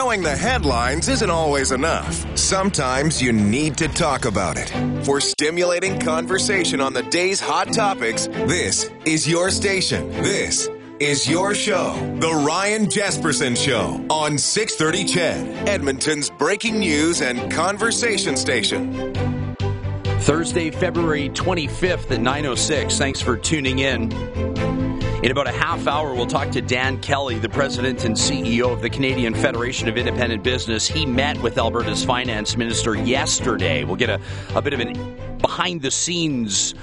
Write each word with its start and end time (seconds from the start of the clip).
Knowing 0.00 0.22
the 0.22 0.34
headlines 0.34 1.08
isn't 1.08 1.28
always 1.28 1.72
enough. 1.72 2.24
Sometimes 2.34 3.20
you 3.20 3.34
need 3.34 3.76
to 3.76 3.86
talk 3.86 4.24
about 4.24 4.56
it. 4.56 4.70
For 5.04 5.20
stimulating 5.20 6.00
conversation 6.00 6.80
on 6.80 6.94
the 6.94 7.02
day's 7.02 7.38
hot 7.38 7.70
topics, 7.74 8.26
this 8.26 8.90
is 9.04 9.28
your 9.28 9.50
station. 9.50 10.08
This 10.22 10.70
is 11.00 11.28
your 11.28 11.54
show, 11.54 11.92
The 12.18 12.32
Ryan 12.32 12.86
Jespersen 12.86 13.54
Show 13.54 14.02
on 14.08 14.38
630 14.38 15.04
CHED, 15.04 15.68
Edmonton's 15.68 16.30
breaking 16.30 16.78
news 16.78 17.20
and 17.20 17.52
conversation 17.52 18.38
station. 18.38 19.54
Thursday, 20.20 20.70
February 20.70 21.28
25th 21.28 22.10
at 22.10 22.20
9.06. 22.20 22.96
Thanks 22.96 23.20
for 23.20 23.36
tuning 23.36 23.80
in. 23.80 24.08
In 25.22 25.30
about 25.30 25.46
a 25.46 25.52
half 25.52 25.86
hour, 25.86 26.14
we'll 26.14 26.26
talk 26.26 26.48
to 26.52 26.62
Dan 26.62 26.98
Kelly, 27.02 27.38
the 27.38 27.48
president 27.50 28.06
and 28.06 28.16
CEO 28.16 28.72
of 28.72 28.80
the 28.80 28.88
Canadian 28.88 29.34
Federation 29.34 29.86
of 29.86 29.98
Independent 29.98 30.42
Business. 30.42 30.88
He 30.88 31.04
met 31.04 31.36
with 31.42 31.58
Alberta's 31.58 32.02
finance 32.02 32.56
minister 32.56 32.94
yesterday. 32.94 33.84
We'll 33.84 33.96
get 33.96 34.08
a, 34.08 34.18
a 34.54 34.62
bit 34.62 34.72
of 34.72 34.80
an 34.80 35.36
behind 35.36 35.82
the 35.82 35.90
scenes 35.90 36.74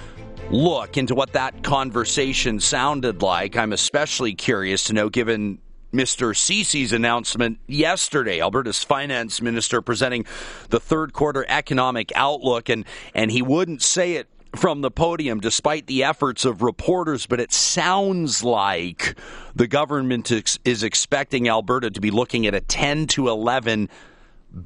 look 0.51 0.97
into 0.97 1.15
what 1.15 1.33
that 1.33 1.63
conversation 1.63 2.59
sounded 2.59 3.23
like. 3.23 3.57
I'm 3.57 3.73
especially 3.73 4.35
curious 4.35 4.83
to 4.83 4.93
know, 4.93 5.09
given 5.09 5.57
Mr. 5.91 6.35
Ceci's 6.37 6.93
announcement 6.93 7.57
yesterday. 7.65 8.39
Alberta's 8.39 8.83
finance 8.83 9.41
minister 9.41 9.81
presenting 9.81 10.27
the 10.69 10.79
third 10.79 11.11
quarter 11.11 11.43
economic 11.49 12.11
outlook, 12.13 12.69
and, 12.69 12.85
and 13.15 13.31
he 13.31 13.41
wouldn't 13.41 13.81
say 13.81 14.13
it 14.13 14.27
from 14.57 14.81
the 14.81 14.91
podium 14.91 15.39
despite 15.39 15.87
the 15.87 16.03
efforts 16.03 16.43
of 16.43 16.61
reporters, 16.61 17.25
but 17.25 17.39
it 17.39 17.53
sounds 17.53 18.43
like 18.43 19.15
the 19.55 19.67
government 19.67 20.31
is 20.65 20.83
expecting 20.83 21.47
Alberta 21.47 21.91
to 21.91 22.01
be 22.01 22.11
looking 22.11 22.45
at 22.47 22.55
a 22.55 22.61
10 22.61 23.07
to 23.07 23.29
11 23.29 23.89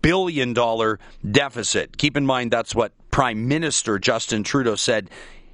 billion 0.01 0.53
dollar 0.53 0.99
deficit. 1.29 1.97
Keep 1.97 2.15
in 2.17 2.25
mind 2.25 2.51
that's 2.51 2.73
what 2.73 2.93
Prime 3.11 3.47
Minister 3.47 3.99
Justin 3.99 4.43
Trudeau 4.43 4.75
said 4.75 5.09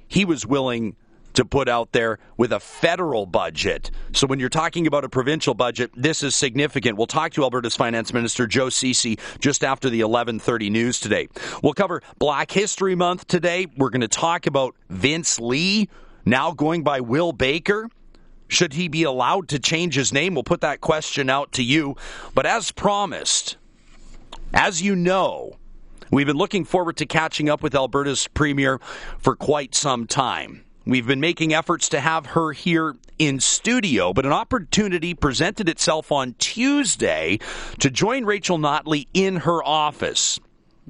he 0.06 0.24
was 0.24 0.46
willing 0.46 0.96
to 1.38 1.44
put 1.44 1.68
out 1.68 1.92
there 1.92 2.18
with 2.36 2.52
a 2.52 2.58
federal 2.58 3.24
budget. 3.24 3.92
So 4.12 4.26
when 4.26 4.40
you're 4.40 4.48
talking 4.48 4.88
about 4.88 5.04
a 5.04 5.08
provincial 5.08 5.54
budget, 5.54 5.92
this 5.94 6.24
is 6.24 6.34
significant. 6.34 6.98
We'll 6.98 7.06
talk 7.06 7.32
to 7.34 7.44
Alberta's 7.44 7.76
Finance 7.76 8.12
Minister 8.12 8.48
Joe 8.48 8.70
Ceci 8.70 9.20
just 9.38 9.62
after 9.62 9.88
the 9.88 10.00
11:30 10.00 10.68
news 10.68 10.98
today. 10.98 11.28
We'll 11.62 11.74
cover 11.74 12.02
Black 12.18 12.50
History 12.50 12.96
Month 12.96 13.28
today. 13.28 13.68
We're 13.76 13.90
going 13.90 14.00
to 14.00 14.08
talk 14.08 14.48
about 14.48 14.74
Vince 14.90 15.38
Li 15.38 15.88
now 16.24 16.50
going 16.50 16.82
by 16.82 16.98
Will 17.00 17.30
Baker. 17.30 17.88
Should 18.48 18.72
he 18.72 18.88
be 18.88 19.04
allowed 19.04 19.48
to 19.50 19.60
change 19.60 19.94
his 19.94 20.12
name? 20.12 20.34
We'll 20.34 20.42
put 20.42 20.62
that 20.62 20.80
question 20.80 21.30
out 21.30 21.52
to 21.52 21.62
you. 21.62 21.94
But 22.34 22.46
as 22.46 22.72
promised, 22.72 23.58
as 24.52 24.82
you 24.82 24.96
know, 24.96 25.56
we've 26.10 26.26
been 26.26 26.36
looking 26.36 26.64
forward 26.64 26.96
to 26.96 27.06
catching 27.06 27.48
up 27.48 27.62
with 27.62 27.76
Alberta's 27.76 28.26
premier 28.26 28.80
for 29.20 29.36
quite 29.36 29.76
some 29.76 30.08
time. 30.08 30.64
We've 30.88 31.06
been 31.06 31.20
making 31.20 31.52
efforts 31.52 31.90
to 31.90 32.00
have 32.00 32.24
her 32.28 32.52
here 32.52 32.96
in 33.18 33.40
studio, 33.40 34.14
but 34.14 34.24
an 34.24 34.32
opportunity 34.32 35.12
presented 35.12 35.68
itself 35.68 36.10
on 36.10 36.34
Tuesday 36.38 37.40
to 37.80 37.90
join 37.90 38.24
Rachel 38.24 38.56
Notley 38.56 39.06
in 39.12 39.36
her 39.36 39.62
office, 39.62 40.40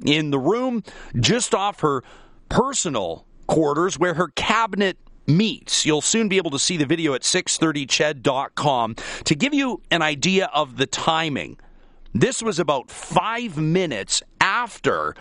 in 0.05 0.31
the 0.31 0.39
room 0.39 0.85
just 1.19 1.53
off 1.53 1.81
her 1.81 2.01
personal 2.47 3.25
quarters 3.47 3.99
where 3.99 4.13
her 4.13 4.29
cabinet 4.29 4.97
meets. 5.27 5.85
You'll 5.85 5.99
soon 5.99 6.29
be 6.29 6.37
able 6.37 6.51
to 6.51 6.59
see 6.59 6.77
the 6.77 6.85
video 6.85 7.13
at 7.13 7.23
630ched.com. 7.23 8.95
To 9.25 9.35
give 9.35 9.53
you 9.53 9.81
an 9.91 10.01
idea 10.01 10.49
of 10.53 10.77
the 10.77 10.87
timing, 10.87 11.59
this 12.13 12.41
was 12.41 12.57
about 12.57 12.89
five 12.89 13.57
minutes 13.57 14.23
after 14.39 15.13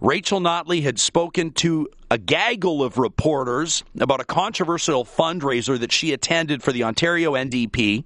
Rachel 0.00 0.40
Notley 0.40 0.82
had 0.82 1.00
spoken 1.00 1.50
to 1.54 1.88
a 2.08 2.18
gaggle 2.18 2.84
of 2.84 2.98
reporters 2.98 3.82
about 3.98 4.20
a 4.20 4.24
controversial 4.24 5.04
fundraiser 5.04 5.78
that 5.80 5.90
she 5.90 6.12
attended 6.12 6.62
for 6.62 6.70
the 6.70 6.84
Ontario 6.84 7.32
NDP. 7.32 8.04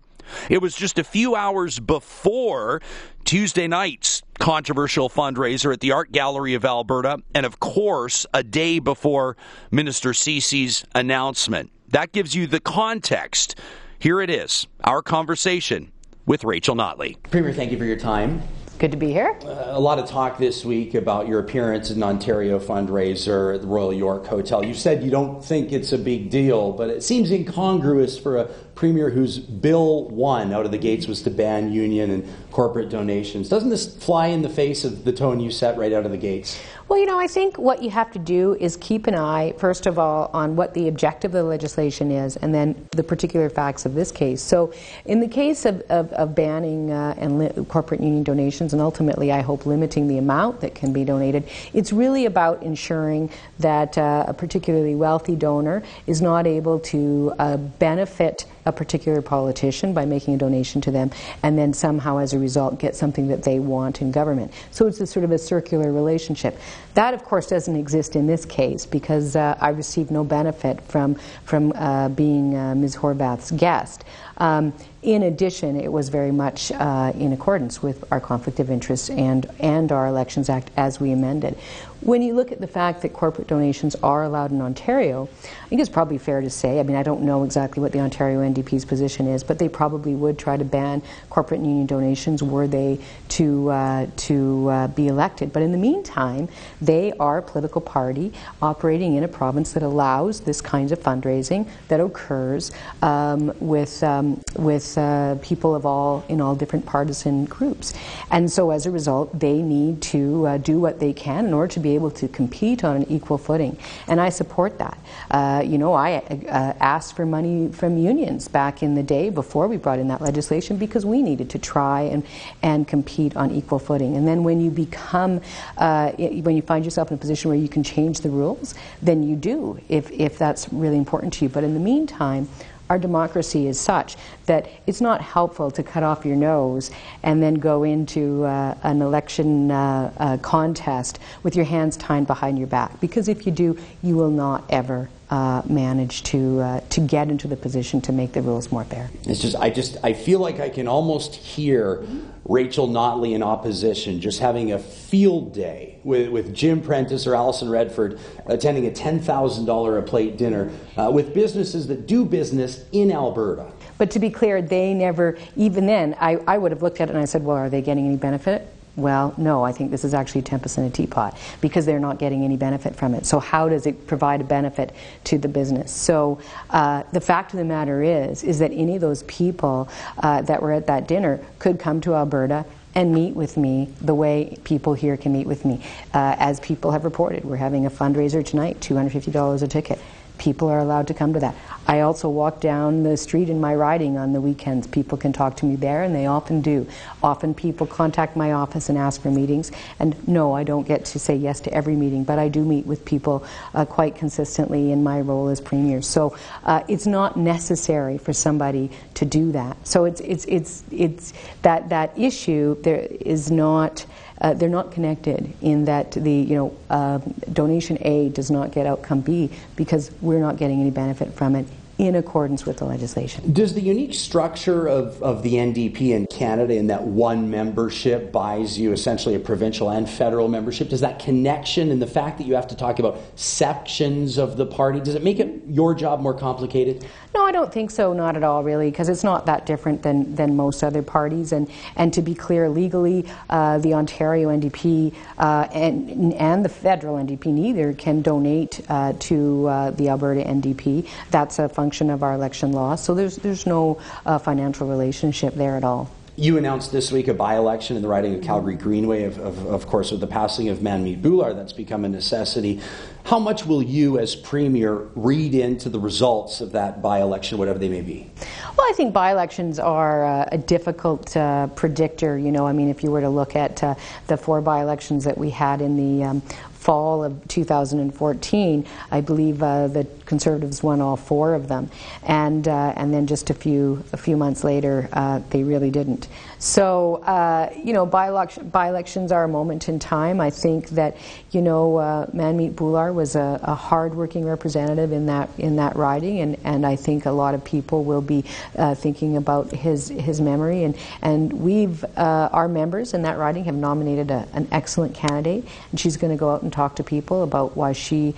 It 0.49 0.63
was 0.63 0.75
just 0.75 0.99
a 0.99 1.05
few 1.05 1.37
hours 1.37 1.81
before 1.81 2.81
Tuesday 3.25 3.67
night's 3.67 4.23
controversial 4.39 5.11
fundraiser 5.11 5.71
at 5.71 5.81
the 5.81 5.93
Art 5.93 6.13
Gallery 6.13 6.55
of 6.55 6.65
Alberta, 6.65 7.19
and 7.35 7.45
of 7.45 7.61
course, 7.61 8.25
a 8.33 8.43
day 8.43 8.79
before 8.79 9.37
Minister 9.71 10.15
Ceci's 10.15 10.87
announcement. 10.95 11.71
That 11.91 12.13
gives 12.13 12.35
you 12.35 12.47
the 12.47 12.61
context. 12.61 13.59
Here 13.99 14.23
it 14.23 14.31
is 14.31 14.67
our 14.85 15.03
conversation 15.03 15.93
with 16.25 16.43
Rachel 16.43 16.75
Notley. 16.75 17.23
Premier, 17.31 17.53
thank 17.53 17.71
you 17.71 17.77
for 17.77 17.85
your 17.85 17.99
time. 17.99 18.41
Good 18.83 18.91
to 18.91 18.97
be 18.97 19.13
here. 19.13 19.39
Uh, 19.45 19.67
a 19.69 19.79
lot 19.79 20.01
of 20.01 20.09
talk 20.09 20.39
this 20.39 20.65
week 20.65 20.95
about 20.95 21.29
your 21.29 21.39
appearance 21.39 21.93
in 21.93 22.03
Ontario 22.03 22.59
fundraiser 22.59 23.55
at 23.55 23.61
the 23.61 23.67
Royal 23.69 23.93
York 23.93 24.27
Hotel. 24.27 24.65
You 24.65 24.75
said 24.75 25.05
you 25.05 25.11
don't 25.13 25.41
think 25.41 25.71
it's 25.71 25.93
a 25.93 25.99
big 25.99 26.31
deal, 26.31 26.73
but 26.73 26.91
it 26.91 27.05
seems 27.05 27.31
incongruous 27.31 28.19
for 28.19 28.39
a 28.39 28.47
premier 28.75 29.09
whose 29.09 29.39
bill 29.39 30.09
one 30.09 30.53
out 30.53 30.65
of 30.65 30.73
the 30.73 30.79
gates 30.79 31.07
was 31.07 31.23
to 31.23 31.31
ban 31.31 31.71
union 31.71 32.11
and 32.11 32.29
corporate 32.51 32.91
donations. 32.91 33.49
Doesn't 33.49 33.71
this 33.71 33.95
fly 34.05 34.27
in 34.27 34.43
the 34.43 34.49
face 34.49 34.85
of 34.85 35.05
the 35.05 35.13
tone 35.13 35.39
you 35.39 35.53
set 35.53 35.79
right 35.79 35.93
out 35.93 36.05
of 36.05 36.11
the 36.11 36.19
gates? 36.19 36.61
Well, 36.93 37.01
you 37.01 37.07
know, 37.07 37.19
I 37.19 37.27
think 37.27 37.57
what 37.57 37.83
you 37.83 37.89
have 37.89 38.13
to 38.13 38.19
do 38.19 38.55
is 38.61 38.77
keep 38.77 39.07
an 39.07 39.15
eye, 39.15 39.55
first 39.57 39.87
of 39.87 39.99
all, 39.99 40.31
on 40.35 40.57
what 40.57 40.75
the 40.75 40.89
objective 40.89 41.31
of 41.31 41.43
the 41.43 41.43
legislation 41.43 42.11
is, 42.11 42.37
and 42.37 42.55
then 42.55 42.87
the 42.91 43.03
particular 43.03 43.49
facts 43.49 43.87
of 43.87 43.95
this 43.95 44.13
case. 44.13 44.43
So, 44.43 44.75
in 45.07 45.19
the 45.19 45.27
case 45.27 45.65
of, 45.65 45.81
of, 45.89 46.13
of 46.13 46.35
banning 46.35 46.91
uh, 46.91 47.15
and 47.17 47.39
li- 47.39 47.65
corporate 47.65 48.03
union 48.03 48.25
donations, 48.25 48.75
and 48.75 48.83
ultimately, 48.83 49.33
I 49.33 49.41
hope, 49.41 49.65
limiting 49.65 50.07
the 50.07 50.19
amount 50.19 50.61
that 50.61 50.75
can 50.75 50.93
be 50.93 51.03
donated, 51.03 51.49
it's 51.73 51.95
really 51.95 52.27
about 52.27 52.63
ensuring 52.63 53.31
that 53.59 53.97
uh, 53.97 54.27
a 54.29 54.35
particularly 54.35 54.95
wealthy 54.95 55.35
donor 55.35 55.83
is 56.07 56.21
not 56.21 56.47
able 56.47 56.79
to 56.81 57.33
uh, 57.39 57.57
benefit 57.57 58.45
a 58.65 58.73
particular 58.73 59.23
politician 59.23 59.93
by 59.93 60.05
making 60.05 60.35
a 60.35 60.39
donation 60.39 60.81
to 60.83 60.91
them, 60.91 61.11
and 61.43 61.59
then 61.59 61.73
somehow, 61.73 62.19
as 62.19 62.33
a 62.33 62.39
result, 62.39 62.79
get 62.79 62.95
something 62.95 63.29
that 63.29 63.43
they 63.43 63.59
want 63.59 64.01
in 64.01 64.13
government. 64.13 64.53
So 64.71 64.87
it's 64.87 65.01
a 65.01 65.07
sort 65.07 65.25
of 65.25 65.33
a 65.33 65.39
circular 65.39 65.93
relationship. 65.93 66.59
That, 66.95 67.15
of 67.15 67.25
course, 67.25 67.49
doesn't 67.49 67.77
exist 67.77 68.17
in 68.17 68.27
this 68.27 68.45
case 68.45 68.87
because 68.87 69.37
uh, 69.37 69.57
I 69.61 69.71
received 69.71 70.11
no 70.11 70.25
benefit 70.25 70.81
from 70.83 71.17
from 71.45 71.73
uh, 71.75 72.09
being 72.11 72.57
uh, 72.57 72.75
Ms. 72.75 72.97
Horwath's 72.97 73.51
guest. 73.51 74.05
Um, 74.39 74.73
in 75.03 75.23
addition, 75.23 75.81
it 75.81 75.93
was 75.93 76.09
very 76.09 76.33
much 76.33 76.73
uh, 76.73 77.13
in 77.17 77.33
accordance 77.33 77.83
with 77.83 78.05
our 78.13 78.21
conflict 78.21 78.61
of 78.61 78.71
interest 78.71 79.11
and, 79.11 79.47
and 79.59 79.93
our 79.93 80.07
Elections 80.07 80.49
Act 80.49 80.71
as 80.77 81.01
we 81.01 81.13
amended. 81.13 81.59
When 82.03 82.21
you 82.21 82.35
look 82.35 82.51
at 82.51 82.61
the 82.61 82.67
fact 82.67 83.03
that 83.03 83.13
corporate 83.13 83.47
donations 83.47 83.95
are 84.03 84.25
allowed 84.25 84.51
in 84.51 84.61
Ontario, 84.61 85.29
I 85.45 85.69
think 85.69 85.81
it's 85.81 85.89
probably 85.89 86.19
fair 86.19 86.41
to 86.41 86.51
say, 86.51 86.81
I 86.81 86.83
mean, 86.83 86.97
I 86.97 87.05
don't 87.05 87.23
know 87.23 87.45
exactly 87.45 87.81
what 87.81 87.93
the 87.93 88.01
Ontario 88.01 88.41
NDP's 88.41 88.85
position 88.85 89.29
is, 89.29 89.45
but 89.45 89.61
they 89.61 89.69
probably 89.69 90.17
would 90.17 90.37
try 90.37 90.57
to 90.57 90.65
ban 90.65 91.01
corporate 91.31 91.61
and 91.61 91.69
union 91.69 91.87
donations 91.87 92.43
were 92.43 92.67
they 92.67 92.99
to, 93.29 93.71
uh, 93.71 94.07
to 94.17 94.69
uh, 94.69 94.89
be 94.89 95.07
elected. 95.07 95.53
But 95.53 95.63
in 95.63 95.71
the 95.71 95.79
meantime, 95.79 96.49
they 96.81 97.13
are 97.21 97.39
a 97.39 97.43
political 97.43 97.81
party 97.81 98.33
operating 98.61 99.15
in 99.15 99.23
a 99.23 99.29
province 99.29 99.73
that 99.75 99.85
allows 99.85 100.41
this 100.41 100.61
kind 100.61 100.91
of 100.91 100.99
fundraising 100.99 101.69
that 101.87 102.01
occurs 102.01 102.73
um, 103.03 103.55
with, 103.61 104.03
um, 104.03 104.42
with 104.57 104.97
uh, 104.99 105.37
people 105.43 105.75
of 105.75 105.87
all, 105.87 106.25
in 106.29 106.41
all 106.41 106.55
different 106.55 106.87
partisan 106.87 107.45
groups. 107.45 107.95
And 108.31 108.51
so 108.51 108.71
as 108.71 108.87
a 108.87 108.91
result, 108.91 109.39
they 109.39 109.63
need 109.63 110.03
to 110.03 110.47
uh, 110.47 110.59
do 110.59 110.79
what 110.79 111.01
they 111.01 111.13
can 111.13 111.47
in 111.47 111.53
order 111.53 111.73
to 111.75 111.81
be 111.81 111.95
able 111.95 112.11
to 112.13 112.29
compete 112.29 112.85
on 112.85 112.97
an 112.97 113.11
equal 113.11 113.39
footing. 113.39 113.77
And 114.07 114.21
I 114.21 114.29
support 114.29 114.79
that. 114.79 114.99
Uh, 115.31 115.63
you 115.65 115.79
know, 115.79 115.93
I 115.95 116.17
uh, 116.17 116.75
asked 116.81 117.17
for 117.17 117.27
money 117.27 117.69
from 117.73 117.99
unions 117.99 118.49
back 118.49 118.83
in 118.83 118.95
the 118.95 119.03
day 119.03 119.31
before 119.31 119.69
we 119.69 119.77
brought 119.77 119.99
in 119.99 120.09
that 120.09 120.21
legislation 120.21 120.77
because 120.77 121.07
we 121.07 121.23
needed 121.23 121.51
to 121.51 121.59
try 121.59 122.03
and, 122.03 122.25
and 122.63 122.87
compete 122.87 123.37
on 123.37 123.51
equal 123.51 123.79
footing. 123.79 124.17
And 124.17 124.27
then 124.27 124.45
when 124.45 124.61
you 124.61 124.71
become, 124.71 125.41
uh, 125.77 126.13
when 126.13 126.57
you 126.57 126.63
find 126.63 126.85
yourself 126.85 127.11
in 127.11 127.15
a 127.15 127.19
position 127.19 127.51
where 127.51 127.59
you 127.59 127.69
can 127.69 127.83
change 127.83 128.21
the 128.21 128.31
rules, 128.31 128.75
then 129.01 129.23
you 129.23 129.37
do 129.37 129.81
if, 129.89 130.11
if 130.11 130.39
that's 130.39 130.73
really 130.73 130.97
important 130.97 131.33
to 131.35 131.45
you. 131.45 131.49
But 131.49 131.65
in 131.65 131.75
the 131.75 131.81
meantime, 131.81 132.49
our 132.93 132.99
democracy 132.99 133.69
is 133.69 133.81
such 133.81 134.17
that 134.45 134.69
it's 134.87 135.01
not 135.01 135.23
helpful 135.23 135.71
to 135.71 135.83
cut 135.83 136.03
off 136.03 136.27
your 136.27 136.37
nose 136.37 136.91
and 137.23 137.43
then 137.43 137.55
go 137.55 137.85
into 137.85 138.45
uh, 138.45 138.77
an 138.83 139.01
election 139.01 139.71
uh, 139.71 140.13
uh, 140.19 140.37
contest 140.43 141.19
with 141.43 141.57
your 141.57 141.65
hands 141.65 141.97
tied 141.97 142.27
behind 142.27 142.59
your 142.59 142.67
back. 142.67 143.01
Because 143.01 143.29
if 143.29 143.47
you 143.47 143.53
do, 143.53 143.79
you 144.03 144.15
will 144.15 144.31
not 144.31 144.63
ever 144.69 145.09
uh, 145.31 145.63
manage 145.65 146.23
to 146.25 146.61
uh, 146.61 146.81
to 146.91 147.01
get 147.01 147.31
into 147.31 147.49
the 147.49 147.57
position 147.57 148.03
to 148.03 148.13
make 148.13 148.33
the 148.33 148.43
rules 148.43 148.71
more 148.71 148.85
fair. 148.85 149.09
It's 149.25 149.41
just 149.41 149.57
I 149.57 149.71
just 149.71 149.97
I 150.03 150.13
feel 150.13 150.41
like 150.41 150.61
I 150.61 150.69
can 150.69 150.87
almost 150.87 151.35
hear 151.35 152.05
Rachel 152.45 152.89
Notley 152.89 153.33
in 153.35 153.43
opposition 153.43 154.21
just 154.21 154.41
having 154.41 154.73
a 154.73 154.79
field 154.79 155.55
day 155.55 155.92
with, 156.05 156.31
with 156.31 156.55
Jim 156.55 156.81
Prentice 156.81 157.27
or 157.27 157.35
Alison 157.35 157.69
Redford 157.69 158.19
attending 158.47 158.87
a 158.87 158.93
ten 158.93 159.21
thousand 159.21 159.67
dollar 159.67 159.99
a 159.99 160.03
plate 160.03 160.37
dinner 160.37 160.71
uh, 160.97 161.11
with 161.13 161.35
businesses 161.35 161.87
that 161.89 162.07
do 162.07 162.25
business 162.25 162.85
in 162.93 163.13
Alberta. 163.13 163.71
But 163.99 164.11
to 164.13 164.19
be 164.19 164.31
clear, 164.31 164.61
they 164.61 164.95
never, 164.95 165.39
even 165.57 165.87
then, 165.87 166.17
I, 166.19 166.37
I 166.47 166.59
would 166.59 166.73
have 166.73 166.83
looked 166.83 167.01
at 167.01 167.09
it 167.09 167.13
and 167.13 167.23
I 167.23 167.25
said, 167.25 167.45
well, 167.45 167.57
are 167.57 167.69
they 167.69 167.83
getting 167.83 168.07
any 168.07 168.17
benefit? 168.17 168.67
Well, 168.95 169.33
no, 169.39 169.63
I 169.65 169.73
think 169.73 169.91
this 169.91 170.05
is 170.05 170.13
actually 170.13 170.43
10% 170.43 170.87
a 170.87 170.91
teapot 170.91 171.39
because 171.63 171.87
they're 171.87 171.99
not 171.99 172.19
getting 172.19 172.45
any 172.45 172.59
benefit 172.59 172.95
from 172.95 173.15
it. 173.15 173.25
So, 173.25 173.41
how 173.41 173.69
does 173.71 173.87
it 173.87 174.07
provide 174.07 174.43
a 174.43 174.45
benefit 174.45 174.95
to 175.25 175.39
the 175.39 175.49
business? 175.49 175.91
So, 175.91 176.41
uh, 176.69 177.05
the 177.13 177.21
fact 177.21 177.55
of 177.55 177.59
the 177.59 177.65
matter 177.65 178.03
is, 178.03 178.45
is 178.45 178.59
that 178.59 178.71
any 178.73 178.97
of 178.97 179.01
those 179.01 179.23
people 179.23 179.89
uh, 180.19 180.43
that 180.43 180.61
were 180.61 180.73
at 180.73 180.89
that 180.89 181.09
dinner 181.09 181.41
could 181.59 181.79
come 181.79 182.03
to 182.03 182.15
Alberta 182.15 182.67
and 182.95 183.13
meet 183.15 183.35
with 183.35 183.57
me 183.57 183.89
the 184.01 184.15
way 184.15 184.57
people 184.65 184.95
here 184.95 185.17
can 185.17 185.33
meet 185.33 185.47
with 185.47 185.65
me. 185.65 185.81
Uh, 186.13 186.37
as 186.39 186.61
people 186.61 186.91
have 186.91 187.05
reported, 187.05 187.45
we're 187.45 187.57
having 187.57 187.87
a 187.87 187.91
fundraiser 187.91 188.45
tonight, 188.45 188.81
$250 188.81 189.63
a 189.63 189.67
ticket. 189.69 189.99
People 190.43 190.69
are 190.71 190.81
allowed 190.81 191.07
to 191.07 191.15
come 191.15 191.35
to 191.35 191.39
that. 191.39 191.55
I 191.87 192.01
also 192.01 192.29
walk 192.29 192.61
down 192.61 193.05
the 193.05 193.17
street 193.17 193.49
in 193.49 193.61
my 193.61 193.77
riding 193.77 194.19
on 194.19 194.33
the 194.33 194.41
weekends. 194.41 194.89
People 194.89 195.17
can 195.17 195.33
talk 195.33 195.55
to 195.59 195.67
me 195.67 195.77
there, 195.77 196.03
and 196.03 196.13
they 196.13 196.27
often 196.27 196.63
do. 196.63 196.89
Often 197.23 197.55
people 197.55 197.87
contact 197.87 198.35
my 198.35 198.51
office 198.51 198.89
and 198.89 198.99
ask 198.99 199.23
for 199.23 199.31
meetings. 199.31 199.71
And 200.01 200.17
no, 200.27 200.53
I 200.53 200.65
don't 200.65 200.85
get 200.85 201.05
to 201.05 201.21
say 201.21 201.37
yes 201.37 201.61
to 201.61 201.73
every 201.73 201.95
meeting, 201.95 202.25
but 202.25 202.41
I 202.41 202.49
do 202.49 202.65
meet 202.65 202.87
with 202.87 203.05
people 203.05 203.45
uh, 203.73 203.85
quite 203.85 204.17
consistently 204.17 204.91
in 204.91 205.05
my 205.05 205.21
role 205.21 205.47
as 205.47 205.61
premier. 205.61 206.03
So 206.03 206.37
uh, 206.65 206.83
it's 206.89 207.07
not 207.07 207.37
necessary 207.37 208.19
for 208.19 208.33
somebody 208.33 208.91
to 209.15 209.25
do 209.25 209.53
that. 209.53 209.77
So 209.87 210.07
it's 210.07 210.21
it's 210.23 210.45
it's 210.47 210.83
it's 210.91 211.33
that 211.63 211.91
that 211.91 212.19
issue 212.19 212.83
there 212.83 213.07
is 213.21 213.53
not 213.53 214.05
uh, 214.41 214.55
they're 214.55 214.69
not 214.69 214.93
connected 214.93 215.53
in 215.61 215.85
that 215.85 216.13
the 216.13 216.33
you 216.33 216.57
know 216.57 216.77
uh, 216.91 217.19
donation 217.53 217.99
A 218.03 218.29
does 218.31 218.51
not 218.51 218.73
get 218.73 218.87
outcome 218.87 219.21
B 219.21 219.51
because 219.77 220.11
we're 220.21 220.41
not 220.41 220.57
getting 220.57 220.81
any 220.81 220.91
benefit 220.91 221.33
from 221.35 221.55
it 221.57 221.67
in 222.03 222.17
accordance 222.17 222.67
with 222.67 222.79
the 222.79 222.85
legislation. 222.85 223.53
Does 223.53 223.75
the 223.75 223.81
unique 223.81 224.13
structure 224.13 224.89
of, 224.89 225.23
of 225.23 225.45
the 225.45 225.55
NDP 225.55 226.11
in 226.11 226.27
Canada, 226.27 226.75
in 226.75 226.89
that 226.89 227.05
one 227.05 227.49
membership 227.49 228.33
buys 228.33 228.77
you 228.77 228.91
essentially 228.91 229.37
a 229.37 229.39
provincial 229.39 229.89
and 229.89 230.11
federal 230.11 230.49
membership, 230.49 230.89
does 230.89 231.01
that 231.03 231.21
connection 231.21 231.93
and 231.93 232.03
the 232.03 232.07
fact 232.09 232.39
that 232.39 232.45
you 232.49 232.57
have 232.57 232.67
to 232.67 232.75
talk 232.75 232.99
about 232.99 233.21
sections 233.37 234.37
of 234.37 234.57
the 234.57 234.67
party, 234.67 234.99
does 234.99 235.15
it 235.15 235.23
make 235.23 235.39
it 235.39 235.63
your 235.69 235.95
job 235.95 236.21
more 236.21 236.35
complicated? 236.35 237.07
No, 237.37 237.47
I 237.47 237.53
don't 237.53 237.73
think 237.73 237.93
so, 237.93 238.13
not 238.13 238.37
at 238.37 238.43
all, 238.43 238.65
really, 238.65 238.91
because 238.91 239.09
it's 239.09 239.25
not 239.25 239.47
that 239.47 239.65
different 239.65 240.03
than, 240.03 240.35
than 240.35 240.57
most 240.57 240.83
other 240.83 241.03
parties. 241.03 241.53
And, 241.53 241.71
and 241.95 242.13
to 242.15 242.21
be 242.21 242.35
clear, 242.35 242.69
legally, 242.69 243.25
uh, 243.49 243.79
the 243.79 243.95
Ontario 243.95 244.49
NDP 244.49 245.15
uh, 245.39 245.69
and, 245.73 246.35
and 246.35 246.65
the 246.65 246.69
federal 246.69 247.17
NDP 247.17 247.47
neither 247.47 247.93
can 247.93 248.23
donate 248.23 248.81
uh, 248.89 249.13
to 249.21 249.69
uh, 249.69 249.91
the 249.93 250.09
Alberta 250.09 250.43
NDP. 250.43 251.09
That's 251.31 251.61
a 251.61 251.69
function 251.69 251.92
of 252.01 252.23
our 252.23 252.33
election 252.33 252.73
law. 252.73 252.95
So 252.95 253.15
there's, 253.15 253.37
there's 253.37 253.67
no 253.67 254.01
uh, 254.25 254.39
financial 254.39 254.89
relationship 254.89 255.55
there 255.55 255.77
at 255.77 255.85
all. 255.85 256.11
You 256.35 256.57
announced 256.57 256.93
this 256.93 257.13
week 257.13 257.29
a 257.29 257.35
by 257.35 257.57
election 257.57 257.95
in 257.95 258.01
the 258.01 258.09
riding 258.09 258.35
of 258.35 258.41
Calgary 258.41 258.75
Greenway, 258.75 259.25
of, 259.25 259.39
of, 259.39 259.67
of, 259.67 259.87
course, 259.87 260.11
with 260.11 260.21
the 260.21 260.27
passing 260.27 260.71
of 260.71 260.79
Manmeet 260.79 261.21
Bhullar, 261.21 261.55
that's 261.55 261.75
become 261.75 262.07
a 262.07 262.09
necessity. 262.09 262.81
How 263.25 263.39
much 263.39 263.67
will 263.67 263.83
you, 263.83 264.19
as 264.19 264.35
Premier, 264.35 264.95
read 265.15 265.55
into 265.55 265.91
the 265.91 266.01
results 266.01 266.63
of 266.63 266.73
that 266.73 267.03
by 267.03 267.21
election, 267.21 267.59
whatever 267.59 267.79
they 267.79 267.91
may 267.91 268.01
be? 268.01 268.31
Well, 268.79 268.87
I 268.89 268.95
think 268.95 269.13
by 269.13 269.31
elections 269.31 269.79
are 269.79 270.25
uh, 270.25 270.49
a 270.51 270.57
difficult 270.57 271.37
uh, 271.37 271.67
predictor. 271.67 272.39
You 272.39 272.51
know, 272.51 272.67
I 272.67 272.73
mean, 272.73 272.89
if 272.89 273.05
you 273.05 273.11
were 273.11 273.21
to 273.21 273.29
look 273.29 273.55
at 273.55 273.85
uh, 273.85 273.95
the 274.29 274.39
four 274.39 274.63
by 274.63 274.81
elections 274.81 275.25
that 275.25 275.37
we 275.37 275.51
had 275.51 275.83
in 275.83 275.97
the 275.99 276.25
um, 276.25 276.41
fall 276.83 277.23
of 277.23 277.47
2014, 277.49 278.87
I 279.11 279.21
believe 279.21 279.63
uh, 279.63 279.87
the 279.87 280.05
Conservatives 280.33 280.83
won 280.83 281.03
all 281.03 281.19
four 281.19 281.53
of 281.53 281.69
them, 281.69 281.91
and 282.23 282.67
uh, 282.67 282.95
and 282.97 283.13
then 283.13 283.27
just 283.27 283.51
a 283.51 283.55
few 283.55 284.03
a 284.15 284.17
few 284.17 284.35
months 284.35 284.65
later, 284.65 285.11
uh, 285.13 285.41
they 285.51 285.63
really 285.63 285.91
didn't. 285.91 286.27
So 286.59 287.17
uh, 287.17 287.71
you 287.77 287.93
know, 287.93 288.07
by, 288.07 288.47
by 288.71 288.89
elections 288.89 289.31
are 289.31 289.45
a 289.45 289.49
moment 289.49 289.91
in 289.91 289.99
time. 289.99 290.41
I 290.41 290.49
think 290.49 290.89
that 290.91 291.19
you 291.51 291.61
know, 291.61 291.99
uh, 291.99 292.27
Manmeet 292.29 292.73
Bhullar 292.77 293.13
was 293.13 293.37
a, 293.37 293.61
a 293.63 293.75
hardworking 293.75 294.47
representative 294.47 295.13
in 295.13 295.27
that 295.27 295.51
in 295.59 295.77
that 295.77 295.97
riding, 295.97 296.41
and, 296.41 296.57
and 296.65 296.87
I 296.87 296.97
think 296.97 297.27
a 297.27 297.31
lot 297.31 297.55
of 297.55 297.63
people 297.63 298.03
will 298.03 298.23
be 298.23 298.43
uh, 298.79 298.95
thinking 298.95 299.37
about 299.37 299.71
his 299.71 300.09
his 300.09 300.41
memory. 300.41 300.85
And 300.85 300.97
and 301.21 301.53
we've 301.53 302.03
our 302.17 302.69
members 302.69 303.13
in 303.13 303.21
that 303.23 303.37
riding 303.37 303.65
have 303.65 303.75
nominated 303.75 304.31
a, 304.31 304.49
an 304.55 304.67
excellent 304.73 305.15
candidate, 305.15 305.67
and 305.91 306.01
she's 306.01 306.17
going 306.17 306.33
to 306.33 306.41
go 306.41 306.51
out 306.53 306.63
and 306.63 306.73
talk 306.73 306.97
to 306.97 307.05
people 307.05 307.43
about 307.43 307.77
why 307.77 307.93
she 307.93 308.35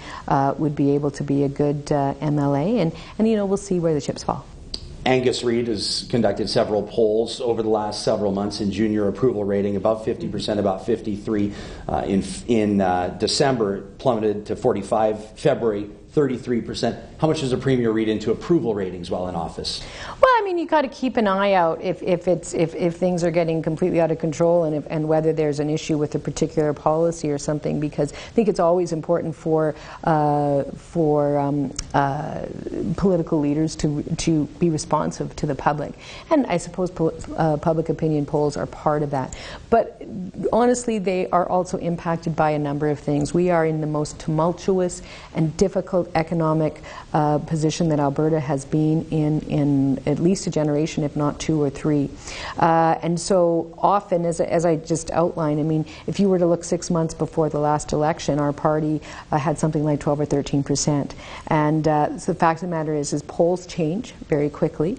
would 0.58 0.74
be 0.74 0.90
able 0.96 1.12
to 1.12 1.22
be 1.22 1.44
a 1.44 1.48
good 1.48 1.83
uh, 1.92 2.14
MLA, 2.20 2.78
and, 2.80 2.92
and 3.18 3.28
you 3.28 3.36
know 3.36 3.46
we'll 3.46 3.56
see 3.56 3.78
where 3.78 3.94
the 3.94 4.00
chips 4.00 4.22
fall. 4.22 4.46
Angus 5.06 5.44
Reid 5.44 5.68
has 5.68 6.06
conducted 6.08 6.48
several 6.48 6.82
polls 6.82 7.40
over 7.40 7.62
the 7.62 7.68
last 7.68 8.04
several 8.04 8.32
months 8.32 8.60
in 8.60 8.70
junior 8.70 9.06
approval 9.06 9.44
rating, 9.44 9.76
above 9.76 10.04
50%, 10.04 10.58
about 10.58 10.86
53 10.86 11.52
uh, 11.86 12.04
in, 12.06 12.24
in 12.48 12.80
uh, 12.80 13.08
December, 13.20 13.82
plummeted 13.98 14.46
to 14.46 14.56
45 14.56 15.38
February, 15.38 15.90
33%. 16.14 16.96
How 17.18 17.26
much 17.26 17.40
does 17.40 17.52
a 17.52 17.56
premier 17.56 17.90
read 17.90 18.08
into 18.08 18.30
approval 18.30 18.72
ratings 18.72 19.10
while 19.10 19.26
in 19.26 19.34
office? 19.34 19.82
Well, 20.08 20.30
I 20.38 20.42
mean, 20.44 20.58
you 20.58 20.66
got 20.66 20.82
to 20.82 20.88
keep 20.88 21.16
an 21.16 21.26
eye 21.26 21.54
out 21.54 21.82
if, 21.82 22.02
if, 22.04 22.28
it's, 22.28 22.54
if, 22.54 22.72
if 22.76 22.96
things 22.96 23.24
are 23.24 23.32
getting 23.32 23.62
completely 23.62 24.00
out 24.00 24.12
of 24.12 24.20
control 24.20 24.62
and, 24.64 24.76
if, 24.76 24.86
and 24.88 25.08
whether 25.08 25.32
there's 25.32 25.58
an 25.58 25.68
issue 25.68 25.98
with 25.98 26.14
a 26.14 26.20
particular 26.20 26.72
policy 26.72 27.30
or 27.30 27.38
something, 27.38 27.80
because 27.80 28.12
I 28.12 28.16
think 28.16 28.46
it's 28.46 28.60
always 28.60 28.92
important 28.92 29.34
for, 29.34 29.74
uh, 30.04 30.62
for 30.76 31.36
um, 31.36 31.74
uh, 31.94 32.46
political 32.96 33.40
leaders 33.40 33.74
to, 33.76 34.04
to 34.18 34.44
be 34.60 34.70
responsive 34.70 35.34
to 35.36 35.46
the 35.46 35.56
public. 35.56 35.94
And 36.30 36.46
I 36.46 36.58
suppose 36.58 36.92
pol- 36.92 37.18
uh, 37.36 37.56
public 37.56 37.88
opinion 37.88 38.24
polls 38.24 38.56
are 38.56 38.66
part 38.66 39.02
of 39.02 39.10
that. 39.10 39.36
But 39.68 40.00
honestly, 40.52 40.98
they 41.00 41.28
are 41.30 41.48
also 41.48 41.76
impacted 41.78 42.36
by 42.36 42.50
a 42.50 42.58
number 42.58 42.88
of 42.88 43.00
things. 43.00 43.34
We 43.34 43.50
are 43.50 43.66
in 43.66 43.80
the 43.80 43.88
most 43.88 44.20
tumultuous 44.20 45.02
and 45.34 45.56
difficult 45.56 46.03
economic 46.14 46.82
uh, 47.12 47.38
position 47.38 47.88
that 47.88 48.00
Alberta 48.00 48.40
has 48.40 48.64
been 48.64 49.06
in 49.10 49.40
in 49.42 50.00
at 50.06 50.18
least 50.18 50.46
a 50.46 50.50
generation, 50.50 51.04
if 51.04 51.16
not 51.16 51.38
two 51.38 51.62
or 51.62 51.70
three. 51.70 52.10
Uh, 52.58 52.98
and 53.02 53.18
so 53.18 53.72
often, 53.78 54.24
as, 54.24 54.40
as 54.40 54.64
I 54.64 54.76
just 54.76 55.10
outlined, 55.10 55.60
I 55.60 55.62
mean, 55.62 55.84
if 56.06 56.18
you 56.18 56.28
were 56.28 56.38
to 56.38 56.46
look 56.46 56.64
six 56.64 56.90
months 56.90 57.14
before 57.14 57.48
the 57.48 57.58
last 57.58 57.92
election, 57.92 58.38
our 58.38 58.52
party 58.52 59.00
uh, 59.30 59.38
had 59.38 59.58
something 59.58 59.84
like 59.84 60.00
12 60.00 60.20
or 60.20 60.24
13 60.24 60.62
percent. 60.62 61.14
And 61.48 61.86
uh, 61.86 62.18
so 62.18 62.32
the 62.32 62.38
fact 62.38 62.62
of 62.62 62.68
the 62.68 62.76
matter 62.76 62.94
is, 62.94 63.12
is 63.12 63.22
polls 63.22 63.66
change 63.66 64.12
very 64.28 64.50
quickly. 64.50 64.98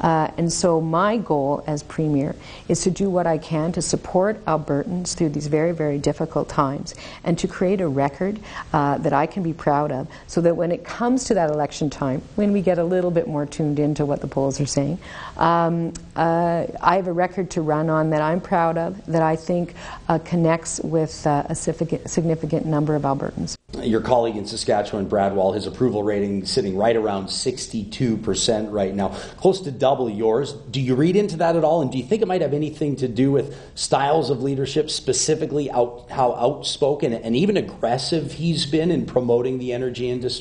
Uh, 0.00 0.30
and 0.36 0.52
so 0.52 0.80
my 0.80 1.16
goal 1.16 1.64
as 1.66 1.82
premier 1.82 2.34
is 2.68 2.82
to 2.82 2.90
do 2.90 3.10
what 3.10 3.26
I 3.26 3.38
can 3.38 3.72
to 3.72 3.82
support 3.82 4.44
Albertans 4.44 5.14
through 5.14 5.30
these 5.30 5.46
very, 5.46 5.72
very 5.72 5.98
difficult 5.98 6.48
times 6.48 6.94
and 7.24 7.38
to 7.38 7.48
create 7.48 7.80
a 7.80 7.88
record 7.88 8.40
uh, 8.72 8.98
that 8.98 9.12
I 9.12 9.26
can 9.26 9.42
be 9.42 9.52
proud 9.52 9.92
of 9.92 10.08
so 10.26 10.40
that 10.46 10.54
when 10.54 10.70
it 10.70 10.84
comes 10.84 11.24
to 11.24 11.34
that 11.34 11.50
election 11.50 11.90
time, 11.90 12.22
when 12.36 12.52
we 12.52 12.62
get 12.62 12.78
a 12.78 12.84
little 12.84 13.10
bit 13.10 13.26
more 13.26 13.44
tuned 13.44 13.80
into 13.80 14.06
what 14.06 14.20
the 14.20 14.28
polls 14.28 14.60
are 14.60 14.66
saying, 14.66 14.96
um, 15.38 15.92
uh, 16.14 16.66
I 16.80 16.94
have 16.94 17.08
a 17.08 17.12
record 17.12 17.50
to 17.52 17.62
run 17.62 17.90
on 17.90 18.10
that 18.10 18.22
I'm 18.22 18.40
proud 18.40 18.78
of, 18.78 19.04
that 19.06 19.22
I 19.22 19.34
think 19.34 19.74
uh, 20.08 20.20
connects 20.20 20.78
with 20.80 21.26
uh, 21.26 21.42
a 21.48 21.54
significant 21.56 22.64
number 22.64 22.94
of 22.94 23.02
Albertans. 23.02 23.56
Your 23.82 24.00
colleague 24.00 24.36
in 24.36 24.46
Saskatchewan, 24.46 25.08
Brad 25.08 25.34
Wall, 25.34 25.52
his 25.52 25.66
approval 25.66 26.04
rating 26.04 26.46
sitting 26.46 26.76
right 26.76 26.94
around 26.94 27.26
62% 27.26 28.72
right 28.72 28.94
now, 28.94 29.08
close 29.38 29.60
to 29.62 29.72
double 29.72 30.08
yours. 30.08 30.52
Do 30.52 30.80
you 30.80 30.94
read 30.94 31.16
into 31.16 31.36
that 31.38 31.56
at 31.56 31.64
all? 31.64 31.82
And 31.82 31.90
do 31.90 31.98
you 31.98 32.04
think 32.04 32.22
it 32.22 32.28
might 32.28 32.40
have 32.40 32.54
anything 32.54 32.94
to 32.96 33.08
do 33.08 33.32
with 33.32 33.56
styles 33.74 34.30
of 34.30 34.42
leadership, 34.42 34.90
specifically 34.90 35.72
out, 35.72 36.06
how 36.08 36.34
outspoken 36.34 37.12
and 37.12 37.34
even 37.34 37.56
aggressive 37.56 38.32
he's 38.32 38.64
been 38.64 38.92
in 38.92 39.06
promoting 39.06 39.58
the 39.58 39.72
energy 39.72 40.08
industry? 40.08 40.35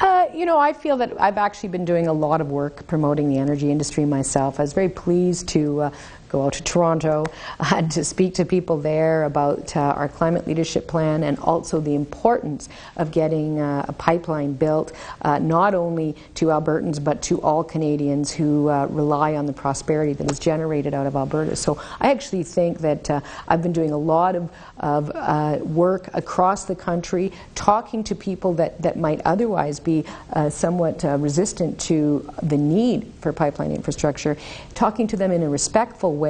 Uh, 0.00 0.26
you 0.34 0.46
know, 0.46 0.58
I 0.58 0.72
feel 0.72 0.96
that 0.96 1.20
I've 1.20 1.38
actually 1.38 1.68
been 1.68 1.84
doing 1.84 2.08
a 2.08 2.12
lot 2.12 2.40
of 2.40 2.50
work 2.50 2.86
promoting 2.86 3.28
the 3.28 3.38
energy 3.38 3.70
industry 3.70 4.04
myself. 4.04 4.58
I 4.58 4.62
was 4.62 4.72
very 4.72 4.88
pleased 4.88 5.48
to 5.50 5.82
uh, 5.82 5.90
go 6.32 6.46
out 6.46 6.54
to 6.54 6.62
Toronto 6.62 7.26
uh, 7.60 7.82
to 7.82 8.02
speak 8.02 8.34
to 8.34 8.44
people 8.44 8.78
there 8.78 9.24
about 9.24 9.76
uh, 9.76 9.80
our 9.80 10.08
climate 10.08 10.46
leadership 10.46 10.88
plan 10.88 11.22
and 11.22 11.38
also 11.40 11.78
the 11.78 11.94
importance 11.94 12.68
of 12.96 13.12
getting 13.12 13.60
uh, 13.60 13.84
a 13.86 13.92
pipeline 13.92 14.54
built, 14.54 14.92
uh, 15.20 15.38
not 15.38 15.74
only 15.74 16.16
to 16.34 16.46
Albertans 16.46 17.02
but 17.02 17.20
to 17.22 17.40
all 17.42 17.62
Canadians 17.62 18.32
who 18.32 18.68
uh, 18.68 18.86
rely 18.86 19.34
on 19.34 19.46
the 19.46 19.52
prosperity 19.52 20.14
that 20.14 20.30
is 20.30 20.38
generated 20.38 20.94
out 20.94 21.06
of 21.06 21.14
Alberta. 21.14 21.54
So 21.54 21.80
I 22.00 22.10
actually 22.10 22.42
think 22.42 22.78
that 22.78 23.10
I've 23.46 23.62
been 23.62 23.72
doing 23.72 23.92
a 23.92 23.98
lot 23.98 24.34
of, 24.34 24.50
of 24.78 25.60
work 25.62 26.08
across 26.14 26.64
the 26.64 26.74
country, 26.74 27.30
talking 27.54 28.02
to 28.04 28.14
people 28.14 28.54
that, 28.54 28.80
that 28.80 28.96
might 28.96 29.20
otherwise 29.24 29.78
be 29.78 30.04
somewhat 30.48 31.04
resistant 31.04 31.78
to 31.80 32.28
the 32.42 32.56
need 32.56 33.12
for 33.20 33.32
pipeline 33.32 33.72
infrastructure, 33.72 34.36
talking 34.74 35.06
to 35.08 35.16
them 35.16 35.30
in 35.30 35.42
a 35.42 35.48
respectful 35.48 36.16
way 36.16 36.21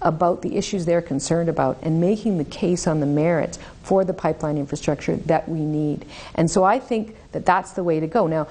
about 0.00 0.42
the 0.42 0.56
issues 0.56 0.84
they're 0.84 1.02
concerned 1.02 1.48
about 1.48 1.78
and 1.82 2.00
making 2.00 2.38
the 2.38 2.44
case 2.44 2.86
on 2.86 3.00
the 3.00 3.06
merits 3.06 3.58
for 3.82 4.04
the 4.04 4.14
pipeline 4.14 4.58
infrastructure 4.58 5.16
that 5.16 5.48
we 5.48 5.60
need. 5.60 6.04
And 6.34 6.50
so 6.50 6.64
I 6.64 6.78
think 6.78 7.16
that 7.32 7.44
that's 7.46 7.72
the 7.72 7.84
way 7.84 8.00
to 8.00 8.06
go. 8.06 8.26
Now, 8.26 8.46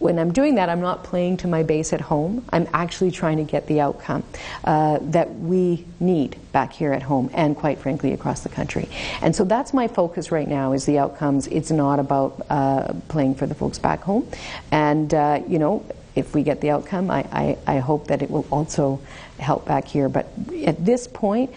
when 0.00 0.18
I'm 0.18 0.32
doing 0.32 0.54
that, 0.54 0.70
I'm 0.70 0.80
not 0.80 1.04
playing 1.04 1.36
to 1.38 1.48
my 1.48 1.62
base 1.62 1.92
at 1.92 2.00
home. 2.00 2.42
I'm 2.50 2.66
actually 2.72 3.10
trying 3.10 3.36
to 3.36 3.44
get 3.44 3.66
the 3.66 3.80
outcome 3.80 4.22
uh, 4.64 4.98
that 5.02 5.34
we 5.34 5.84
need 6.00 6.38
back 6.52 6.72
here 6.72 6.94
at 6.94 7.02
home 7.02 7.28
and, 7.34 7.54
quite 7.54 7.78
frankly, 7.78 8.12
across 8.14 8.40
the 8.40 8.48
country. 8.48 8.88
And 9.20 9.36
so 9.36 9.44
that's 9.44 9.74
my 9.74 9.88
focus 9.88 10.32
right 10.32 10.48
now 10.48 10.72
is 10.72 10.86
the 10.86 10.98
outcomes. 10.98 11.48
It's 11.48 11.70
not 11.70 11.98
about 11.98 12.46
uh, 12.48 12.94
playing 13.08 13.34
for 13.34 13.46
the 13.46 13.54
folks 13.54 13.78
back 13.78 14.00
home. 14.00 14.26
And, 14.70 15.12
uh, 15.12 15.42
you 15.46 15.58
know, 15.58 15.84
if 16.14 16.34
we 16.34 16.42
get 16.42 16.62
the 16.62 16.70
outcome, 16.70 17.10
I, 17.10 17.26
I, 17.30 17.58
I 17.66 17.78
hope 17.78 18.06
that 18.06 18.22
it 18.22 18.30
will 18.30 18.46
also 18.50 19.00
help 19.40 19.66
back 19.66 19.86
here. 19.86 20.08
But 20.08 20.26
at 20.66 20.84
this 20.84 21.06
point, 21.06 21.50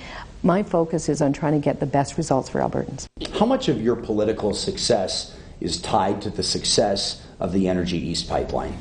my 0.43 0.63
focus 0.63 1.09
is 1.09 1.21
on 1.21 1.33
trying 1.33 1.53
to 1.53 1.59
get 1.59 1.79
the 1.79 1.85
best 1.85 2.17
results 2.17 2.49
for 2.49 2.59
Albertans. 2.59 3.05
How 3.39 3.45
much 3.45 3.69
of 3.69 3.81
your 3.81 3.95
political 3.95 4.53
success 4.53 5.37
is 5.61 5.81
tied 5.81 6.21
to 6.21 6.29
the 6.29 6.43
success 6.43 7.25
of 7.39 7.53
the 7.53 7.67
Energy 7.67 7.97
East 7.97 8.29
pipeline? 8.29 8.77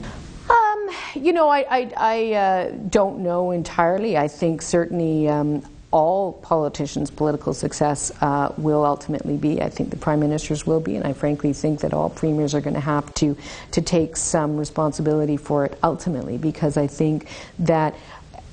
Um, 0.51 0.91
you 1.15 1.33
know, 1.33 1.49
I, 1.49 1.61
I, 1.71 1.93
I 1.97 2.33
uh, 2.33 2.71
don't 2.89 3.21
know 3.21 3.53
entirely. 3.53 4.19
I 4.19 4.29
think 4.29 4.61
certainly 4.63 5.29
um, 5.29 5.65
all 5.93 6.33
politicians' 6.33 7.11
political 7.11 7.55
success 7.55 8.11
uh, 8.21 8.53
will 8.57 8.85
ultimately 8.85 9.37
be. 9.37 9.63
I 9.63 9.69
think 9.69 9.91
the 9.91 9.97
prime 9.97 10.21
ministers 10.21 10.67
will 10.67 10.81
be, 10.81 10.97
and 10.97 11.07
I 11.07 11.13
frankly 11.13 11.53
think 11.53 11.81
that 11.81 11.93
all 11.93 12.11
premiers 12.11 12.55
are 12.55 12.61
going 12.61 12.75
to 12.75 12.81
have 12.81 13.13
to 13.15 13.37
to 13.73 13.83
take 13.83 14.17
some 14.17 14.57
responsibility 14.57 15.37
for 15.37 15.65
it 15.67 15.79
ultimately, 15.85 16.39
because 16.39 16.77
I 16.77 16.87
think 16.87 17.29
that 17.61 17.95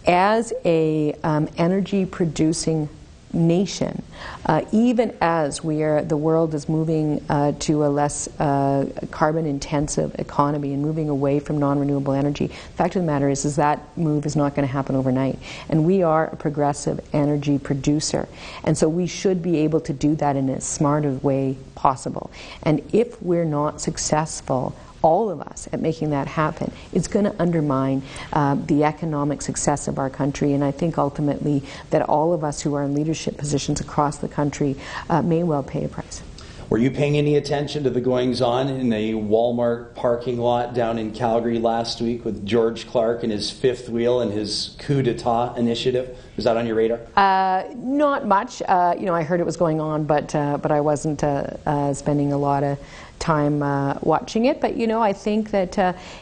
as 0.10 0.52
a 0.66 1.14
um, 1.24 1.48
energy 1.58 2.04
producing 2.04 2.90
nation, 3.32 4.02
uh, 4.48 4.66
even 4.72 5.16
as 5.22 5.64
we 5.64 5.84
are, 5.84 6.04
the 6.04 6.18
world 6.18 6.56
is 6.56 6.68
moving 6.68 7.24
uh, 7.30 7.52
to 7.60 7.86
a 7.86 7.88
less 7.88 8.28
uh, 8.40 8.88
carbon 9.12 9.46
intensive 9.46 10.16
economy 10.18 10.74
and 10.74 10.82
moving 10.82 11.10
away 11.10 11.40
from 11.40 11.60
non 11.60 11.78
renewable 11.78 12.14
energy. 12.14 12.48
The 12.48 12.54
fact 12.54 12.96
of 12.96 13.04
the 13.04 13.06
matter 13.06 13.30
is, 13.30 13.46
is 13.46 13.56
that 13.58 13.96
move 13.96 14.26
is 14.26 14.36
not 14.36 14.56
going 14.56 14.68
to 14.68 14.72
happen 14.72 14.96
overnight. 14.96 15.38
And 15.70 15.86
we 15.86 16.02
are 16.02 16.26
a 16.26 16.36
progressive 16.36 17.00
energy 17.14 17.60
producer. 17.60 18.28
And 18.64 18.76
so 18.76 18.90
we 18.90 19.06
should 19.06 19.44
be 19.44 19.58
able 19.58 19.82
to 19.82 19.94
do 19.94 20.16
that 20.16 20.36
in 20.36 20.50
as 20.50 20.64
smart 20.64 21.06
a 21.06 21.12
way 21.12 21.56
possible. 21.76 22.32
And 22.64 22.82
if 22.92 23.22
we're 23.22 23.46
not 23.46 23.80
successful 23.80 24.76
all 25.02 25.30
of 25.30 25.42
us 25.42 25.68
at 25.72 25.82
making 25.82 26.10
that 26.12 26.28
happen, 26.28 26.72
it's 26.94 27.08
going 27.08 27.26
to 27.26 27.36
undermine 27.42 28.02
uh, 28.34 28.56
the 28.56 28.84
economic 28.84 29.42
success 29.42 29.88
of 29.88 29.98
our 29.98 30.10
country. 30.10 30.54
And 30.54 30.64
I 30.64 30.72
think 30.72 30.98
ultimately 30.98 31.64
that 31.90 32.02
all 32.04 32.34
of 32.34 32.44
us 32.44 32.62
who 32.62 32.74
are 32.76 32.84
in 32.84 32.94
leadership 32.94 33.38
positions 33.38 33.80
across 33.82 34.18
the 34.18 34.28
country 34.28 34.76
uh, 35.10 35.22
may 35.22 35.44
well 35.44 35.64
pay 35.64 35.84
a 35.84 35.88
price. 35.88 36.22
Were 36.70 36.78
you 36.78 36.92
paying 36.92 37.18
any 37.18 37.36
attention 37.36 37.84
to 37.86 37.90
the 37.90 38.00
goings 38.00 38.44
on 38.44 38.68
in 38.68 38.94
a 38.94 39.14
Walmart 39.14 39.96
parking 39.96 40.38
lot 40.38 40.76
down 40.76 41.00
in 41.00 41.12
Calgary 41.12 41.58
last 41.58 42.00
week 42.00 42.24
with 42.24 42.46
George 42.46 42.88
Clark 42.88 43.24
and 43.24 43.32
his 43.32 43.50
fifth 43.50 43.90
wheel 43.90 44.22
and 44.22 44.32
his 44.32 44.76
coup 44.78 45.02
d'etat 45.02 45.56
initiative? 45.58 46.16
Was 46.40 46.46
that 46.46 46.56
on 46.56 46.66
your 46.66 46.76
radar? 46.76 47.02
Uh, 47.18 47.66
not 47.76 48.26
much. 48.26 48.62
Uh, 48.62 48.96
you 48.98 49.06
know, 49.06 49.14
I 49.14 49.24
heard 49.24 49.42
it 49.42 49.46
was 49.46 49.58
going 49.58 49.82
on, 49.82 50.06
but 50.06 50.34
uh, 50.34 50.58
but 50.58 50.72
I 50.72 50.80
wasn't 50.80 51.22
uh, 51.22 51.48
uh, 51.66 51.94
spending 51.94 52.32
a 52.32 52.38
lot 52.38 52.64
of 52.64 52.80
time 53.20 53.60
watching 54.00 54.46
it. 54.46 54.62
But 54.62 54.78
you 54.78 54.88
know, 54.88 55.02
I 55.02 55.12
think 55.12 55.52
that 55.52 55.78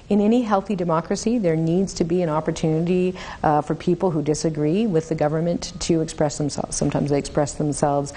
in 0.09 0.19
any 0.19 0.41
healthy 0.41 0.75
democracy, 0.75 1.37
there 1.37 1.55
needs 1.55 1.93
to 1.93 2.03
be 2.03 2.23
an 2.23 2.29
opportunity 2.29 3.13
for 3.41 3.75
people 3.75 4.09
who 4.09 4.23
disagree 4.23 4.87
with 4.87 5.07
the 5.07 5.13
government 5.13 5.79
to 5.81 6.01
express 6.01 6.39
themselves. 6.39 6.75
Sometimes 6.75 7.11
they 7.11 7.19
express 7.19 7.53
themselves 7.53 8.11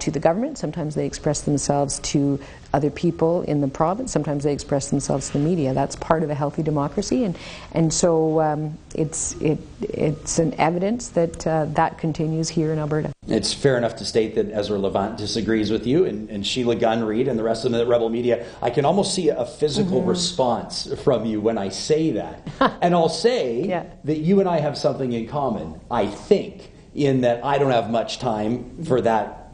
to 0.00 0.10
the 0.10 0.18
government. 0.18 0.58
Sometimes 0.58 0.96
they 0.96 1.06
express 1.06 1.42
themselves 1.42 2.00
to 2.00 2.40
other 2.72 2.90
people 2.90 3.42
in 3.42 3.60
the 3.60 3.68
province. 3.68 4.12
Sometimes 4.12 4.44
they 4.44 4.52
express 4.52 4.90
themselves 4.90 5.28
to 5.28 5.34
the 5.34 5.44
media. 5.44 5.74
That's 5.74 5.96
part 5.96 6.22
of 6.22 6.30
a 6.30 6.34
healthy 6.34 6.62
democracy, 6.62 7.24
and 7.24 7.36
and 7.72 7.92
so 7.92 8.40
um, 8.40 8.78
it's 8.94 9.34
it 9.40 9.58
it's 9.80 10.38
an 10.38 10.54
evidence 10.54 11.08
that 11.10 11.46
uh, 11.46 11.66
that 11.66 11.98
continues 11.98 12.48
here 12.48 12.72
in 12.72 12.78
Alberta. 12.78 13.12
It's 13.28 13.52
fair 13.52 13.76
enough 13.76 13.96
to 13.96 14.04
state 14.04 14.34
that 14.36 14.50
Ezra 14.50 14.78
Levant 14.78 15.18
disagrees 15.18 15.70
with 15.70 15.86
you, 15.86 16.04
and, 16.04 16.30
and 16.30 16.46
Sheila 16.46 16.76
Gunn 16.76 17.04
Reid 17.04 17.28
and 17.28 17.38
the 17.38 17.42
rest 17.42 17.64
of 17.64 17.72
the 17.72 17.86
Rebel 17.86 18.08
media. 18.08 18.46
I 18.62 18.70
can 18.70 18.84
almost 18.84 19.14
see 19.14 19.28
a 19.28 19.44
physical 19.44 20.00
mm-hmm. 20.00 20.10
response 20.10 20.92
from 21.02 21.24
you 21.24 21.40
when 21.40 21.58
I 21.58 21.68
say 21.70 22.12
that, 22.12 22.48
and 22.80 22.94
I'll 22.94 23.08
say 23.08 23.66
yeah. 23.66 23.84
that 24.04 24.18
you 24.18 24.40
and 24.40 24.48
I 24.48 24.60
have 24.60 24.78
something 24.78 25.12
in 25.12 25.26
common. 25.26 25.80
I 25.90 26.06
think 26.06 26.70
in 26.94 27.20
that 27.20 27.44
I 27.44 27.58
don't 27.58 27.72
have 27.72 27.90
much 27.90 28.18
time 28.18 28.84
for 28.84 29.00
that 29.02 29.45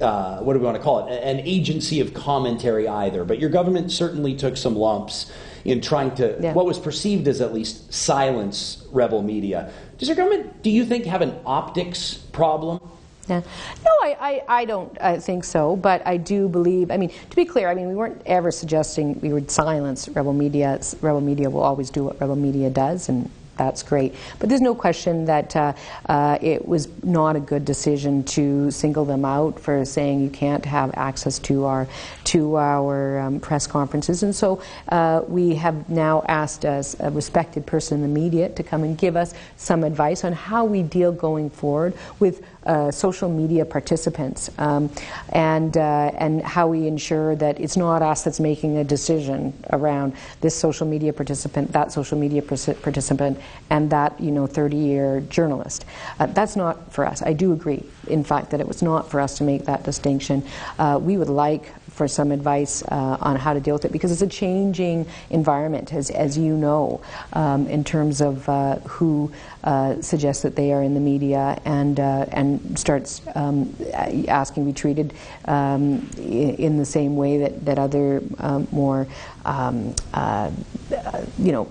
uh, 0.00 0.38
what 0.40 0.54
do 0.54 0.58
we 0.58 0.64
want 0.64 0.76
to 0.76 0.82
call 0.82 1.06
it, 1.06 1.22
an 1.22 1.40
agency 1.40 2.00
of 2.00 2.14
commentary 2.14 2.88
either. 2.88 3.24
But 3.24 3.38
your 3.38 3.50
government 3.50 3.92
certainly 3.92 4.34
took 4.34 4.56
some 4.56 4.76
lumps 4.76 5.32
in 5.64 5.80
trying 5.80 6.14
to, 6.16 6.38
yeah. 6.40 6.52
what 6.52 6.66
was 6.66 6.78
perceived 6.78 7.28
as 7.28 7.40
at 7.40 7.52
least 7.52 7.92
silence 7.92 8.86
rebel 8.90 9.22
media. 9.22 9.72
Does 9.98 10.08
your 10.08 10.16
government, 10.16 10.62
do 10.62 10.70
you 10.70 10.84
think, 10.84 11.04
have 11.04 11.20
an 11.20 11.38
optics 11.44 12.14
problem? 12.14 12.80
Yeah. 13.28 13.42
No, 13.84 13.90
I, 14.02 14.16
I, 14.20 14.60
I 14.60 14.64
don't 14.64 15.00
I 15.00 15.18
think 15.18 15.44
so, 15.44 15.76
but 15.76 16.04
I 16.06 16.16
do 16.16 16.48
believe, 16.48 16.90
I 16.90 16.96
mean, 16.96 17.10
to 17.10 17.36
be 17.36 17.44
clear, 17.44 17.68
I 17.68 17.74
mean, 17.74 17.88
we 17.88 17.94
weren't 17.94 18.20
ever 18.26 18.50
suggesting 18.50 19.20
we 19.20 19.32
would 19.32 19.50
silence 19.50 20.08
rebel 20.08 20.32
media. 20.32 20.80
Rebel 21.00 21.20
media 21.20 21.48
will 21.48 21.62
always 21.62 21.90
do 21.90 22.04
what 22.04 22.20
rebel 22.20 22.34
media 22.34 22.70
does, 22.70 23.08
and 23.08 23.30
that's 23.60 23.82
great. 23.82 24.14
But 24.38 24.48
there's 24.48 24.62
no 24.62 24.74
question 24.74 25.26
that 25.26 25.54
uh, 25.54 25.74
uh, 26.08 26.38
it 26.40 26.66
was 26.66 26.88
not 27.02 27.36
a 27.36 27.40
good 27.40 27.66
decision 27.66 28.24
to 28.36 28.70
single 28.70 29.04
them 29.04 29.26
out 29.26 29.60
for 29.60 29.84
saying 29.84 30.22
you 30.22 30.30
can't 30.30 30.64
have 30.64 30.90
access 30.94 31.38
to 31.40 31.66
our 31.66 31.86
to 32.24 32.56
our 32.56 33.18
um, 33.18 33.38
press 33.38 33.66
conferences. 33.66 34.22
And 34.22 34.34
so 34.34 34.62
uh, 34.88 35.20
we 35.28 35.54
have 35.56 35.90
now 35.90 36.22
asked 36.26 36.64
as 36.64 36.96
a 37.00 37.10
respected 37.10 37.66
person 37.66 38.02
in 38.02 38.02
the 38.02 38.20
media 38.20 38.48
to 38.48 38.62
come 38.62 38.82
and 38.82 38.96
give 38.96 39.14
us 39.14 39.34
some 39.58 39.84
advice 39.84 40.24
on 40.24 40.32
how 40.32 40.64
we 40.64 40.82
deal 40.82 41.12
going 41.12 41.50
forward 41.50 41.92
with 42.18 42.42
uh, 42.66 42.90
social 42.90 43.28
media 43.28 43.64
participants 43.64 44.50
um, 44.58 44.90
and 45.30 45.76
uh, 45.76 46.10
and 46.16 46.42
how 46.42 46.68
we 46.68 46.86
ensure 46.86 47.34
that 47.36 47.58
it's 47.58 47.76
not 47.76 48.02
us 48.02 48.22
that's 48.22 48.40
making 48.40 48.76
a 48.76 48.84
decision 48.84 49.52
around 49.72 50.12
this 50.40 50.54
social 50.54 50.86
media 50.86 51.12
participant, 51.12 51.72
that 51.72 51.90
social 51.92 52.18
media 52.18 52.42
participant, 52.42 53.38
and 53.70 53.90
that 53.90 54.18
you 54.20 54.30
know 54.30 54.46
30-year 54.46 55.20
journalist. 55.22 55.84
Uh, 56.18 56.26
that's 56.26 56.56
not 56.56 56.92
for 56.92 57.06
us. 57.06 57.22
I 57.22 57.32
do 57.32 57.52
agree, 57.52 57.82
in 58.08 58.24
fact, 58.24 58.50
that 58.50 58.60
it 58.60 58.68
was 58.68 58.82
not 58.82 59.10
for 59.10 59.20
us 59.20 59.38
to 59.38 59.44
make 59.44 59.64
that 59.64 59.84
distinction. 59.84 60.42
Uh, 60.78 60.98
we 61.00 61.16
would 61.16 61.30
like 61.30 61.72
for 62.00 62.08
some 62.08 62.32
advice 62.32 62.82
uh, 62.84 63.18
on 63.20 63.36
how 63.36 63.52
to 63.52 63.60
deal 63.60 63.74
with 63.74 63.84
it 63.84 63.92
because 63.92 64.10
it's 64.10 64.22
a 64.22 64.26
changing 64.26 65.06
environment, 65.28 65.92
as, 65.92 66.08
as 66.08 66.38
you 66.38 66.56
know, 66.56 66.98
um, 67.34 67.66
in 67.66 67.84
terms 67.84 68.22
of 68.22 68.48
uh, 68.48 68.76
who 68.88 69.30
uh, 69.64 70.00
suggests 70.00 70.42
that 70.42 70.56
they 70.56 70.72
are 70.72 70.82
in 70.82 70.94
the 70.94 71.00
media 71.00 71.60
and, 71.66 72.00
uh, 72.00 72.24
and 72.32 72.78
starts 72.78 73.20
um, 73.34 73.76
asking 74.28 74.64
to 74.64 74.72
be 74.72 74.72
treated 74.72 75.12
um, 75.44 76.08
in, 76.16 76.78
the 76.78 76.86
same 76.86 77.16
way 77.16 77.36
that, 77.36 77.66
that 77.66 77.78
other 77.78 78.22
um, 78.38 78.66
more, 78.72 79.06
um, 79.44 79.94
uh, 80.14 80.50
you 81.38 81.52
know, 81.52 81.68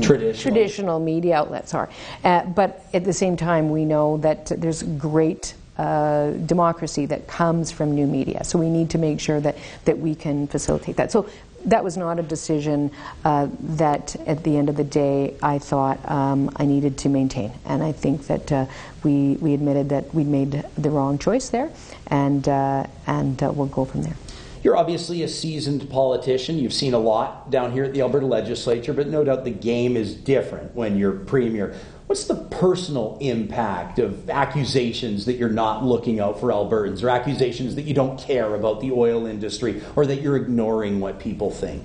traditional. 0.00 0.34
traditional. 0.34 0.98
media 0.98 1.36
outlets 1.36 1.74
are. 1.74 1.88
Uh, 2.24 2.44
but 2.46 2.84
at 2.92 3.04
the 3.04 3.12
same 3.12 3.36
time, 3.36 3.70
we 3.70 3.84
know 3.84 4.16
that 4.16 4.46
there's 4.46 4.82
great 4.82 5.54
uh, 5.78 6.30
democracy 6.30 7.06
that 7.06 7.26
comes 7.26 7.70
from 7.70 7.94
new 7.94 8.06
media. 8.06 8.44
So 8.44 8.58
we 8.58 8.68
need 8.68 8.90
to 8.90 8.98
make 8.98 9.20
sure 9.20 9.40
that, 9.40 9.56
that 9.84 9.98
we 9.98 10.14
can 10.14 10.46
facilitate 10.46 10.96
that. 10.96 11.10
So 11.10 11.28
that 11.64 11.84
was 11.84 11.96
not 11.96 12.18
a 12.18 12.22
decision 12.22 12.90
uh, 13.24 13.48
that 13.60 14.16
at 14.26 14.42
the 14.44 14.56
end 14.56 14.68
of 14.68 14.76
the 14.76 14.84
day 14.84 15.34
I 15.42 15.58
thought 15.58 15.98
um, 16.10 16.50
I 16.56 16.66
needed 16.66 16.98
to 16.98 17.08
maintain. 17.08 17.52
And 17.64 17.82
I 17.82 17.92
think 17.92 18.26
that 18.26 18.50
uh, 18.52 18.66
we, 19.02 19.34
we 19.34 19.54
admitted 19.54 19.88
that 19.90 20.12
we 20.14 20.24
made 20.24 20.64
the 20.76 20.90
wrong 20.90 21.18
choice 21.18 21.50
there, 21.50 21.70
and, 22.08 22.48
uh, 22.48 22.86
and 23.06 23.42
uh, 23.42 23.52
we'll 23.52 23.66
go 23.66 23.84
from 23.84 24.02
there. 24.02 24.16
You're 24.62 24.76
obviously 24.76 25.24
a 25.24 25.28
seasoned 25.28 25.90
politician. 25.90 26.56
You've 26.56 26.72
seen 26.72 26.94
a 26.94 26.98
lot 26.98 27.50
down 27.50 27.72
here 27.72 27.82
at 27.82 27.92
the 27.92 28.00
Alberta 28.00 28.26
legislature, 28.26 28.92
but 28.92 29.08
no 29.08 29.24
doubt 29.24 29.44
the 29.44 29.50
game 29.50 29.96
is 29.96 30.14
different 30.14 30.76
when 30.76 30.96
you're 30.96 31.12
premier. 31.12 31.74
What's 32.06 32.26
the 32.26 32.36
personal 32.36 33.18
impact 33.20 33.98
of 33.98 34.30
accusations 34.30 35.24
that 35.24 35.34
you're 35.34 35.48
not 35.48 35.84
looking 35.84 36.20
out 36.20 36.38
for 36.38 36.50
Albertans 36.50 37.02
or 37.02 37.08
accusations 37.08 37.74
that 37.74 37.82
you 37.82 37.94
don't 37.94 38.20
care 38.20 38.54
about 38.54 38.80
the 38.80 38.92
oil 38.92 39.26
industry 39.26 39.82
or 39.96 40.06
that 40.06 40.20
you're 40.20 40.36
ignoring 40.36 41.00
what 41.00 41.18
people 41.18 41.50
think? 41.50 41.84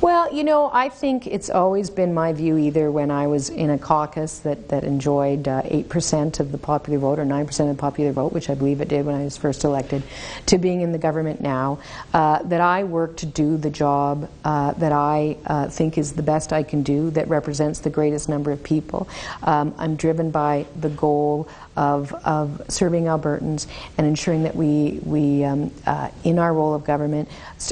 Well, 0.00 0.32
you 0.34 0.44
know, 0.44 0.70
I 0.72 0.88
think 0.88 1.26
it's 1.26 1.50
always 1.50 1.90
been 1.90 2.14
my 2.14 2.32
view, 2.32 2.56
either 2.56 2.90
when 2.90 3.10
I 3.10 3.26
was 3.26 3.50
in 3.50 3.70
a 3.70 3.78
caucus 3.78 4.38
that, 4.40 4.68
that 4.68 4.84
enjoyed 4.84 5.46
uh, 5.46 5.62
8% 5.62 6.40
of 6.40 6.52
the 6.52 6.58
popular 6.58 6.98
vote 6.98 7.18
or 7.18 7.24
9% 7.24 7.60
of 7.60 7.76
the 7.76 7.80
popular 7.80 8.12
vote, 8.12 8.32
which 8.32 8.48
I 8.48 8.54
believe 8.54 8.80
it 8.80 8.88
did 8.88 9.04
when 9.04 9.14
I 9.14 9.24
was 9.24 9.36
first 9.36 9.64
elected, 9.64 10.02
to 10.46 10.58
being 10.58 10.80
in 10.80 10.92
the 10.92 10.98
government 10.98 11.40
now, 11.40 11.80
uh, 12.14 12.42
that 12.44 12.60
I 12.60 12.84
work 12.84 13.16
to 13.18 13.26
do 13.26 13.56
the 13.56 13.70
job 13.70 14.30
uh, 14.44 14.72
that 14.72 14.92
I 14.92 15.36
uh, 15.46 15.68
think 15.68 15.98
is 15.98 16.12
the 16.12 16.22
best 16.22 16.52
I 16.52 16.62
can 16.62 16.82
do, 16.82 17.10
that 17.10 17.28
represents 17.28 17.80
the 17.80 17.90
greatest 17.90 18.28
number 18.28 18.52
of 18.52 18.62
people. 18.62 19.08
Um, 19.42 19.74
I'm 19.78 19.96
driven 19.96 20.30
by 20.30 20.66
the 20.80 20.90
goal 20.90 21.48
of, 21.80 22.12
of 22.26 22.60
serving 22.68 23.04
Albertans 23.04 23.66
and 23.96 24.06
ensuring 24.06 24.42
that 24.42 24.54
we, 24.54 25.00
we 25.02 25.42
um, 25.44 25.72
uh, 25.86 26.10
in 26.24 26.38
our 26.38 26.52
role 26.52 26.74
of 26.74 26.84
government, 26.84 27.26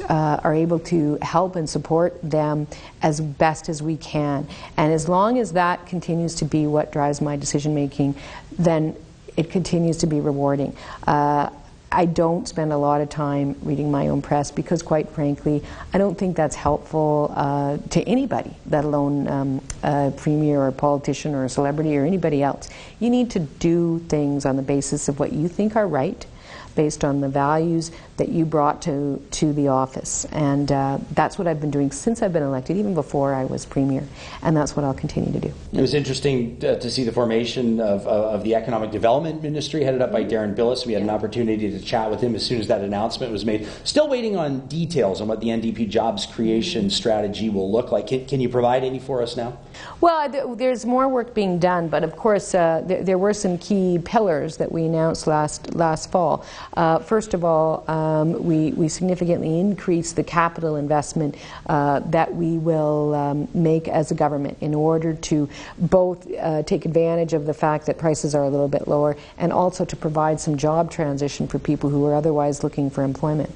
uh, 0.08 0.40
are 0.42 0.54
able 0.54 0.78
to 0.78 1.18
help 1.20 1.56
and 1.56 1.68
support 1.68 2.18
them 2.22 2.66
as 3.02 3.20
best 3.20 3.68
as 3.68 3.82
we 3.82 3.98
can. 3.98 4.48
And 4.78 4.94
as 4.94 5.10
long 5.10 5.38
as 5.38 5.52
that 5.52 5.84
continues 5.86 6.34
to 6.36 6.46
be 6.46 6.66
what 6.66 6.90
drives 6.90 7.20
my 7.20 7.36
decision 7.36 7.74
making, 7.74 8.14
then 8.58 8.96
it 9.36 9.50
continues 9.50 9.98
to 9.98 10.06
be 10.06 10.20
rewarding. 10.20 10.74
Uh, 11.06 11.50
I 11.90 12.04
don't 12.04 12.46
spend 12.46 12.72
a 12.72 12.76
lot 12.76 13.00
of 13.00 13.08
time 13.08 13.56
reading 13.62 13.90
my 13.90 14.08
own 14.08 14.20
press 14.20 14.50
because, 14.50 14.82
quite 14.82 15.08
frankly, 15.08 15.62
I 15.94 15.98
don't 15.98 16.18
think 16.18 16.36
that's 16.36 16.54
helpful 16.54 17.32
uh, 17.34 17.78
to 17.90 18.02
anybody, 18.02 18.54
let 18.68 18.84
alone 18.84 19.26
um, 19.26 19.62
a 19.82 20.12
premier 20.14 20.60
or 20.60 20.68
a 20.68 20.72
politician 20.72 21.34
or 21.34 21.44
a 21.44 21.48
celebrity 21.48 21.96
or 21.96 22.04
anybody 22.04 22.42
else. 22.42 22.68
You 23.00 23.08
need 23.08 23.30
to 23.30 23.40
do 23.40 24.00
things 24.08 24.44
on 24.44 24.56
the 24.56 24.62
basis 24.62 25.08
of 25.08 25.18
what 25.18 25.32
you 25.32 25.48
think 25.48 25.76
are 25.76 25.88
right 25.88 26.26
based 26.78 27.02
on 27.02 27.20
the 27.20 27.28
values 27.28 27.90
that 28.18 28.28
you 28.28 28.44
brought 28.44 28.80
to, 28.80 29.20
to 29.32 29.52
the 29.52 29.66
office. 29.66 30.26
And 30.26 30.70
uh, 30.70 30.98
that's 31.10 31.36
what 31.36 31.48
I've 31.48 31.60
been 31.60 31.72
doing 31.72 31.90
since 31.90 32.22
I've 32.22 32.32
been 32.32 32.44
elected, 32.44 32.76
even 32.76 32.94
before 32.94 33.34
I 33.34 33.46
was 33.46 33.66
Premier. 33.66 34.04
And 34.42 34.56
that's 34.56 34.76
what 34.76 34.84
I'll 34.84 34.94
continue 34.94 35.32
to 35.32 35.40
do. 35.40 35.52
It 35.72 35.80
was 35.80 35.92
interesting 35.92 36.56
to, 36.60 36.76
uh, 36.76 36.78
to 36.78 36.88
see 36.88 37.02
the 37.02 37.10
formation 37.10 37.80
of, 37.80 38.06
of, 38.06 38.44
the 38.44 38.54
Economic 38.54 38.92
Development 38.92 39.42
Ministry 39.42 39.82
headed 39.82 40.00
up 40.00 40.12
by 40.12 40.22
Deron 40.22 40.54
Bilous. 40.54 40.86
We 40.86 40.92
had 40.92 41.02
an 41.02 41.10
opportunity 41.10 41.68
to 41.68 41.80
chat 41.80 42.08
with 42.12 42.20
him 42.20 42.36
as 42.36 42.46
soon 42.46 42.60
as 42.60 42.68
that 42.68 42.82
announcement 42.82 43.32
was 43.32 43.44
made. 43.44 43.66
Still 43.82 44.08
waiting 44.08 44.36
on 44.36 44.60
details 44.68 45.20
on 45.20 45.26
what 45.26 45.40
the 45.40 45.48
NDP 45.48 45.88
jobs 45.88 46.26
creation 46.26 46.90
strategy 46.90 47.50
will 47.50 47.72
look 47.72 47.90
like. 47.90 48.06
Can, 48.06 48.24
can 48.26 48.40
you 48.40 48.48
provide 48.48 48.84
any 48.84 49.00
for 49.00 49.20
us 49.20 49.36
now? 49.36 49.58
Well, 50.00 50.30
th- 50.30 50.44
there's 50.56 50.86
more 50.86 51.08
work 51.08 51.34
being 51.34 51.58
done, 51.58 51.88
but 51.88 52.04
of 52.04 52.14
course, 52.14 52.54
uh, 52.54 52.84
th- 52.86 53.04
there 53.04 53.18
were 53.18 53.34
some 53.34 53.58
key 53.58 53.98
pillars 54.04 54.56
that 54.58 54.70
we 54.70 54.84
announced 54.84 55.26
last 55.26 55.74
last 55.74 56.12
fall. 56.12 56.44
Uh, 56.74 56.98
first 56.98 57.34
of 57.34 57.44
all, 57.44 57.88
um, 57.90 58.44
we 58.44 58.72
we 58.72 58.88
significantly 58.88 59.58
increased 59.58 60.16
the 60.16 60.24
capital 60.24 60.76
investment 60.76 61.34
uh, 61.66 62.00
that 62.00 62.34
we 62.34 62.58
will 62.58 63.14
um, 63.14 63.48
make 63.54 63.88
as 63.88 64.10
a 64.10 64.14
government 64.14 64.56
in 64.60 64.74
order 64.74 65.14
to 65.14 65.48
both 65.78 66.30
uh, 66.34 66.62
take 66.62 66.84
advantage 66.84 67.32
of 67.32 67.46
the 67.46 67.54
fact 67.54 67.86
that 67.86 67.98
prices 67.98 68.34
are 68.34 68.44
a 68.44 68.48
little 68.48 68.68
bit 68.68 68.86
lower, 68.86 69.16
and 69.38 69.52
also 69.52 69.84
to 69.84 69.96
provide 69.96 70.40
some 70.40 70.56
job 70.56 70.90
transition 70.90 71.48
for 71.48 71.58
people 71.58 71.90
who 71.90 72.04
are 72.06 72.14
otherwise 72.14 72.62
looking 72.62 72.90
for 72.90 73.02
employment. 73.02 73.50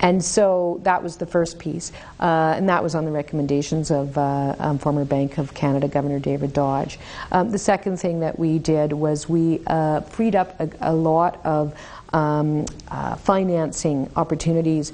And 0.00 0.22
so 0.24 0.80
that 0.82 1.02
was 1.02 1.16
the 1.16 1.26
first 1.26 1.58
piece, 1.58 1.92
uh, 2.20 2.54
and 2.56 2.68
that 2.68 2.82
was 2.82 2.94
on 2.94 3.04
the 3.04 3.10
recommendations 3.10 3.90
of 3.90 4.16
uh, 4.16 4.54
um, 4.58 4.78
former 4.78 5.04
Bank 5.04 5.38
of 5.38 5.52
Canada 5.54 5.88
Governor 5.88 6.18
David 6.18 6.52
Dodge. 6.52 6.98
Um, 7.30 7.50
the 7.50 7.58
second 7.58 7.98
thing 7.98 8.20
that 8.20 8.38
we 8.38 8.58
did 8.58 8.92
was 8.92 9.28
we 9.28 9.60
uh, 9.66 10.00
freed 10.02 10.36
up 10.36 10.58
a, 10.60 10.70
a 10.80 10.92
lot 10.92 11.40
of 11.44 11.74
um, 12.12 12.66
uh, 12.88 13.16
financing 13.16 14.10
opportunities 14.16 14.92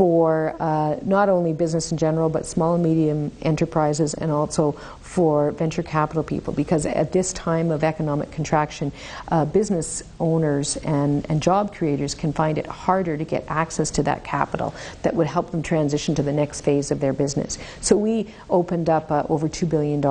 for 0.00 0.56
uh, 0.60 0.96
not 1.02 1.28
only 1.28 1.52
business 1.52 1.90
in 1.92 1.98
general, 1.98 2.28
but 2.28 2.46
small 2.46 2.74
and 2.74 2.82
medium 2.82 3.30
enterprises 3.42 4.14
and 4.14 4.30
also 4.30 4.72
for 5.00 5.50
venture 5.50 5.82
capital 5.82 6.22
people. 6.22 6.54
Because 6.54 6.86
at 6.86 7.12
this 7.12 7.32
time 7.32 7.70
of 7.70 7.82
economic 7.82 8.30
contraction, 8.30 8.92
uh, 9.28 9.44
business 9.44 10.02
owners 10.20 10.76
and, 10.78 11.28
and 11.28 11.42
job 11.42 11.74
creators 11.74 12.14
can 12.14 12.32
find 12.32 12.56
it 12.56 12.66
harder 12.66 13.16
to 13.18 13.24
get 13.24 13.44
access 13.48 13.90
to 13.90 14.02
that 14.04 14.22
capital 14.22 14.72
that 15.02 15.14
would 15.14 15.26
help 15.26 15.50
them 15.50 15.62
transition 15.62 16.14
to 16.14 16.22
the 16.22 16.32
next 16.32 16.60
phase 16.60 16.90
of 16.90 17.00
their 17.00 17.12
business. 17.12 17.58
So 17.80 17.96
we 17.96 18.32
opened 18.48 18.88
up 18.88 19.10
uh, 19.10 19.24
over 19.28 19.48
$2 19.48 19.68
billion 19.68 20.02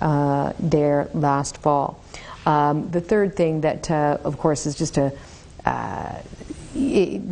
uh, 0.00 0.52
there 0.60 1.10
last 1.12 1.58
fall. 1.58 2.00
Um, 2.46 2.88
the 2.90 3.00
third 3.00 3.34
thing 3.34 3.62
that, 3.62 3.90
uh, 3.90 4.18
of 4.22 4.38
course, 4.38 4.66
is 4.66 4.76
just 4.76 4.96
a 4.98 5.12
uh, 5.66 6.22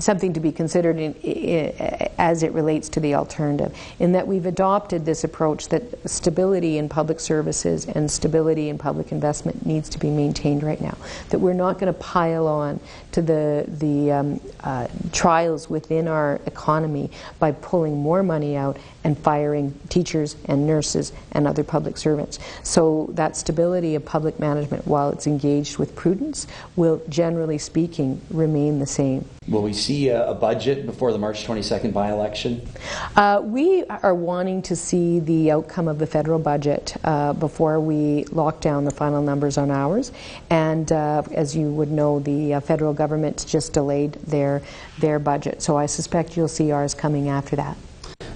something 0.01 0.33
to 0.33 0.41
be 0.41 0.53
considered 0.53 0.99
in, 0.99 1.15
in, 1.15 1.73
as 2.19 2.43
it 2.43 2.53
relates 2.53 2.89
to 2.91 3.01
the 3.01 3.15
alternative, 3.15 3.77
in 3.99 4.13
that 4.13 4.27
we've 4.27 4.47
adopted 4.47 5.05
this 5.05 5.25
approach 5.25 5.69
that 5.69 5.83
stability 6.09 6.79
in 6.79 6.89
public 6.89 7.21
services 7.21 7.87
and 7.87 8.11
stability 8.11 8.69
in 8.69 8.79
public 8.79 9.13
investment 9.13 9.65
needs 9.67 9.89
to 9.89 9.99
be 9.99 10.11
maintained 10.11 10.63
right 10.63 10.81
now. 10.81 10.97
That 11.31 11.39
we're 11.39 11.53
not 11.53 11.79
going 11.79 11.93
to 11.93 11.99
pile 11.99 12.47
on 12.47 12.81
to 13.13 13.23
the, 13.23 13.65
the 13.69 14.13
um, 14.13 14.41
uh, 14.61 14.89
trials 15.13 15.69
within 15.69 16.09
our 16.09 16.41
economy 16.47 17.11
by 17.39 17.53
pulling 17.53 17.97
more 17.97 18.23
money 18.23 18.57
out 18.57 18.77
and 19.05 19.19
firing 19.19 19.79
teachers 19.89 20.37
and 20.47 20.67
nurses 20.67 21.13
and 21.33 21.47
other 21.47 21.63
public 21.63 21.97
servants. 21.97 22.39
So 22.63 23.09
that 23.13 23.37
stability 23.37 23.95
of 23.95 24.05
public 24.05 24.41
management, 24.41 24.87
while 24.87 25.11
it's 25.11 25.27
engaged 25.27 25.79
with 25.79 25.95
prudence, 25.95 26.47
will 26.77 27.03
generally 27.09 27.59
speaking 27.59 28.21
remain 28.31 28.79
the 28.79 28.87
same. 28.87 29.29
Will 29.47 29.63
we 29.63 29.75
see 29.75 30.09
a, 30.09 30.31
a 30.31 30.35
budget 30.35 30.87
before 30.87 31.13
the 31.13 31.19
March 31.19 31.47
22nd 31.47 31.93
by 31.93 32.11
election? 32.11 32.67
Uh, 33.15 33.43
we 33.45 33.85
are 33.85 34.15
wanting 34.15 34.63
to 34.63 34.75
see 34.75 35.21
the 35.21 35.51
outcome 35.51 35.87
of 35.87 35.99
the 35.99 36.07
federal 36.07 36.39
budget 36.39 36.97
uh, 37.05 37.35
before 37.35 37.79
we 37.79 38.25
lock 38.27 38.61
down 38.61 38.85
the 38.85 38.91
final 38.91 39.23
numbers 39.23 39.59
on 39.59 39.71
ours. 39.71 40.13
And 40.49 40.91
uh, 40.91 41.23
as 41.33 41.55
you 41.55 41.71
would 41.73 41.91
know, 41.91 42.21
the 42.21 42.55
uh, 42.55 42.61
federal 42.61 42.95
government 42.95 43.45
just 43.47 43.75
delayed 43.75 44.15
their, 44.27 44.63
their 44.99 45.19
budget. 45.19 45.61
So 45.61 45.77
I 45.77 45.87
suspect 45.87 46.37
you'll 46.37 46.49
see 46.49 46.73
ours 46.73 46.95
coming 46.95 47.29
after 47.29 47.57
that. 47.57 47.77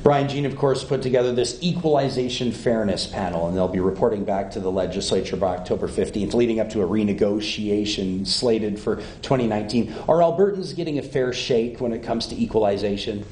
Brian 0.09 0.27
Jean, 0.27 0.47
of 0.47 0.57
course, 0.57 0.85
put 0.85 1.03
together 1.03 1.35
this 1.35 1.63
equalization 1.63 2.51
fairness 2.51 3.07
panel, 3.07 3.47
and 3.47 3.55
they'll 3.55 3.69
be 3.69 3.79
reporting 3.79 4.25
back 4.25 4.51
to 4.53 4.59
the 4.59 4.71
legislature 4.71 5.37
by 5.37 5.55
October 5.55 5.87
15th, 5.87 6.33
leading 6.33 6.61
up 6.61 6.71
to 6.71 6.81
a 6.81 6.87
renegotiation 6.87 8.27
slated 8.27 8.81
for 8.81 8.97
2019. 8.97 9.95
Are 10.09 10.21
Albertans 10.21 10.75
getting 10.75 10.99
a 10.99 11.03
fair 11.03 11.35
shake 11.35 11.83
when 11.83 11.93
it 11.93 12.03
comes 12.03 12.27
to 12.29 12.43
equalization? 12.43 13.27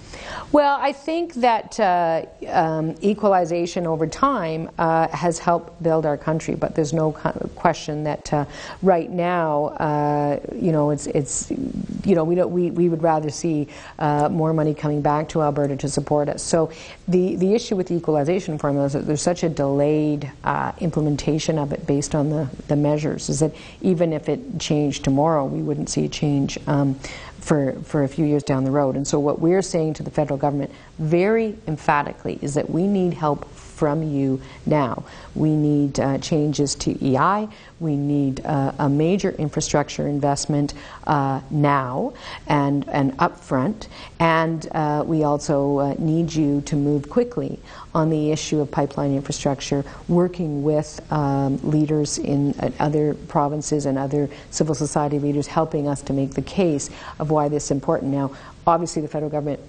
Well, 0.52 0.78
I 0.80 0.92
think 0.92 1.34
that 1.34 1.78
uh, 1.78 2.26
um, 2.48 2.94
equalization 3.02 3.86
over 3.86 4.06
time 4.06 4.70
uh, 4.78 5.08
has 5.08 5.38
helped 5.38 5.82
build 5.82 6.06
our 6.06 6.16
country, 6.16 6.54
but 6.54 6.74
there's 6.74 6.92
no 6.92 7.12
question 7.54 8.04
that 8.04 8.32
uh, 8.32 8.44
right 8.82 9.10
now, 9.10 9.66
uh, 9.66 10.40
you 10.54 10.72
know, 10.72 10.90
it's 10.90 11.06
it's 11.08 11.50
you 11.50 12.14
know 12.14 12.24
we 12.24 12.34
don't 12.34 12.50
we, 12.50 12.70
we 12.70 12.88
would 12.88 13.02
rather 13.02 13.30
see 13.30 13.68
uh, 13.98 14.28
more 14.28 14.52
money 14.52 14.74
coming 14.74 15.02
back 15.02 15.28
to 15.30 15.42
Alberta 15.42 15.76
to 15.76 15.88
support 15.88 16.28
us. 16.28 16.42
So 16.42 16.70
the 17.08 17.36
the 17.36 17.54
issue 17.54 17.76
with 17.76 17.88
the 17.88 17.94
equalization 17.94 18.58
formula 18.58 18.86
is 18.86 18.92
that 18.92 19.06
there's 19.06 19.22
such 19.22 19.42
a 19.42 19.48
delayed 19.48 20.30
uh, 20.44 20.72
implementation 20.80 21.58
of 21.58 21.72
it 21.72 21.86
based 21.86 22.14
on 22.14 22.30
the 22.30 22.48
the 22.68 22.76
measures. 22.76 23.28
Is 23.28 23.40
that 23.40 23.54
even 23.82 24.12
if 24.12 24.28
it 24.28 24.58
changed 24.60 25.04
tomorrow, 25.04 25.44
we 25.44 25.62
wouldn't 25.62 25.90
see 25.90 26.04
a 26.04 26.08
change. 26.08 26.58
Um, 26.66 26.98
for, 27.46 27.80
for 27.84 28.02
a 28.02 28.08
few 28.08 28.26
years 28.26 28.42
down 28.42 28.64
the 28.64 28.72
road. 28.72 28.96
And 28.96 29.06
so, 29.06 29.20
what 29.20 29.38
we're 29.38 29.62
saying 29.62 29.94
to 29.94 30.02
the 30.02 30.10
federal 30.10 30.36
government 30.36 30.72
very 30.98 31.56
emphatically 31.68 32.40
is 32.42 32.54
that 32.54 32.68
we 32.68 32.88
need 32.88 33.14
help 33.14 33.48
from 33.76 34.02
you 34.02 34.40
now. 34.64 35.04
We 35.34 35.50
need 35.54 36.00
uh, 36.00 36.18
changes 36.18 36.74
to 36.76 36.92
EI. 37.04 37.46
We 37.78 37.94
need 37.94 38.44
uh, 38.46 38.72
a 38.78 38.88
major 38.88 39.30
infrastructure 39.32 40.08
investment 40.08 40.72
uh, 41.06 41.42
now 41.50 42.14
and, 42.46 42.88
and 42.88 43.16
upfront. 43.18 43.88
And 44.18 44.66
uh, 44.72 45.04
we 45.06 45.24
also 45.24 45.78
uh, 45.78 45.94
need 45.98 46.32
you 46.32 46.62
to 46.62 46.74
move 46.74 47.10
quickly 47.10 47.60
on 47.94 48.08
the 48.08 48.32
issue 48.32 48.60
of 48.60 48.70
pipeline 48.70 49.14
infrastructure, 49.14 49.84
working 50.08 50.62
with 50.62 51.00
um, 51.12 51.58
leaders 51.62 52.16
in 52.18 52.52
uh, 52.60 52.70
other 52.80 53.14
provinces 53.28 53.84
and 53.84 53.98
other 53.98 54.28
civil 54.50 54.74
society 54.74 55.18
leaders, 55.18 55.46
helping 55.46 55.86
us 55.86 56.00
to 56.00 56.14
make 56.14 56.32
the 56.32 56.42
case 56.42 56.88
of 57.18 57.30
why 57.30 57.48
this 57.48 57.64
is 57.66 57.70
important. 57.70 58.10
Now, 58.10 58.34
obviously, 58.66 59.02
the 59.02 59.08
federal 59.08 59.30
government 59.30 59.60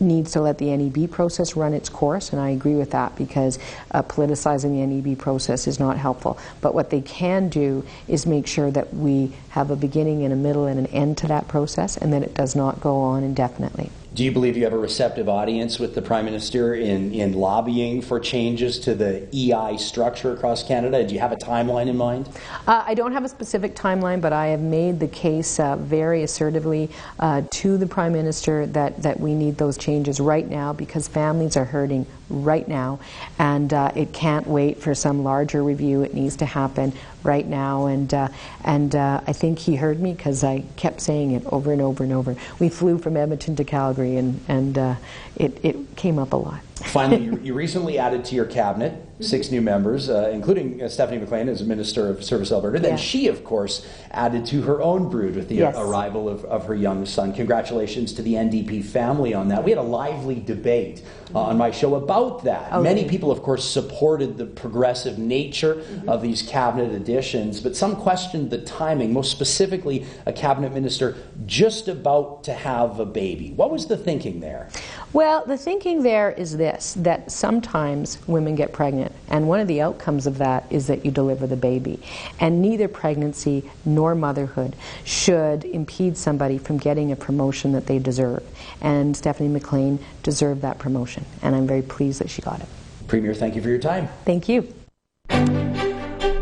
needs 0.00 0.32
to 0.32 0.40
let 0.40 0.58
the 0.58 0.76
NEB 0.76 1.10
process 1.10 1.56
run 1.56 1.72
its 1.74 1.88
course, 1.88 2.32
and 2.32 2.40
I 2.40 2.50
agree 2.50 2.74
with 2.74 2.90
that 2.90 3.16
because 3.16 3.58
uh, 3.90 4.02
politicizing 4.02 4.72
the 4.72 4.86
NEB 4.86 5.18
process 5.18 5.66
is 5.66 5.78
not 5.78 5.96
helpful. 5.96 6.38
But 6.60 6.74
what 6.74 6.90
they 6.90 7.00
can 7.00 7.48
do 7.48 7.84
is 8.08 8.26
make 8.26 8.46
sure 8.46 8.70
that 8.70 8.94
we 8.94 9.32
have 9.50 9.70
a 9.70 9.76
beginning 9.76 10.24
and 10.24 10.32
a 10.32 10.36
middle 10.36 10.66
and 10.66 10.78
an 10.78 10.86
end 10.86 11.18
to 11.18 11.28
that 11.28 11.48
process, 11.48 11.96
and 11.96 12.12
that 12.12 12.22
it 12.22 12.34
does 12.34 12.54
not 12.54 12.80
go 12.80 12.96
on 12.96 13.24
indefinitely. 13.24 13.90
Do 14.16 14.24
you 14.24 14.32
believe 14.32 14.56
you 14.56 14.64
have 14.64 14.72
a 14.72 14.78
receptive 14.78 15.28
audience 15.28 15.78
with 15.78 15.94
the 15.94 16.00
Prime 16.00 16.24
Minister 16.24 16.74
in, 16.74 17.12
in 17.12 17.34
lobbying 17.34 18.00
for 18.00 18.18
changes 18.18 18.78
to 18.78 18.94
the 18.94 19.28
EI 19.34 19.76
structure 19.76 20.32
across 20.32 20.62
Canada? 20.62 21.06
Do 21.06 21.12
you 21.12 21.20
have 21.20 21.32
a 21.32 21.36
timeline 21.36 21.86
in 21.86 21.98
mind? 21.98 22.30
Uh, 22.66 22.82
I 22.86 22.94
don't 22.94 23.12
have 23.12 23.26
a 23.26 23.28
specific 23.28 23.74
timeline, 23.74 24.22
but 24.22 24.32
I 24.32 24.46
have 24.46 24.60
made 24.60 25.00
the 25.00 25.06
case 25.08 25.60
uh, 25.60 25.76
very 25.76 26.22
assertively 26.22 26.88
uh, 27.20 27.42
to 27.50 27.76
the 27.76 27.86
Prime 27.86 28.14
Minister 28.14 28.64
that, 28.68 29.02
that 29.02 29.20
we 29.20 29.34
need 29.34 29.58
those 29.58 29.76
changes 29.76 30.18
right 30.18 30.48
now 30.48 30.72
because 30.72 31.06
families 31.06 31.54
are 31.54 31.66
hurting 31.66 32.06
right 32.28 32.66
now, 32.66 32.98
and 33.38 33.72
uh, 33.72 33.92
it 33.94 34.12
can't 34.12 34.46
wait 34.46 34.80
for 34.80 34.94
some 34.94 35.22
larger 35.22 35.62
review. 35.62 36.02
It 36.02 36.14
needs 36.14 36.36
to 36.36 36.46
happen 36.46 36.92
right 37.22 37.46
now. 37.46 37.86
And, 37.86 38.12
uh, 38.12 38.28
and 38.64 38.94
uh, 38.94 39.20
I 39.26 39.32
think 39.32 39.58
he 39.58 39.76
heard 39.76 40.00
me 40.00 40.12
because 40.12 40.44
I 40.44 40.64
kept 40.76 41.00
saying 41.00 41.32
it 41.32 41.44
over 41.46 41.72
and 41.72 41.82
over 41.82 42.04
and 42.04 42.12
over. 42.12 42.36
We 42.58 42.68
flew 42.68 42.98
from 42.98 43.16
Edmonton 43.16 43.56
to 43.56 43.64
Calgary, 43.64 44.16
and, 44.16 44.40
and 44.48 44.78
uh, 44.78 44.94
it, 45.36 45.64
it 45.64 45.96
came 45.96 46.18
up 46.18 46.32
a 46.32 46.36
lot. 46.36 46.60
Finally, 46.84 47.24
you, 47.24 47.40
you, 47.42 47.54
recently 47.54 47.98
added 47.98 48.22
to 48.26 48.34
your 48.34 48.44
cabinet 48.44 49.02
six 49.20 49.50
new 49.50 49.62
members, 49.62 50.10
uh, 50.10 50.30
including 50.32 50.82
uh, 50.82 50.88
Stephanie 50.88 51.18
McLean 51.18 51.48
as 51.48 51.62
Minister 51.62 52.08
of 52.10 52.22
Service 52.22 52.52
Alberta. 52.52 52.78
Then 52.78 52.92
yeah. 52.92 52.96
she, 52.96 53.28
of 53.28 53.44
course, 53.44 53.86
added 54.10 54.44
to 54.46 54.60
her 54.62 54.82
own 54.82 55.08
brood 55.08 55.36
with 55.36 55.48
the 55.48 55.56
yes. 55.56 55.74
arrival 55.78 56.28
of, 56.28 56.44
of, 56.44 56.66
her 56.66 56.74
young 56.74 57.06
son. 57.06 57.32
Congratulations 57.32 58.12
to 58.14 58.22
the 58.22 58.34
NDP 58.34 58.84
family 58.84 59.32
on 59.32 59.48
that. 59.48 59.64
We 59.64 59.70
had 59.70 59.78
a 59.78 59.82
lively 59.82 60.38
debate 60.38 61.02
uh, 61.34 61.44
on 61.44 61.56
my 61.56 61.70
show 61.70 61.94
about 61.94 62.44
that. 62.44 62.68
Oh, 62.72 62.82
Many 62.82 63.08
people, 63.08 63.30
of 63.30 63.42
course, 63.42 63.64
supported 63.64 64.36
the 64.36 64.44
progressive 64.44 65.18
nature 65.18 65.76
mm-hmm. 65.76 66.08
of 66.08 66.20
these 66.20 66.42
cabinet 66.42 66.92
additions, 66.92 67.60
but 67.60 67.74
some 67.74 67.96
questioned 67.96 68.50
the 68.50 68.58
timing, 68.58 69.14
most 69.14 69.30
specifically, 69.30 70.04
a 70.26 70.32
cabinet 70.32 70.74
minister 70.74 71.16
just 71.46 71.88
about 71.88 72.44
to 72.44 72.52
have 72.52 73.00
a 73.00 73.06
baby. 73.06 73.52
What 73.52 73.70
was 73.70 73.86
the 73.86 73.96
thinking 73.96 74.40
there? 74.40 74.68
Well, 75.14 75.44
the 75.46 75.56
thinking 75.56 76.02
there 76.02 76.32
is 76.32 76.58
this 76.66 76.94
that 76.94 77.30
sometimes 77.30 78.18
women 78.26 78.54
get 78.56 78.72
pregnant, 78.72 79.12
and 79.28 79.48
one 79.48 79.60
of 79.60 79.68
the 79.68 79.80
outcomes 79.80 80.26
of 80.26 80.38
that 80.38 80.64
is 80.70 80.88
that 80.88 81.04
you 81.04 81.10
deliver 81.10 81.46
the 81.46 81.56
baby. 81.56 82.02
And 82.40 82.60
neither 82.60 82.88
pregnancy 82.88 83.70
nor 83.84 84.14
motherhood 84.14 84.74
should 85.04 85.64
impede 85.64 86.16
somebody 86.16 86.58
from 86.58 86.78
getting 86.78 87.12
a 87.12 87.16
promotion 87.16 87.72
that 87.72 87.86
they 87.86 87.98
deserve. 87.98 88.42
And 88.80 89.16
Stephanie 89.16 89.48
McLean 89.48 89.98
deserved 90.22 90.62
that 90.62 90.78
promotion, 90.78 91.24
and 91.42 91.54
I'm 91.54 91.66
very 91.66 91.82
pleased 91.82 92.20
that 92.20 92.30
she 92.30 92.42
got 92.42 92.60
it. 92.60 92.68
Premier, 93.06 93.34
thank 93.34 93.54
you 93.54 93.62
for 93.62 93.68
your 93.68 93.78
time. 93.78 94.08
Thank 94.24 94.48
you. 94.48 94.72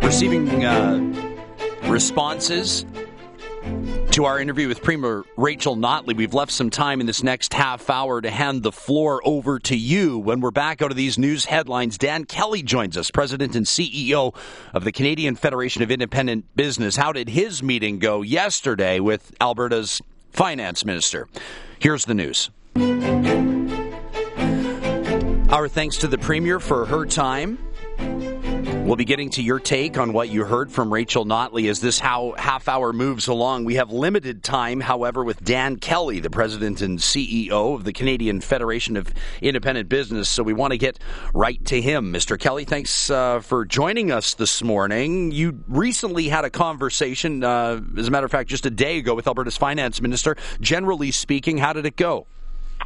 Receiving 0.03 0.65
uh, 0.65 1.01
responses 1.85 2.87
to 4.11 4.25
our 4.27 4.39
interview 4.39 4.69
with 4.69 4.83
Premier 4.83 5.25
Rachel 5.37 5.77
Notley. 5.77 6.17
We've 6.17 6.35
left 6.35 6.53
some 6.53 6.71
time 6.71 7.01
in 7.01 7.07
this 7.07 7.23
next 7.23 7.53
half 7.53 7.91
hour 7.91 8.21
to 8.21 8.31
hand 8.31 8.63
the 8.63 8.71
floor 8.71 9.21
over 9.25 9.59
to 9.59 9.77
you. 9.77 10.19
When 10.19 10.41
we're 10.41 10.53
back 10.53 10.83
out 10.83 10.91
of 10.91 10.97
these 10.97 11.19
news 11.19 11.47
headlines, 11.47 11.99
Dan 11.99 12.25
Kelly 12.25 12.63
joins 12.63 12.97
us, 12.97 13.11
President 13.11 13.57
and 13.57 13.67
CEO 13.67 14.35
of 14.73 14.85
the 14.85 14.93
Canadian 14.93 15.35
Federation 15.35 15.83
of 15.83 15.91
Independent 15.91 16.45
Business. 16.55 16.97
How 16.97 17.13
did 17.13 17.29
his 17.29 17.63
meeting 17.63 17.99
go 17.99 18.23
yesterday 18.23 19.01
with 19.01 19.35
Alberta's 19.41 20.01
finance 20.31 20.85
minister? 20.85 21.29
Here's 21.79 22.05
the 22.05 22.15
news. 22.15 22.51
Our 25.51 25.69
thanks 25.69 25.99
to 25.99 26.09
the 26.09 26.19
Premier 26.19 26.61
for 26.61 26.87
her 26.87 27.05
time 27.05 27.59
We'll 28.85 28.97
be 28.97 29.07
getting 29.07 29.31
to 29.31 29.43
your 29.43 29.61
take 29.61 29.97
on 29.97 30.13
what 30.13 30.29
you 30.29 30.45
heard 30.45 30.71
from 30.71 30.93
Rachel 30.93 31.25
Notley 31.25 31.71
as 31.71 31.81
this 31.81 31.99
how 31.99 32.35
half 32.37 32.69
hour 32.69 32.93
moves 32.93 33.29
along. 33.29 33.65
We 33.65 33.77
have 33.77 33.91
limited 33.91 34.43
time, 34.43 34.79
however, 34.79 35.25
with 35.25 35.43
Dan 35.43 35.77
Kelly, 35.77 36.21
the 36.21 36.29
president 36.29 36.83
and 36.83 36.99
CEO 36.99 37.75
of 37.75 37.85
the 37.85 37.95
Canadian 37.95 38.43
Federation 38.43 38.99
of 38.99 39.11
Independent 39.41 39.89
Business. 39.89 40.29
So 40.29 40.43
we 40.43 40.53
want 40.53 40.73
to 40.73 40.77
get 40.77 40.99
right 41.33 41.65
to 41.65 41.81
him. 41.81 42.13
Mr. 42.13 42.39
Kelly, 42.39 42.67
thanks 42.67 43.09
uh, 43.09 43.41
for 43.41 43.65
joining 43.65 44.13
us 44.13 44.35
this 44.35 44.63
morning. 44.63 45.33
You 45.33 45.65
recently 45.67 46.29
had 46.29 46.45
a 46.45 46.51
conversation, 46.51 47.43
uh, 47.43 47.81
as 47.97 48.09
a 48.09 48.11
matter 48.11 48.27
of 48.27 48.33
fact, 48.33 48.51
just 48.51 48.67
a 48.67 48.71
day 48.71 48.99
ago 48.99 49.15
with 49.15 49.27
Alberta's 49.27 49.57
finance 49.57 50.03
minister. 50.03 50.37
Generally 50.61 51.13
speaking, 51.13 51.57
how 51.57 51.73
did 51.73 51.87
it 51.87 51.97
go? 51.97 52.27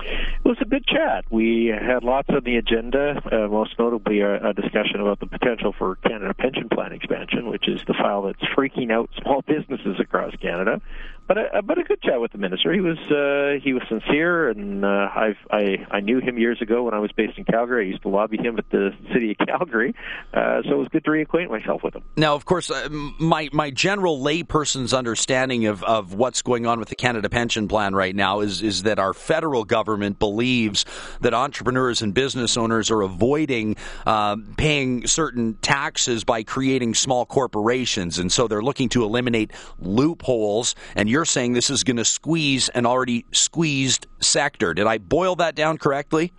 It 0.01 0.49
was 0.49 0.59
a 0.61 0.65
good 0.65 0.87
chat. 0.87 1.25
We 1.31 1.67
had 1.67 2.05
lots 2.05 2.29
on 2.31 2.45
the 2.45 2.57
agenda, 2.57 3.21
uh, 3.31 3.49
most 3.49 3.79
notably 3.79 4.21
a, 4.21 4.49
a, 4.49 4.53
discussion 4.55 5.01
about 5.01 5.21
the 5.21 5.27
potential 5.27 5.75
for 5.77 5.97
Canada 5.97 6.35
Pension 6.35 6.69
Plan 6.69 6.93
expansion, 6.93 7.49
which 7.49 7.69
is 7.69 7.81
the 7.87 7.95
file 7.95 8.23
that's 8.23 8.43
freaking 8.57 8.93
out 8.93 9.11
small 9.21 9.43
businesses 9.47 9.99
across 10.01 10.35
Canada 10.37 10.81
but 11.29 11.37
a, 11.37 11.63
but 11.63 11.79
a 11.79 11.83
good 11.83 12.01
chat 12.01 12.21
with 12.21 12.33
the 12.33 12.39
minister. 12.39 12.73
He 12.73 12.81
was 12.81 12.99
uh, 13.11 13.63
he 13.63 13.75
was 13.75 13.83
sincere, 13.89 14.49
and 14.49 14.83
uh, 14.83 15.09
I've, 15.15 15.37
I 15.51 15.87
I 15.91 16.01
knew 16.01 16.21
him 16.21 16.39
years 16.39 16.61
ago 16.63 16.85
when 16.85 16.95
I 16.95 16.99
was 17.01 17.13
based 17.13 17.37
in 17.37 17.45
Calgary. 17.45 17.85
I 17.85 17.89
used 17.91 18.03
to 18.03 18.09
lobby 18.09 18.39
him 18.39 18.59
at 18.59 18.69
the 18.71 18.93
city 19.13 19.37
of 19.39 19.47
Calgary, 19.47 19.95
uh, 20.33 20.63
so 20.63 20.71
it 20.73 20.79
was 20.79 20.89
good 20.89 21.05
to 21.05 21.11
reacquaint 21.11 21.51
myself 21.51 21.83
with 21.85 21.95
him. 21.95 22.03
Now, 22.17 22.35
of 22.35 22.47
course, 22.47 22.71
uh, 22.71 22.89
my 22.91 23.51
my 23.53 23.71
general 23.71 24.19
layperson's 24.19 24.95
understanding 24.95 25.67
of, 25.67 25.85
of 25.85 26.15
what's 26.15 26.41
going 26.41 26.67
on 26.67 26.79
with 26.79 26.89
the 26.89 26.97
Canada 26.97 27.29
Pension 27.29 27.69
Plan 27.69 27.95
right 27.95 28.17
now 28.17 28.41
is 28.41 28.63
is 28.63 28.85
that 28.85 28.99
our 28.99 29.13
federal 29.13 29.65
government 29.65 30.19
believes 30.19 30.87
that 31.21 31.35
entrepreneurs 31.35 32.01
and 32.01 32.15
business 32.15 32.57
owners 32.57 32.91
are 32.91 33.03
avoiding 33.03 33.77
uh, 34.07 34.37
paying 34.57 35.07
certain 35.07 35.59
taxes 35.61 36.25
by 36.25 36.43
creating 36.43 36.95
small 36.95 37.27
corporations, 37.27 38.19
and 38.19 38.33
so 38.33 38.49
they're 38.49 38.63
looking 38.63 38.89
to 38.89 39.05
eliminate 39.05 39.53
loopholes. 39.79 40.75
And 40.97 41.07
you're 41.09 41.18
you're 41.19 41.25
saying 41.25 41.53
this 41.53 41.69
is 41.69 41.83
going 41.83 41.97
to 41.97 42.05
squeeze 42.05 42.69
an 42.69 42.87
already 42.87 43.25
squeezed 43.33 44.07
sector. 44.21 44.73
Did 44.73 44.87
I 44.87 44.99
boil 44.99 45.35
that 45.37 45.57
down 45.57 45.77
correctly? 45.77 46.33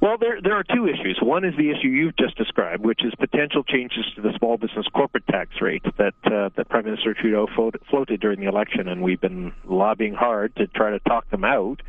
Well, 0.00 0.18
there 0.18 0.40
there 0.42 0.54
are 0.54 0.64
two 0.64 0.88
issues. 0.88 1.20
One 1.22 1.44
is 1.44 1.54
the 1.56 1.70
issue 1.70 1.86
you've 1.86 2.16
just 2.16 2.36
described, 2.36 2.84
which 2.84 3.04
is 3.04 3.12
potential 3.14 3.62
changes 3.62 4.04
to 4.16 4.20
the 4.20 4.32
small 4.36 4.56
business 4.56 4.86
corporate 4.92 5.24
tax 5.28 5.50
rate 5.60 5.84
that 5.98 6.14
uh, 6.24 6.50
that 6.56 6.68
Prime 6.68 6.84
Minister 6.84 7.14
Trudeau 7.14 7.46
floated 7.88 8.20
during 8.20 8.40
the 8.40 8.46
election, 8.46 8.88
and 8.88 9.02
we've 9.02 9.20
been 9.20 9.52
lobbying 9.64 10.14
hard 10.14 10.56
to 10.56 10.66
try 10.66 10.90
to 10.90 10.98
talk 11.00 11.30
them 11.30 11.44
out. 11.44 11.80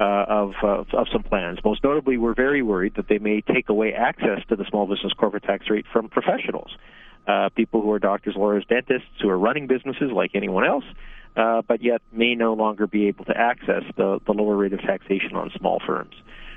Uh, 0.00 0.24
of, 0.28 0.52
of, 0.62 0.86
of 0.92 1.08
some 1.12 1.24
plans. 1.24 1.58
Most 1.64 1.82
notably, 1.82 2.18
we're 2.18 2.32
very 2.32 2.62
worried 2.62 2.94
that 2.94 3.08
they 3.08 3.18
may 3.18 3.40
take 3.40 3.68
away 3.68 3.92
access 3.92 4.38
to 4.48 4.54
the 4.54 4.64
small 4.70 4.86
business 4.86 5.12
corporate 5.12 5.42
tax 5.42 5.68
rate 5.68 5.86
from 5.92 6.08
professionals, 6.08 6.70
uh, 7.26 7.48
people 7.56 7.82
who 7.82 7.90
are 7.90 7.98
doctors, 7.98 8.36
lawyers, 8.36 8.64
dentists, 8.68 9.08
who 9.20 9.28
are 9.28 9.36
running 9.36 9.66
businesses 9.66 10.12
like 10.12 10.30
anyone 10.36 10.64
else, 10.64 10.84
uh, 11.36 11.62
but 11.66 11.82
yet 11.82 12.02
may 12.12 12.34
no 12.34 12.54
longer 12.54 12.86
be 12.86 13.08
able 13.08 13.24
to 13.26 13.36
access 13.36 13.82
the, 13.96 14.20
the 14.26 14.32
lower 14.32 14.56
rate 14.56 14.72
of 14.72 14.80
taxation 14.80 15.34
on 15.34 15.50
small 15.56 15.80
firms. 15.86 16.14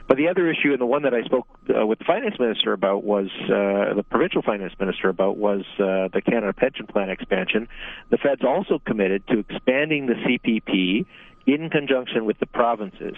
But 0.08 0.18
the 0.18 0.28
other 0.28 0.52
issue, 0.52 0.72
and 0.72 0.82
the 0.82 0.86
one 0.86 1.04
that 1.04 1.14
I 1.14 1.24
spoke 1.24 1.48
uh, 1.70 1.86
with 1.86 2.00
the 2.00 2.06
finance 2.06 2.36
minister 2.38 2.74
about 2.74 3.04
was 3.04 3.28
uh, 3.46 3.94
the 3.96 4.04
provincial 4.10 4.42
finance 4.42 4.74
minister 4.80 5.10
about 5.10 5.38
was 5.38 5.62
uh, 5.76 6.10
the 6.14 6.22
Canada 6.26 6.52
Pension 6.52 6.86
Plan 6.86 7.10
expansion. 7.10 7.70
The 8.10 8.18
Fed's 8.18 8.44
also 8.44 8.80
committed 8.86 9.26
to 9.28 9.40
expanding 9.40 10.08
the 10.08 10.16
CPP 10.16 11.06
in 11.46 11.70
conjunction 11.70 12.26
with 12.26 12.40
the 12.40 12.46
provinces. 12.46 13.16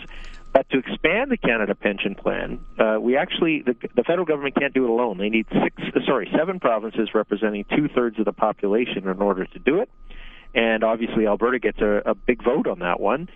But 0.54 0.70
to 0.70 0.78
expand 0.78 1.32
the 1.32 1.38
Canada 1.38 1.74
Pension 1.74 2.13
Plan, 2.13 2.63
uh, 2.78 2.98
we 3.02 3.18
actually 3.18 3.63
the, 3.63 3.76
the, 3.96 4.04
federal 4.04 4.26
government 4.26 4.56
can't 4.56 4.74
do 4.74 4.84
it 4.84 4.89
alone. 4.92 5.18
They 5.18 5.30
need 5.30 5.48
six, 5.63 5.76
sorry, 6.06 6.30
seven 6.38 6.60
provinces 6.60 7.10
representing 7.16 7.66
two 7.76 7.89
thirds 7.89 8.20
of 8.20 8.26
the 8.26 8.34
population 8.34 9.08
in 9.08 9.20
order 9.20 9.48
to 9.48 9.60
do 9.60 9.80
it 9.80 9.89
and 10.54 10.84
obviously 10.84 11.28
Alberta 11.28 11.60
gets 11.60 11.80
a, 11.80 12.02
a 12.06 12.16
big 12.16 12.44
vote 12.44 12.68
on 12.68 12.80
that 12.80 13.00
one. 13.00 13.30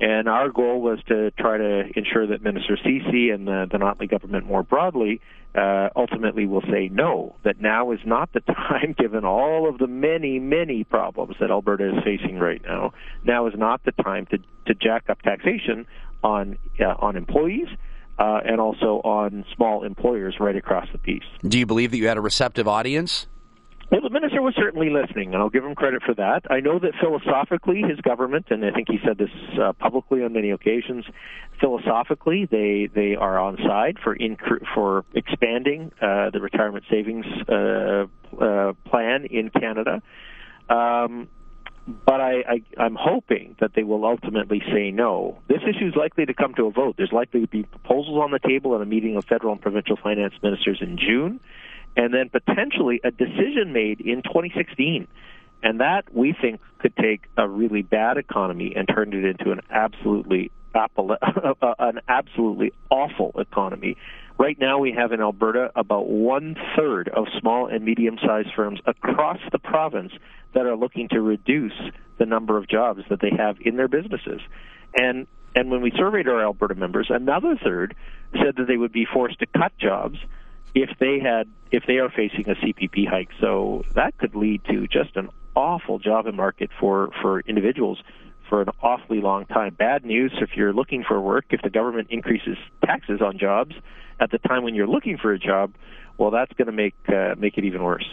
And 0.00 0.28
our 0.28 0.50
goal 0.50 0.80
was 0.80 0.98
to 1.06 1.30
try 1.32 1.56
to 1.56 1.84
ensure 1.94 2.26
that 2.26 2.42
Minister 2.42 2.76
Ceci 2.76 3.30
and 3.30 3.46
the, 3.46 3.68
the 3.70 3.78
Notley 3.78 4.10
government 4.10 4.44
more 4.44 4.64
broadly 4.64 5.20
uh, 5.54 5.88
ultimately 5.94 6.46
will 6.46 6.62
say 6.62 6.88
no, 6.90 7.36
that 7.44 7.60
now 7.60 7.92
is 7.92 8.00
not 8.04 8.32
the 8.32 8.40
time, 8.40 8.94
given 8.98 9.24
all 9.24 9.68
of 9.68 9.78
the 9.78 9.86
many, 9.86 10.40
many 10.40 10.82
problems 10.82 11.36
that 11.40 11.50
Alberta 11.50 11.96
is 11.96 12.02
facing 12.02 12.38
right 12.38 12.60
now. 12.64 12.92
Now 13.22 13.46
is 13.46 13.54
not 13.56 13.84
the 13.84 13.92
time 13.92 14.26
to, 14.26 14.38
to 14.66 14.74
jack 14.74 15.04
up 15.08 15.22
taxation 15.22 15.86
on 16.24 16.58
uh, 16.80 16.94
on 16.98 17.16
employees. 17.16 17.68
Uh, 18.16 18.38
and 18.44 18.60
also 18.60 19.00
on 19.02 19.44
small 19.56 19.82
employers 19.82 20.36
right 20.38 20.54
across 20.54 20.86
the 20.92 20.98
piece. 20.98 21.24
Do 21.42 21.58
you 21.58 21.66
believe 21.66 21.90
that 21.90 21.96
you 21.96 22.06
had 22.06 22.16
a 22.16 22.20
receptive 22.20 22.68
audience? 22.68 23.26
Well, 23.90 24.00
the 24.00 24.10
minister 24.10 24.40
was 24.40 24.54
certainly 24.56 24.88
listening, 24.90 25.34
and 25.34 25.42
I'll 25.42 25.50
give 25.50 25.64
him 25.64 25.74
credit 25.74 26.02
for 26.02 26.14
that. 26.14 26.50
I 26.50 26.60
know 26.60 26.78
that 26.78 26.92
philosophically, 27.00 27.82
his 27.82 28.00
government, 28.00 28.46
and 28.50 28.64
I 28.64 28.70
think 28.70 28.88
he 28.88 28.98
said 29.04 29.18
this 29.18 29.30
uh, 29.60 29.72
publicly 29.74 30.22
on 30.24 30.32
many 30.32 30.50
occasions, 30.50 31.04
philosophically, 31.60 32.46
they 32.50 32.88
they 32.92 33.14
are 33.14 33.38
on 33.38 33.58
side 33.58 33.98
for 34.02 34.16
inc- 34.16 34.64
for 34.74 35.04
expanding 35.14 35.92
uh, 36.00 36.30
the 36.30 36.40
retirement 36.40 36.84
savings 36.90 37.26
uh, 37.48 38.06
uh, 38.42 38.72
plan 38.86 39.26
in 39.26 39.50
Canada. 39.50 40.02
Um, 40.68 41.28
but 41.86 42.18
I, 42.18 42.32
I, 42.48 42.62
I'm 42.78 42.96
hoping 42.98 43.56
that 43.60 43.72
they 43.74 43.82
will 43.82 44.06
ultimately 44.06 44.62
say 44.72 44.90
no. 44.90 45.38
This 45.48 45.60
issue 45.62 45.86
is 45.86 45.94
likely 45.94 46.24
to 46.24 46.32
come 46.32 46.54
to 46.54 46.64
a 46.64 46.70
vote. 46.70 46.94
There's 46.96 47.12
likely 47.12 47.42
to 47.42 47.46
be 47.46 47.64
proposals 47.64 48.18
on 48.22 48.30
the 48.30 48.38
table 48.38 48.74
at 48.74 48.80
a 48.80 48.86
meeting 48.86 49.16
of 49.16 49.26
federal 49.26 49.52
and 49.52 49.60
provincial 49.60 49.96
finance 50.02 50.32
ministers 50.42 50.78
in 50.80 50.96
June 50.96 51.40
and 51.96 52.12
then 52.12 52.28
potentially 52.28 53.00
a 53.04 53.10
decision 53.10 53.72
made 53.72 54.00
in 54.00 54.22
2016. 54.22 55.06
And 55.62 55.80
that 55.80 56.12
we 56.12 56.34
think 56.38 56.60
could 56.78 56.94
take 56.96 57.22
a 57.36 57.48
really 57.48 57.82
bad 57.82 58.18
economy 58.18 58.74
and 58.76 58.86
turn 58.86 59.12
it 59.14 59.24
into 59.24 59.50
an 59.50 59.60
absolutely 59.70 60.50
an 60.74 62.00
absolutely 62.08 62.72
awful 62.90 63.32
economy. 63.38 63.96
Right 64.38 64.58
now, 64.58 64.78
we 64.78 64.92
have 64.92 65.12
in 65.12 65.20
Alberta 65.20 65.70
about 65.76 66.08
one 66.08 66.56
third 66.76 67.08
of 67.08 67.26
small 67.38 67.68
and 67.68 67.84
medium 67.84 68.18
sized 68.24 68.48
firms 68.56 68.80
across 68.84 69.38
the 69.52 69.60
province 69.60 70.12
that 70.52 70.66
are 70.66 70.76
looking 70.76 71.08
to 71.10 71.20
reduce 71.20 71.80
the 72.18 72.26
number 72.26 72.58
of 72.58 72.68
jobs 72.68 73.02
that 73.08 73.20
they 73.20 73.30
have 73.30 73.56
in 73.60 73.76
their 73.76 73.88
businesses. 73.88 74.40
And 74.96 75.28
and 75.54 75.70
when 75.70 75.80
we 75.80 75.92
surveyed 75.96 76.26
our 76.26 76.42
Alberta 76.42 76.74
members, 76.74 77.06
another 77.10 77.56
third 77.62 77.94
said 78.32 78.56
that 78.56 78.66
they 78.66 78.76
would 78.76 78.92
be 78.92 79.06
forced 79.06 79.38
to 79.38 79.46
cut 79.46 79.72
jobs 79.78 80.18
if 80.74 80.90
they 80.98 81.18
had 81.20 81.48
if 81.70 81.84
they 81.86 81.98
are 81.98 82.10
facing 82.10 82.48
a 82.48 82.54
CPP 82.54 83.08
hike. 83.08 83.30
So 83.40 83.82
that 83.94 84.16
could 84.18 84.34
lead 84.34 84.64
to 84.70 84.86
just 84.86 85.16
an 85.16 85.28
awful 85.54 85.98
job 85.98 86.26
market 86.34 86.70
for 86.78 87.10
for 87.22 87.40
individuals 87.40 88.02
for 88.48 88.60
an 88.60 88.68
awfully 88.82 89.20
long 89.20 89.46
time. 89.46 89.74
Bad 89.74 90.04
news 90.04 90.32
if 90.40 90.50
you're 90.54 90.72
looking 90.72 91.02
for 91.06 91.20
work, 91.20 91.46
if 91.50 91.62
the 91.62 91.70
government 91.70 92.08
increases 92.10 92.56
taxes 92.84 93.20
on 93.22 93.38
jobs 93.38 93.74
at 94.20 94.30
the 94.30 94.38
time 94.38 94.62
when 94.62 94.74
you're 94.74 94.86
looking 94.86 95.16
for 95.16 95.32
a 95.32 95.38
job, 95.38 95.74
well, 96.16 96.30
that's 96.30 96.52
going 96.52 96.66
to 96.66 96.72
make 96.72 96.94
uh, 97.08 97.34
make 97.36 97.58
it 97.58 97.64
even 97.64 97.82
worse. 97.82 98.08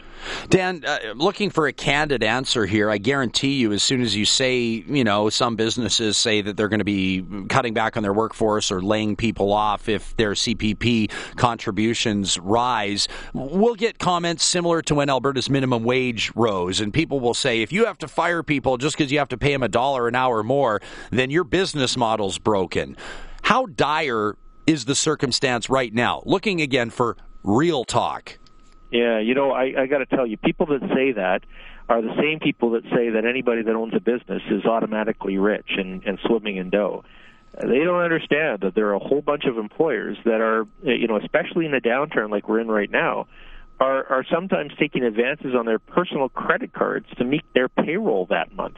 Dan, 0.50 0.84
uh, 0.86 1.14
looking 1.16 1.52
for 1.52 1.68
a 1.68 1.74
candid 1.74 2.24
answer 2.24 2.66
here. 2.66 2.90
I 2.90 2.98
guarantee 2.98 3.60
you, 3.60 3.72
as 3.74 3.84
soon 3.84 4.02
as 4.02 4.16
you 4.16 4.26
say, 4.26 4.58
you 4.60 5.04
know, 5.04 5.30
some 5.30 5.56
businesses 5.56 6.18
say 6.18 6.42
that 6.42 6.58
they're 6.58 6.68
going 6.68 6.80
to 6.80 6.86
be 6.86 7.24
cutting 7.50 7.74
back 7.74 7.98
on 7.98 8.04
their 8.04 8.14
workforce 8.14 8.72
or 8.72 8.82
laying 8.82 9.16
people 9.16 9.54
off 9.54 9.88
if 9.88 10.16
their 10.18 10.32
CPP 10.32 11.12
contributions 11.36 12.40
rise, 12.40 13.08
we'll 13.34 13.76
get 13.76 14.00
comments 14.00 14.44
similar 14.44 14.82
to 14.82 14.96
when 14.96 15.10
Alberta's 15.10 15.50
minimum 15.50 15.84
wage 15.84 16.32
rose, 16.36 16.80
and 16.80 16.94
people 16.94 17.20
will 17.20 17.36
say, 17.36 17.62
if 17.62 17.72
you 17.72 17.86
have 17.86 18.00
to 18.00 18.08
fire 18.08 18.42
people 18.42 18.78
just 18.78 18.98
because 18.98 19.12
you 19.12 19.20
have 19.20 19.30
to 19.30 19.38
pay 19.38 19.52
them 19.52 19.62
a 19.62 19.70
dollar 19.70 20.08
an 20.08 20.16
hour 20.16 20.42
more, 20.42 20.82
then 21.12 21.30
your 21.30 21.44
business 21.44 21.96
model's 21.96 22.40
broken. 22.40 22.98
How 23.44 23.68
dire 23.68 24.36
is 24.66 24.86
the 24.86 24.96
circumstance 24.96 25.70
right 25.70 25.94
now? 25.94 26.24
Looking 26.26 26.62
again 26.62 26.90
for 26.90 27.18
real 27.44 27.84
talk. 27.84 28.38
Yeah, 28.92 29.20
you 29.20 29.34
know, 29.34 29.52
I, 29.52 29.84
I 29.84 29.86
got 29.88 30.00
to 30.00 30.06
tell 30.06 30.28
you, 30.28 30.38
people 30.38 30.66
that 30.68 30.82
say 30.94 31.14
that 31.14 31.44
are 31.88 32.02
the 32.02 32.16
same 32.20 32.40
people 32.40 32.72
that 32.72 32.84
say 32.84 33.10
that 33.10 33.26
anybody 33.26 33.64
that 33.64 33.74
owns 33.74 33.94
a 33.96 34.00
business 34.00 34.42
is 34.50 34.66
automatically 34.66 35.38
rich 35.38 35.72
and, 35.78 36.04
and 36.06 36.20
swimming 36.26 36.58
in 36.58 36.70
dough. 36.70 37.04
They 37.60 37.80
don't 37.80 38.02
understand 38.02 38.62
that 38.62 38.76
there 38.76 38.88
are 38.88 38.94
a 38.94 39.00
whole 39.00 39.22
bunch 39.22 39.46
of 39.46 39.58
employers 39.58 40.18
that 40.24 40.40
are, 40.40 40.68
you 40.84 41.08
know, 41.08 41.18
especially 41.18 41.66
in 41.66 41.74
a 41.74 41.82
downturn 41.82 42.30
like 42.30 42.48
we're 42.48 42.60
in 42.60 42.70
right 42.70 42.90
now, 42.90 43.28
are, 43.80 44.06
are 44.08 44.26
sometimes 44.32 44.72
taking 44.80 45.04
advances 45.04 45.54
on 45.56 45.66
their 45.66 45.80
personal 45.80 46.30
credit 46.30 46.72
cards 46.72 47.08
to 47.18 47.26
meet 47.26 47.44
their 47.54 47.68
payroll 47.68 48.26
that 48.28 48.54
month. 48.54 48.78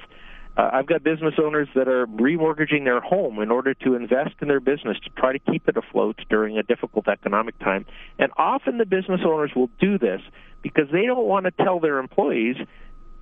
Uh, 0.55 0.69
I've 0.71 0.85
got 0.85 1.03
business 1.03 1.33
owners 1.43 1.67
that 1.73 1.87
are 1.87 2.05
remortgaging 2.05 2.83
their 2.83 3.01
home 3.01 3.39
in 3.39 3.49
order 3.49 3.73
to 3.73 3.95
invest 3.95 4.35
in 4.41 4.47
their 4.47 4.59
business 4.59 4.97
to 5.03 5.09
try 5.17 5.33
to 5.33 5.39
keep 5.39 5.67
it 5.67 5.77
afloat 5.77 6.19
during 6.29 6.57
a 6.57 6.63
difficult 6.63 7.07
economic 7.07 7.57
time. 7.59 7.85
And 8.19 8.31
often 8.37 8.77
the 8.77 8.85
business 8.85 9.21
owners 9.25 9.51
will 9.55 9.71
do 9.79 9.97
this 9.97 10.21
because 10.61 10.85
they 10.91 11.05
don't 11.05 11.25
want 11.25 11.45
to 11.45 11.51
tell 11.63 11.79
their 11.79 11.97
employees 11.97 12.57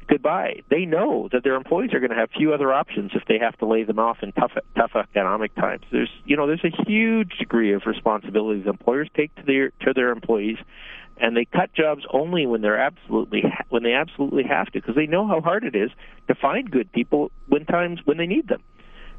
goodbye. 0.08 0.62
They 0.70 0.86
know 0.86 1.30
that 1.32 1.44
their 1.44 1.56
employees 1.56 1.94
are 1.94 2.00
going 2.00 2.12
to 2.12 2.18
have 2.18 2.30
few 2.38 2.54
other 2.54 2.74
options 2.74 3.12
if 3.16 3.24
they 3.28 3.40
have 3.40 3.58
to 3.60 3.66
lay 3.66 3.84
them 3.84 3.98
off 3.98 4.18
in 4.22 4.34
tough 4.34 4.52
tough 4.76 4.92
economic 4.96 5.56
times. 5.56 5.84
There's 5.90 6.10
you 6.26 6.36
know 6.36 6.48
there's 6.48 6.66
a 6.66 6.84
huge 6.86 7.38
degree 7.40 7.74
of 7.74 7.84
responsibility 7.86 8.62
that 8.62 8.70
employers 8.70 9.10
take 9.16 9.34
to 9.36 9.44
their 9.44 9.70
to 9.82 9.94
their 9.96 10.10
employees 10.12 10.58
and 11.22 11.38
they 11.38 11.46
cut 11.46 11.74
jobs 11.74 12.04
only 12.12 12.46
when 12.46 12.62
they're 12.62 12.80
absolutely 12.80 13.44
when 13.70 13.84
they 13.84 13.94
absolutely 13.94 14.44
have 14.44 14.68
to 14.68 14.82
because 14.82 14.96
they 14.96 15.06
know 15.06 15.28
how 15.28 15.40
hard 15.40 15.64
it 15.64 15.76
is 15.76 15.92
to 16.28 16.36
find 16.36 16.70
good 16.70 16.92
people 16.92 17.32
when 17.48 17.66
times 17.66 18.00
when 18.06 18.18
they 18.18 18.26
need 18.26 18.48
them. 18.48 18.62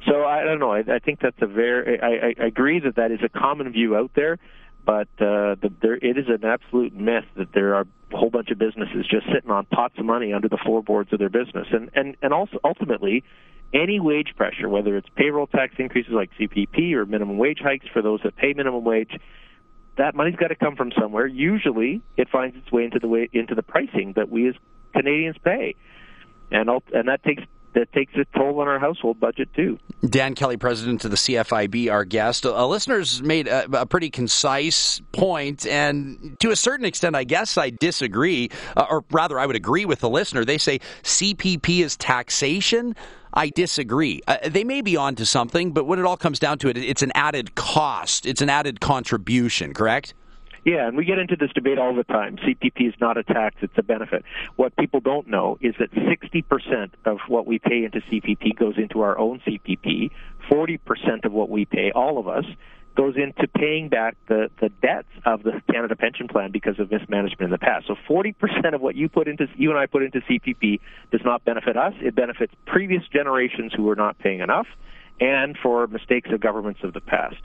So 0.06 0.24
I 0.24 0.42
don't 0.42 0.58
know. 0.58 0.72
I, 0.72 0.80
I 0.80 0.98
think 0.98 1.20
that's 1.20 1.40
a 1.40 1.46
very. 1.46 2.00
I, 2.00 2.42
I 2.42 2.46
agree 2.46 2.80
that 2.80 2.96
that 2.96 3.12
is 3.12 3.20
a 3.24 3.28
common 3.28 3.70
view 3.72 3.96
out 3.96 4.10
there, 4.16 4.38
but 4.84 5.08
uh, 5.20 5.54
the, 5.62 5.72
there 5.80 5.94
it 5.94 6.18
is 6.18 6.26
an 6.28 6.44
absolute 6.44 6.92
myth 6.92 7.24
that 7.36 7.52
there 7.54 7.76
are 7.76 7.86
a 8.12 8.16
whole 8.16 8.30
bunch 8.30 8.50
of 8.50 8.58
businesses 8.58 9.06
just 9.08 9.26
sitting 9.32 9.50
on 9.50 9.64
pots 9.66 9.94
of 9.98 10.04
money 10.04 10.32
under 10.32 10.48
the 10.48 10.58
floorboards 10.64 11.12
of 11.12 11.20
their 11.20 11.30
business, 11.30 11.68
and 11.70 11.90
and 11.94 12.16
and 12.22 12.32
also 12.32 12.58
ultimately. 12.64 13.24
Any 13.74 14.00
wage 14.00 14.34
pressure, 14.36 14.68
whether 14.68 14.98
it's 14.98 15.08
payroll 15.16 15.46
tax 15.46 15.76
increases 15.78 16.12
like 16.12 16.28
CPP 16.38 16.92
or 16.92 17.06
minimum 17.06 17.38
wage 17.38 17.60
hikes 17.62 17.86
for 17.90 18.02
those 18.02 18.20
that 18.22 18.36
pay 18.36 18.52
minimum 18.52 18.84
wage, 18.84 19.18
that 19.96 20.14
money's 20.14 20.36
got 20.36 20.48
to 20.48 20.54
come 20.54 20.76
from 20.76 20.92
somewhere. 20.98 21.26
Usually, 21.26 22.02
it 22.16 22.28
finds 22.30 22.56
its 22.56 22.70
way 22.72 22.84
into 22.84 22.98
the 22.98 23.08
way 23.08 23.28
into 23.32 23.54
the 23.54 23.62
pricing 23.62 24.14
that 24.16 24.30
we 24.30 24.48
as 24.48 24.54
Canadians 24.94 25.36
pay, 25.44 25.74
and 26.50 26.70
and 26.92 27.08
that 27.08 27.22
takes 27.22 27.42
that 27.74 27.92
takes 27.92 28.14
a 28.16 28.24
toll 28.36 28.60
on 28.60 28.68
our 28.68 28.78
household 28.78 29.18
budget 29.18 29.48
too. 29.54 29.78
Dan 30.04 30.34
Kelly, 30.34 30.56
president 30.56 31.04
of 31.04 31.10
the 31.10 31.16
CFIB, 31.16 31.90
our 31.90 32.04
guest. 32.04 32.44
A 32.44 32.66
listener's 32.66 33.22
made 33.22 33.48
a, 33.48 33.80
a, 33.80 33.86
pretty 33.86 34.10
concise 34.10 35.00
point, 35.12 35.66
and 35.66 36.36
to 36.40 36.50
a 36.50 36.56
certain 36.56 36.84
extent, 36.84 37.16
I 37.16 37.24
guess 37.24 37.56
I 37.56 37.70
disagree, 37.70 38.50
uh, 38.76 38.86
or 38.90 39.04
rather, 39.10 39.38
I 39.38 39.46
would 39.46 39.56
agree 39.56 39.84
with 39.84 40.00
the 40.00 40.10
listener. 40.10 40.44
They 40.44 40.58
say 40.58 40.80
CPP 41.02 41.80
is 41.80 41.96
taxation. 41.96 42.94
I 43.32 43.48
disagree. 43.48 44.20
Uh, 44.26 44.38
they 44.48 44.64
may 44.64 44.82
be 44.82 44.96
onto 44.96 45.24
something, 45.24 45.72
but 45.72 45.84
when 45.84 45.98
it 45.98 46.04
all 46.04 46.16
comes 46.16 46.38
down 46.38 46.58
to 46.58 46.68
it, 46.68 46.76
it's 46.76 47.02
an 47.02 47.12
added 47.14 47.54
cost. 47.54 48.26
It's 48.26 48.42
an 48.42 48.50
added 48.50 48.80
contribution, 48.80 49.72
correct? 49.72 50.14
Yeah, 50.64 50.86
and 50.86 50.96
we 50.96 51.04
get 51.04 51.18
into 51.18 51.34
this 51.34 51.50
debate 51.54 51.78
all 51.78 51.94
the 51.94 52.04
time. 52.04 52.36
CPP 52.36 52.88
is 52.88 52.94
not 53.00 53.16
a 53.16 53.24
tax, 53.24 53.56
it's 53.62 53.76
a 53.76 53.82
benefit. 53.82 54.24
What 54.54 54.76
people 54.76 55.00
don't 55.00 55.26
know 55.26 55.58
is 55.60 55.74
that 55.80 55.90
60% 55.92 56.90
of 57.04 57.18
what 57.26 57.46
we 57.46 57.58
pay 57.58 57.84
into 57.84 58.00
CPP 58.02 58.56
goes 58.56 58.74
into 58.78 59.00
our 59.00 59.18
own 59.18 59.40
CPP, 59.40 60.10
40% 60.48 61.24
of 61.24 61.32
what 61.32 61.50
we 61.50 61.64
pay, 61.64 61.90
all 61.90 62.18
of 62.18 62.28
us, 62.28 62.44
goes 62.94 63.14
into 63.16 63.48
paying 63.48 63.88
back 63.88 64.16
the, 64.28 64.50
the 64.60 64.68
debts 64.68 65.08
of 65.24 65.42
the 65.42 65.62
Canada 65.70 65.96
Pension 65.96 66.28
Plan 66.28 66.50
because 66.50 66.78
of 66.78 66.90
mismanagement 66.90 67.42
in 67.42 67.50
the 67.50 67.58
past. 67.58 67.86
So 67.86 67.96
40% 68.08 68.74
of 68.74 68.80
what 68.80 68.94
you 68.94 69.08
put 69.08 69.28
into 69.28 69.46
you 69.56 69.70
and 69.70 69.78
I 69.78 69.86
put 69.86 70.02
into 70.02 70.20
CPP 70.20 70.80
does 71.10 71.22
not 71.24 71.44
benefit 71.44 71.76
us. 71.76 71.94
It 72.00 72.14
benefits 72.14 72.52
previous 72.66 73.02
generations 73.12 73.72
who 73.74 73.84
were 73.84 73.96
not 73.96 74.18
paying 74.18 74.40
enough 74.40 74.66
and 75.20 75.56
for 75.62 75.86
mistakes 75.86 76.30
of 76.32 76.40
governments 76.40 76.80
of 76.82 76.92
the 76.92 77.00
past. 77.00 77.40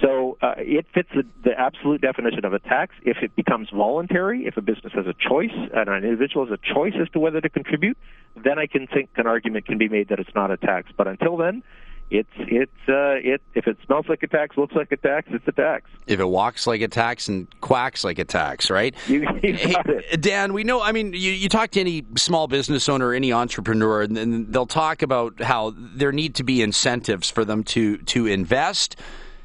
So 0.00 0.36
uh, 0.42 0.54
it 0.58 0.86
fits 0.92 1.08
the, 1.14 1.24
the 1.42 1.58
absolute 1.58 2.02
definition 2.02 2.44
of 2.44 2.52
a 2.52 2.58
tax 2.58 2.94
if 3.02 3.18
it 3.22 3.34
becomes 3.34 3.70
voluntary, 3.70 4.46
if 4.46 4.56
a 4.56 4.60
business 4.60 4.92
has 4.94 5.06
a 5.06 5.14
choice 5.14 5.54
and 5.74 5.88
an 5.88 6.04
individual 6.04 6.46
has 6.46 6.58
a 6.58 6.74
choice 6.74 6.92
as 7.00 7.08
to 7.10 7.18
whether 7.18 7.40
to 7.40 7.48
contribute, 7.48 7.96
then 8.36 8.58
I 8.58 8.66
can 8.66 8.86
think 8.86 9.08
an 9.16 9.26
argument 9.26 9.64
can 9.64 9.78
be 9.78 9.88
made 9.88 10.08
that 10.08 10.20
it's 10.20 10.34
not 10.34 10.50
a 10.50 10.58
tax. 10.58 10.90
But 10.96 11.08
until 11.08 11.38
then, 11.38 11.62
it's 12.10 12.30
it's 12.38 12.88
uh, 12.88 13.18
it 13.22 13.42
if 13.54 13.66
it 13.66 13.76
smells 13.84 14.06
like 14.08 14.22
a 14.22 14.28
tax, 14.28 14.56
looks 14.56 14.74
like 14.74 14.92
a 14.92 14.96
tax, 14.96 15.28
it's 15.32 15.46
a 15.48 15.52
tax. 15.52 15.90
If 16.06 16.20
it 16.20 16.24
walks 16.24 16.66
like 16.66 16.80
a 16.80 16.88
tax 16.88 17.28
and 17.28 17.48
quacks 17.60 18.04
like 18.04 18.18
a 18.18 18.24
tax, 18.24 18.70
right? 18.70 18.94
You, 19.06 19.20
you 19.42 19.72
got 19.72 19.86
hey, 19.86 20.04
it. 20.10 20.20
Dan, 20.20 20.52
we 20.52 20.64
know. 20.64 20.82
I 20.82 20.92
mean, 20.92 21.12
you, 21.12 21.32
you 21.32 21.48
talk 21.48 21.70
to 21.70 21.80
any 21.80 22.04
small 22.16 22.48
business 22.48 22.88
owner, 22.88 23.14
any 23.14 23.32
entrepreneur, 23.32 24.02
and, 24.02 24.18
and 24.18 24.52
they'll 24.52 24.66
talk 24.66 25.02
about 25.02 25.40
how 25.40 25.74
there 25.76 26.12
need 26.12 26.34
to 26.36 26.44
be 26.44 26.60
incentives 26.60 27.30
for 27.30 27.44
them 27.44 27.64
to 27.64 27.98
to 27.98 28.26
invest 28.26 28.96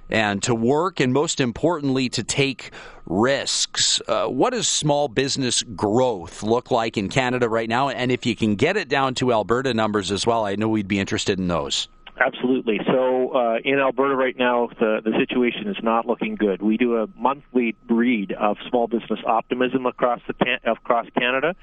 and 0.10 0.43
to 0.43 0.54
work, 0.54 1.00
and 1.00 1.13
most 1.13 1.39
importantly, 1.39 2.10
to 2.10 2.24
take 2.24 2.71
risks. 3.06 4.02
Uh, 4.08 4.26
what 4.26 4.52
does 4.52 4.67
small 4.67 5.08
business 5.08 5.63
growth 5.63 6.43
look 6.43 6.69
like 6.69 6.97
in 6.97 7.08
Canada 7.10 7.47
right 7.47 7.69
now? 7.69 7.89
And 7.89 8.12
if 8.12 8.26
you 8.26 8.36
can 8.36 8.56
get 8.56 8.78
it 8.78 8.89
down 8.89 9.15
to 9.15 9.32
Alberta 9.32 9.74
numbers 9.74 10.12
as 10.12 10.28
well, 10.28 10.45
I 10.45 10.56
know 10.56 10.67
we'd 10.67 10.88
be 10.88 11.00
interested 11.00 11.39
in 11.39 11.47
those. 11.47 11.88
Absolutely. 12.19 12.80
So 12.86 13.30
uh, 13.30 13.58
in 13.63 13.80
Alberta 13.80 14.15
right 14.15 14.38
now, 14.38 14.69
the, 14.80 15.02
the 15.04 15.12
situation 15.17 15.67
is 15.67 15.78
not 15.82 16.06
looking 16.06 16.36
good. 16.36 16.62
We 16.62 16.78
do 16.78 16.97
a 16.97 17.08
monthly 17.15 17.76
read 17.89 18.34
of 18.34 18.58
small 18.69 18.88
business 18.88 19.19
optimism 19.26 19.86
across 19.86 20.19
the 20.28 20.60
across 20.69 21.08
Canada. 21.17 21.56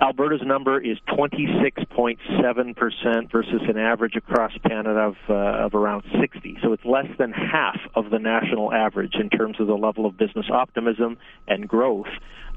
Alberta's 0.00 0.40
number 0.42 0.80
is 0.80 0.96
26.7% 1.08 3.30
versus 3.30 3.60
an 3.68 3.76
average 3.76 4.16
across 4.16 4.50
Canada 4.66 4.98
of, 4.98 5.16
uh, 5.28 5.66
of 5.66 5.74
around 5.74 6.04
60. 6.18 6.56
So 6.62 6.72
it's 6.72 6.86
less 6.86 7.08
than 7.18 7.32
half 7.32 7.76
of 7.94 8.08
the 8.08 8.18
national 8.18 8.72
average 8.72 9.16
in 9.16 9.28
terms 9.28 9.60
of 9.60 9.66
the 9.66 9.76
level 9.76 10.06
of 10.06 10.16
business 10.16 10.46
optimism 10.50 11.18
and 11.46 11.68
growth 11.68 12.08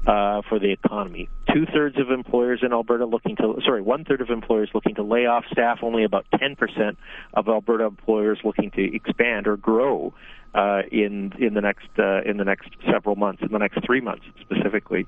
uh, 0.06 0.40
for 0.48 0.58
the 0.58 0.72
economy. 0.72 1.28
Two 1.52 1.66
thirds 1.66 1.98
of 1.98 2.10
employers 2.10 2.60
in 2.62 2.72
Alberta 2.72 3.04
looking 3.04 3.36
to, 3.36 3.60
sorry, 3.64 3.82
one 3.82 4.06
third 4.06 4.22
of 4.22 4.30
employers 4.30 4.70
looking 4.72 4.94
to 4.94 5.02
lay 5.02 5.26
off 5.26 5.44
staff. 5.52 5.80
Only 5.82 6.04
about 6.04 6.24
10% 6.32 6.96
of 7.34 7.48
Alberta 7.48 7.84
employers 7.84 8.38
looking 8.42 8.70
to 8.72 8.94
expand 8.94 9.46
or 9.46 9.58
grow 9.58 10.14
uh, 10.54 10.82
in 10.90 11.32
in 11.38 11.54
the 11.54 11.60
next 11.60 11.88
uh, 11.98 12.22
in 12.22 12.36
the 12.36 12.44
next 12.44 12.70
several 12.90 13.16
months, 13.16 13.42
in 13.42 13.50
the 13.50 13.58
next 13.58 13.84
three 13.84 14.00
months 14.00 14.24
specifically. 14.40 15.06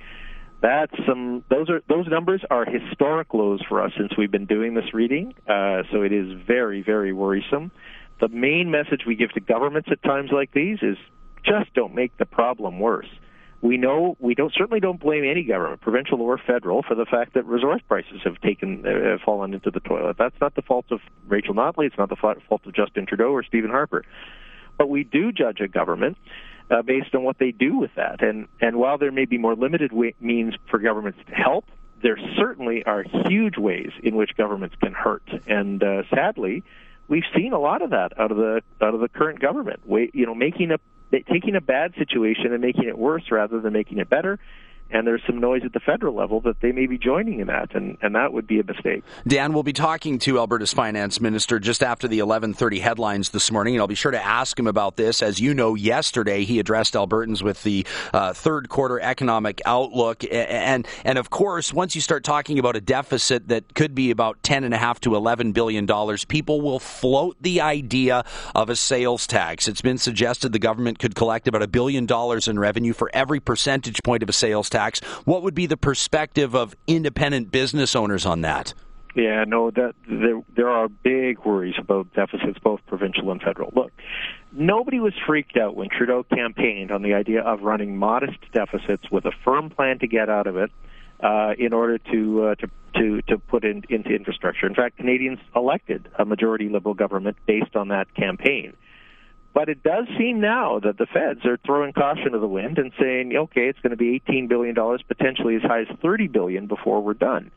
That's 0.62 0.92
some. 1.06 1.44
Those 1.50 1.68
are 1.70 1.82
those 1.88 2.06
numbers 2.08 2.42
are 2.50 2.64
historic 2.64 3.34
lows 3.34 3.60
for 3.68 3.82
us 3.82 3.92
since 3.96 4.16
we've 4.16 4.30
been 4.30 4.46
doing 4.46 4.74
this 4.74 4.92
reading. 4.94 5.34
Uh, 5.46 5.82
so 5.92 6.02
it 6.02 6.12
is 6.12 6.32
very 6.46 6.82
very 6.82 7.12
worrisome. 7.12 7.70
The 8.20 8.28
main 8.28 8.70
message 8.70 9.02
we 9.06 9.14
give 9.16 9.30
to 9.32 9.40
governments 9.40 9.90
at 9.92 10.02
times 10.02 10.30
like 10.32 10.52
these 10.52 10.78
is 10.82 10.96
just 11.44 11.72
don't 11.74 11.94
make 11.94 12.16
the 12.16 12.24
problem 12.24 12.80
worse 12.80 13.08
we 13.62 13.76
know 13.76 14.16
we 14.20 14.34
don't 14.34 14.52
certainly 14.54 14.80
don't 14.80 15.00
blame 15.00 15.24
any 15.24 15.42
government, 15.42 15.80
provincial 15.80 16.20
or 16.20 16.38
federal, 16.38 16.82
for 16.82 16.94
the 16.94 17.06
fact 17.06 17.34
that 17.34 17.44
resource 17.46 17.80
prices 17.88 18.20
have 18.24 18.40
taken 18.40 18.84
uh, 18.86 19.10
have 19.10 19.20
fallen 19.20 19.54
into 19.54 19.70
the 19.70 19.80
toilet. 19.80 20.16
That's 20.18 20.38
not 20.40 20.54
the 20.54 20.62
fault 20.62 20.86
of 20.90 21.00
Rachel 21.26 21.54
Notley. 21.54 21.86
It's 21.86 21.98
not 21.98 22.08
the 22.08 22.16
fault 22.16 22.66
of 22.66 22.74
Justin 22.74 23.06
Trudeau 23.06 23.30
or 23.30 23.42
Stephen 23.42 23.70
Harper. 23.70 24.04
But 24.78 24.90
we 24.90 25.04
do 25.04 25.32
judge 25.32 25.60
a 25.60 25.68
government 25.68 26.18
uh, 26.70 26.83
based 26.83 27.14
on 27.14 27.22
what 27.22 27.38
they 27.38 27.52
do 27.52 27.79
with 27.79 27.94
that. 27.96 28.22
And 28.22 28.48
and 28.61 28.76
while 28.76 28.98
there 28.98 29.12
may 29.12 29.24
be 29.24 29.38
more 29.38 29.55
limited 29.55 29.92
way, 29.92 30.14
means 30.20 30.55
for 30.70 30.79
governments 30.79 31.18
to 31.29 31.35
help, 31.35 31.64
there 32.02 32.18
certainly 32.37 32.85
are 32.85 33.05
huge 33.29 33.57
ways 33.57 33.90
in 34.02 34.16
which 34.16 34.37
governments 34.37 34.76
can 34.81 34.92
hurt. 34.92 35.29
And 35.46 35.83
uh, 35.83 36.02
sadly, 36.14 36.62
we've 37.09 37.24
seen 37.35 37.52
a 37.52 37.59
lot 37.59 37.83
of 37.83 37.90
that 37.90 38.18
out 38.18 38.31
of 38.31 38.37
the 38.37 38.62
out 38.81 38.94
of 38.94 39.00
the 39.00 39.09
current 39.09 39.40
government. 39.40 39.87
Way, 39.87 40.11
you 40.12 40.26
know, 40.26 40.35
making 40.35 40.72
a 40.72 40.79
taking 41.31 41.55
a 41.55 41.61
bad 41.61 41.94
situation 41.96 42.52
and 42.52 42.61
making 42.61 42.85
it 42.85 42.98
worse 42.98 43.31
rather 43.31 43.61
than 43.61 43.72
making 43.72 43.98
it 43.98 44.09
better, 44.09 44.38
and 44.90 45.07
there's 45.07 45.22
some 45.27 45.38
noise 45.38 45.62
at 45.64 45.72
the 45.72 45.81
federal 45.81 46.14
level 46.14 46.40
that 46.40 46.61
they 46.61 46.72
may 46.72 46.87
be 46.87 46.99
joining 46.99 47.40
in 47.40 47.49
that, 47.49 47.75
and, 47.75 47.99
and 48.03 48.14
that 48.14 48.33
would 48.33 48.46
be 48.46 48.61
a 48.61 48.64
mistake. 48.64 49.03
Dan, 49.27 49.53
we'll 49.53 49.62
be 49.62 49.72
talking 49.72 50.18
to 50.20 50.38
Alberta's 50.38 50.72
finance 50.72 51.20
minister 51.20 51.59
just 51.59 51.83
after 51.83 52.07
the 52.07 52.20
11:30 52.20 52.81
headlines 52.81 53.31
this 53.31 53.51
morning, 53.51 53.75
and 53.75 53.81
I'll 53.81 53.88
be 53.88 53.94
sure 53.94 54.12
to 54.12 54.25
ask 54.25 54.59
him 54.59 54.66
about 54.66 54.96
this. 54.96 55.22
As 55.22 55.40
you 55.40 55.55
know, 55.55 55.75
yesterday 55.75 56.44
he 56.44 56.61
addressed 56.61 56.94
Albertans 56.94 57.42
with 57.42 57.62
the 57.62 57.87
uh, 58.12 58.33
third 58.33 58.68
quarter 58.68 59.01
economic 59.01 59.61
outlook, 59.66 60.25
and 60.31 60.87
and 61.05 61.18
of 61.18 61.31
course, 61.31 61.72
once 61.72 61.94
you 61.94 62.01
start 62.01 62.22
talking 62.22 62.59
about 62.59 62.77
a 62.77 62.81
deficit 62.81 63.49
that 63.49 63.75
could 63.75 63.94
be 63.94 64.11
about 64.11 64.42
10 64.42 64.64
and 64.64 64.72
a 64.72 64.79
half 64.79 65.01
to 65.01 65.16
11 65.16 65.53
billion 65.53 65.87
dollars, 65.87 66.25
people 66.25 66.61
will 66.61 66.79
float 66.79 67.37
the 67.40 67.61
idea 67.61 68.25
of 68.55 68.70
a 68.70 68.77
sales 68.77 69.27
tax. 69.27 69.66
It's 69.66 69.83
been 69.83 69.99
suggested 69.99 70.53
the 70.53 70.59
government 70.59 70.99
could 70.99 71.14
collect 71.14 71.49
about 71.49 71.62
a 71.62 71.68
billion 71.68 72.07
dollars 72.07 72.46
in 72.46 72.59
revenue 72.59 72.92
for 72.92 73.11
every 73.12 73.40
percentage 73.40 74.01
point 74.05 74.22
of 74.22 74.29
a 74.29 74.33
sales 74.33 74.70
tax. 74.70 74.75
What 75.24 75.42
would 75.42 75.54
be 75.54 75.66
the 75.66 75.76
perspective 75.76 76.54
of 76.54 76.74
independent 76.86 77.50
business 77.50 77.96
owners 77.96 78.26
on 78.26 78.42
that? 78.42 78.74
Yeah, 79.14 79.44
no, 79.46 79.70
that 79.70 79.94
there 80.06 80.42
there 80.54 80.68
are 80.68 80.88
big 80.88 81.38
worries 81.38 81.76
about 81.78 82.12
deficits, 82.12 82.58
both 82.62 82.80
provincial 82.86 83.32
and 83.32 83.40
federal. 83.40 83.72
Look, 83.74 83.90
nobody 84.52 85.00
was 85.00 85.14
freaked 85.26 85.56
out 85.56 85.74
when 85.74 85.88
Trudeau 85.88 86.22
campaigned 86.22 86.90
on 86.90 87.00
the 87.00 87.14
idea 87.14 87.40
of 87.40 87.62
running 87.62 87.96
modest 87.96 88.38
deficits 88.52 89.10
with 89.10 89.24
a 89.24 89.32
firm 89.42 89.70
plan 89.70 89.98
to 90.00 90.06
get 90.06 90.28
out 90.28 90.46
of 90.46 90.58
it 90.58 90.70
uh, 91.20 91.54
in 91.58 91.72
order 91.72 91.96
to 91.96 92.44
uh, 92.44 92.54
to 92.56 92.70
to 92.96 93.22
to 93.22 93.38
put 93.38 93.64
in, 93.64 93.84
into 93.88 94.10
infrastructure. 94.10 94.66
In 94.66 94.74
fact, 94.74 94.98
Canadians 94.98 95.38
elected 95.54 96.10
a 96.18 96.26
majority 96.26 96.68
Liberal 96.68 96.94
government 96.94 97.38
based 97.46 97.74
on 97.74 97.88
that 97.88 98.14
campaign. 98.14 98.74
But 99.56 99.70
it 99.70 99.82
does 99.82 100.04
seem 100.18 100.38
now 100.38 100.80
that 100.80 100.98
the 100.98 101.06
feds 101.06 101.46
are 101.46 101.58
throwing 101.64 101.94
caution 101.94 102.32
to 102.32 102.38
the 102.38 102.46
wind 102.46 102.76
and 102.76 102.92
saying, 103.00 103.34
okay, 103.34 103.68
it's 103.68 103.78
going 103.78 103.92
to 103.92 103.96
be 103.96 104.14
18 104.28 104.48
billion 104.48 104.74
dollars, 104.74 105.00
potentially 105.08 105.56
as 105.56 105.62
high 105.62 105.80
as 105.80 105.86
30 106.02 106.26
billion 106.28 106.66
before 106.66 107.02
we're 107.02 107.14
done. 107.14 107.50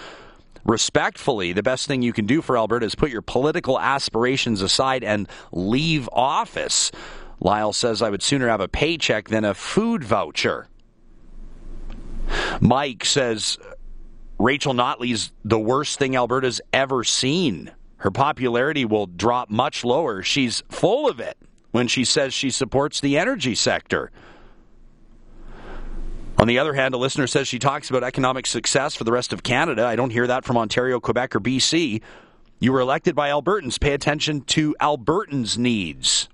Respectfully, 0.66 1.54
the 1.54 1.62
best 1.62 1.86
thing 1.86 2.02
you 2.02 2.12
can 2.12 2.26
do 2.26 2.42
for 2.42 2.58
Alberta 2.58 2.84
is 2.84 2.94
put 2.94 3.10
your 3.10 3.22
political 3.22 3.80
aspirations 3.80 4.60
aside 4.60 5.02
and 5.02 5.30
leave 5.50 6.10
office. 6.12 6.92
Lyle 7.40 7.72
says, 7.72 8.02
I 8.02 8.10
would 8.10 8.22
sooner 8.22 8.48
have 8.48 8.60
a 8.60 8.68
paycheck 8.68 9.28
than 9.28 9.46
a 9.46 9.54
food 9.54 10.04
voucher. 10.04 10.68
Mike 12.60 13.04
says 13.04 13.58
Rachel 14.38 14.74
Notley's 14.74 15.32
the 15.44 15.58
worst 15.58 15.98
thing 15.98 16.16
Alberta's 16.16 16.60
ever 16.72 17.04
seen. 17.04 17.70
Her 17.98 18.10
popularity 18.10 18.84
will 18.84 19.06
drop 19.06 19.48
much 19.50 19.84
lower. 19.84 20.22
She's 20.22 20.62
full 20.68 21.08
of 21.08 21.20
it 21.20 21.38
when 21.70 21.88
she 21.88 22.04
says 22.04 22.34
she 22.34 22.50
supports 22.50 23.00
the 23.00 23.16
energy 23.18 23.54
sector. 23.54 24.10
On 26.36 26.48
the 26.48 26.58
other 26.58 26.74
hand, 26.74 26.94
a 26.94 26.98
listener 26.98 27.26
says 27.26 27.48
she 27.48 27.58
talks 27.58 27.90
about 27.90 28.04
economic 28.04 28.46
success 28.46 28.94
for 28.94 29.04
the 29.04 29.12
rest 29.12 29.32
of 29.32 29.42
Canada. 29.42 29.86
I 29.86 29.96
don't 29.96 30.10
hear 30.10 30.26
that 30.26 30.44
from 30.44 30.56
Ontario, 30.56 31.00
Quebec, 31.00 31.36
or 31.36 31.40
BC. 31.40 32.02
You 32.58 32.72
were 32.72 32.80
elected 32.80 33.14
by 33.14 33.30
Albertans. 33.30 33.80
Pay 33.80 33.92
attention 33.92 34.42
to 34.42 34.74
Albertans' 34.80 35.56
needs. 35.56 36.28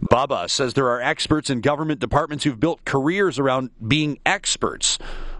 Bubba 0.00 0.48
says 0.48 0.74
there 0.74 0.88
are 0.88 1.00
experts 1.00 1.50
in 1.50 1.60
government 1.60 2.00
departments 2.00 2.44
who've 2.44 2.58
built 2.58 2.84
careers 2.84 3.38
around 3.38 3.70
being 3.86 4.18
experts. 4.24 4.98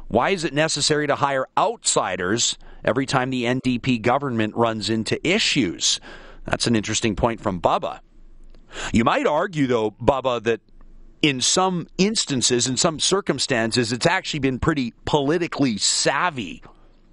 Why 0.08 0.30
is 0.30 0.44
it 0.44 0.52
necessary 0.52 1.06
to 1.06 1.14
hire 1.14 1.46
outsiders 1.56 2.58
every 2.84 3.06
time 3.06 3.30
the 3.30 3.44
NDP 3.44 4.02
government 4.02 4.54
runs 4.56 4.90
into 4.90 5.24
issues? 5.26 6.00
That's 6.44 6.66
an 6.66 6.76
interesting 6.76 7.16
point 7.16 7.40
from 7.40 7.60
Bubba. 7.60 8.00
You 8.92 9.04
might 9.04 9.26
argue, 9.26 9.66
though, 9.66 9.92
Bubba, 9.92 10.42
that 10.42 10.60
in 11.22 11.40
some 11.40 11.86
instances, 11.98 12.66
in 12.66 12.76
some 12.76 12.98
circumstances, 12.98 13.92
it's 13.92 14.06
actually 14.06 14.40
been 14.40 14.58
pretty 14.58 14.94
politically 15.04 15.76
savvy 15.78 16.62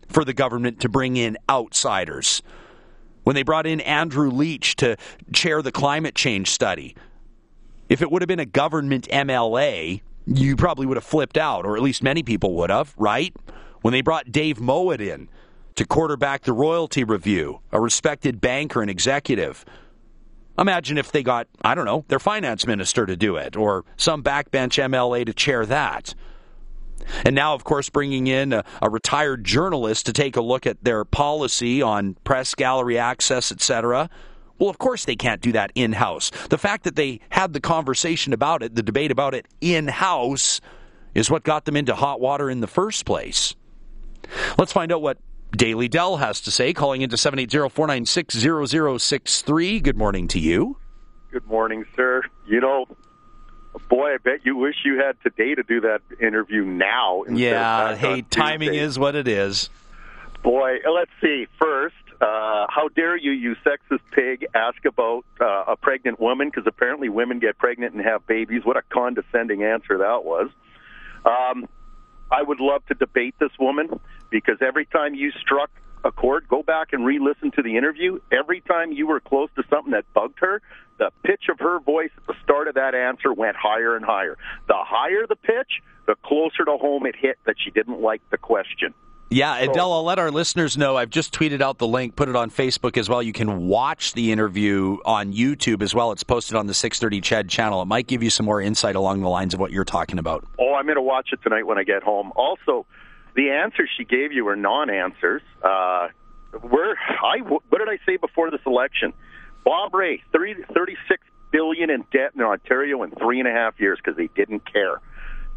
for 0.07 0.23
the 0.23 0.33
government 0.33 0.79
to 0.81 0.89
bring 0.89 1.17
in 1.17 1.37
outsiders. 1.49 2.41
When 3.23 3.35
they 3.35 3.43
brought 3.43 3.67
in 3.67 3.81
Andrew 3.81 4.29
Leach 4.29 4.77
to 4.77 4.95
chair 5.33 5.61
the 5.61 5.71
climate 5.71 6.15
change 6.15 6.49
study, 6.49 6.95
if 7.89 8.01
it 8.01 8.11
would 8.11 8.21
have 8.21 8.27
been 8.27 8.39
a 8.39 8.45
government 8.45 9.07
MLA, 9.11 10.01
you 10.25 10.55
probably 10.55 10.85
would 10.85 10.97
have 10.97 11.03
flipped 11.03 11.37
out, 11.37 11.65
or 11.65 11.77
at 11.77 11.83
least 11.83 12.03
many 12.03 12.23
people 12.23 12.53
would 12.55 12.69
have, 12.69 12.93
right? 12.97 13.35
When 13.81 13.93
they 13.93 14.01
brought 14.01 14.31
Dave 14.31 14.59
Mowat 14.59 14.99
in 14.99 15.29
to 15.75 15.85
quarterback 15.85 16.43
the 16.43 16.53
royalty 16.53 17.03
review, 17.03 17.61
a 17.71 17.79
respected 17.79 18.41
banker 18.41 18.81
and 18.81 18.89
executive. 18.89 19.63
Imagine 20.57 20.97
if 20.97 21.11
they 21.11 21.21
got, 21.21 21.47
I 21.61 21.75
don't 21.75 21.85
know, 21.85 22.03
their 22.07 22.19
finance 22.19 22.65
minister 22.65 23.05
to 23.05 23.15
do 23.15 23.35
it, 23.35 23.55
or 23.55 23.85
some 23.95 24.23
backbench 24.23 24.83
MLA 24.83 25.25
to 25.27 25.33
chair 25.33 25.65
that. 25.67 26.15
And 27.23 27.35
now, 27.35 27.53
of 27.53 27.63
course, 27.63 27.89
bringing 27.89 28.27
in 28.27 28.51
a, 28.53 28.65
a, 28.81 28.89
retired 28.89 29.43
journalist 29.43 30.07
to 30.07 30.13
take 30.13 30.35
a 30.35 30.41
look 30.41 30.65
at 30.65 30.83
their 30.83 31.05
policy 31.05 31.81
on 31.81 32.15
press 32.23 32.55
gallery 32.55 32.97
access, 32.97 33.51
etc. 33.51 34.09
Well, 34.59 34.69
of 34.69 34.77
course 34.77 35.05
they 35.05 35.15
can't 35.15 35.41
do 35.41 35.51
that 35.53 35.71
in 35.75 35.93
house. 35.93 36.31
The 36.49 36.57
fact 36.57 36.83
that 36.85 36.95
they 36.95 37.19
had 37.29 37.53
the 37.53 37.59
conversation 37.59 38.33
about 38.33 38.63
it, 38.63 38.75
the 38.75 38.83
debate 38.83 39.11
about 39.11 39.33
it 39.33 39.47
in 39.61 39.87
house, 39.87 40.61
is 41.13 41.29
what 41.29 41.43
got 41.43 41.65
them 41.65 41.75
into 41.75 41.95
hot 41.95 42.19
water 42.19 42.49
in 42.49 42.59
the 42.59 42.67
first 42.67 43.05
place. 43.05 43.55
Let's 44.57 44.73
find 44.73 44.91
out 44.91 45.01
what 45.01 45.17
Daily 45.51 45.87
Dell 45.87 46.17
has 46.17 46.41
to 46.41 46.51
say, 46.51 46.73
calling 46.73 47.01
into 47.01 47.17
780 47.17 47.69
496 47.69 48.35
0063. 49.03 49.79
Good 49.79 49.97
morning 49.97 50.27
to 50.29 50.39
you. 50.39 50.77
Good 51.31 51.45
morning, 51.45 51.85
sir. 51.95 52.23
You 52.47 52.61
know, 52.61 52.85
boy, 53.89 54.13
I 54.13 54.17
bet 54.17 54.45
you 54.45 54.55
wish 54.55 54.75
you 54.85 54.99
had 54.99 55.17
today 55.23 55.55
to 55.55 55.63
do 55.63 55.81
that 55.81 56.01
interview 56.21 56.63
now. 56.63 57.23
Yeah, 57.29 57.95
hey, 57.95 58.21
timing 58.23 58.69
Tuesday. 58.69 58.83
is 58.83 58.99
what 58.99 59.15
it 59.15 59.27
is. 59.27 59.69
Boy, 60.43 60.77
uh, 60.85 60.91
let's 60.91 61.11
see. 61.21 61.47
First, 61.59 61.95
uh, 62.19 62.65
how 62.69 62.89
dare 62.95 63.15
you, 63.15 63.31
you 63.31 63.55
sexist 63.65 63.99
pig, 64.11 64.47
ask 64.55 64.83
about 64.85 65.23
uh, 65.39 65.65
a 65.67 65.75
pregnant 65.75 66.19
woman? 66.19 66.49
Because 66.49 66.65
apparently 66.65 67.09
women 67.09 67.39
get 67.39 67.57
pregnant 67.57 67.93
and 67.93 68.03
have 68.03 68.25
babies. 68.25 68.61
What 68.63 68.77
a 68.77 68.81
condescending 68.89 69.63
answer 69.63 69.99
that 69.99 70.23
was. 70.23 70.49
Um, 71.25 71.67
I 72.31 72.41
would 72.41 72.59
love 72.59 72.85
to 72.87 72.95
debate 72.95 73.35
this 73.39 73.51
woman 73.59 73.99
because 74.29 74.57
every 74.61 74.85
time 74.85 75.13
you 75.13 75.31
struck 75.39 75.69
a 76.03 76.11
chord, 76.11 76.47
go 76.47 76.63
back 76.63 76.93
and 76.93 77.05
re-listen 77.05 77.51
to 77.51 77.61
the 77.61 77.77
interview. 77.77 78.19
Every 78.31 78.61
time 78.61 78.91
you 78.91 79.07
were 79.07 79.19
close 79.19 79.49
to 79.55 79.63
something 79.69 79.91
that 79.91 80.11
bugged 80.13 80.39
her, 80.39 80.61
the 80.97 81.11
pitch 81.23 81.43
of 81.49 81.59
her 81.59 81.79
voice 81.79 82.09
at 82.17 82.25
the 82.25 82.33
start 82.43 82.67
of 82.67 82.75
that 82.75 82.95
answer 82.95 83.31
went 83.31 83.55
higher 83.55 83.95
and 83.95 84.03
higher. 84.03 84.37
The 84.67 84.77
higher 84.77 85.27
the 85.27 85.35
pitch, 85.35 85.81
the 86.07 86.15
closer 86.23 86.65
to 86.65 86.77
home 86.77 87.05
it 87.05 87.15
hit 87.15 87.37
that 87.45 87.55
she 87.63 87.69
didn't 87.71 88.01
like 88.01 88.21
the 88.31 88.37
question. 88.37 88.93
Yeah, 89.29 89.57
Adele, 89.57 89.91
I'll 89.91 90.03
let 90.03 90.19
our 90.19 90.31
listeners 90.31 90.77
know. 90.77 90.95
I've 90.95 91.09
just 91.09 91.33
tweeted 91.33 91.61
out 91.61 91.79
the 91.79 91.87
link, 91.87 92.15
put 92.15 92.29
it 92.29 92.35
on 92.35 92.49
Facebook 92.49 92.95
as 92.97 93.09
well. 93.09 93.21
You 93.21 93.33
can 93.33 93.67
watch 93.67 94.13
the 94.13 94.31
interview 94.31 94.97
on 95.05 95.33
YouTube 95.33 95.81
as 95.81 95.93
well. 95.93 96.13
It's 96.13 96.23
posted 96.23 96.55
on 96.55 96.67
the 96.67 96.73
630 96.73 97.21
CHED 97.21 97.49
channel. 97.49 97.81
It 97.81 97.87
might 97.87 98.07
give 98.07 98.23
you 98.23 98.29
some 98.29 98.45
more 98.45 98.61
insight 98.61 98.95
along 98.95 99.21
the 99.21 99.27
lines 99.27 99.53
of 99.53 99.59
what 99.59 99.71
you're 99.71 99.83
talking 99.83 100.17
about. 100.17 100.45
Oh, 100.57 100.73
I'm 100.75 100.85
going 100.85 100.95
to 100.95 101.01
watch 101.01 101.29
it 101.33 101.41
tonight 101.43 101.67
when 101.67 101.77
I 101.77 101.83
get 101.83 102.03
home. 102.03 102.31
Also, 102.37 102.85
the 103.35 103.49
answers 103.49 103.89
she 103.97 104.05
gave 104.05 104.31
you 104.31 104.45
were 104.45 104.55
non-answers. 104.55 105.41
Uh, 105.61 106.07
where 106.61 106.97
I 107.21 107.39
what 107.39 107.69
did 107.71 107.89
I 107.89 107.99
say 108.05 108.15
before 108.15 108.49
this 108.49 108.61
election? 108.65 109.11
Bob 109.65 109.93
Rae, 109.93 110.23
30, 110.31 110.63
36 110.73 111.21
billion 111.51 111.89
in 111.89 112.05
debt 112.13 112.31
in 112.35 112.41
Ontario 112.41 113.03
in 113.03 113.11
three 113.11 113.39
and 113.39 113.47
a 113.47 113.51
half 113.51 113.79
years 113.79 113.99
because 114.01 114.17
they 114.17 114.29
didn't 114.35 114.71
care. 114.71 115.01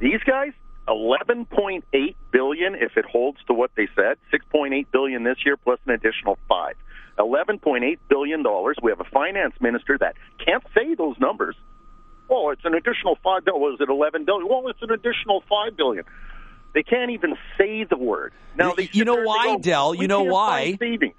These 0.01 0.21
guys, 0.27 0.53
11.8 0.91 2.15
billion 2.33 2.75
if 2.75 2.97
it 2.97 3.05
holds 3.05 3.39
to 3.47 3.55
what 3.55 3.71
they 3.77 3.89
said. 3.95 4.19
6.8 4.35 4.87
billion 4.93 5.23
this 5.23 5.39
year 5.47 5.57
plus 5.57 5.79
an 5.87 5.93
additional 5.95 6.37
five. 6.49 6.75
11.8 7.19 7.99
billion 8.09 8.43
dollars. 8.43 8.77
We 8.83 8.91
have 8.91 9.01
a 9.01 9.11
finance 9.13 9.55
minister 9.61 9.97
that 9.99 10.17
can't 10.45 10.65
say 10.75 10.95
those 10.95 11.17
numbers. 11.19 11.55
Oh, 12.29 12.51
it's 12.51 12.65
an 12.65 12.75
additional 12.75 13.19
five 13.23 13.45
billion. 13.45 13.63
Was 13.63 13.81
it 13.81 13.89
11 13.89 14.25
billion? 14.25 14.49
Well, 14.49 14.69
it's 14.69 14.83
an 14.83 14.91
additional 14.91 15.43
five 15.49 15.77
billion. 15.77 16.05
They 16.73 16.83
can't 16.83 17.11
even 17.11 17.35
say 17.59 17.85
the 17.85 17.99
word. 17.99 18.33
Now, 18.57 18.75
you 18.93 19.05
know 19.05 19.17
why, 19.17 19.45
go, 19.45 19.59
Dell? 19.59 19.95
You 19.95 20.07
know 20.07 20.23
why? 20.23 20.77
Savings. 20.79 21.15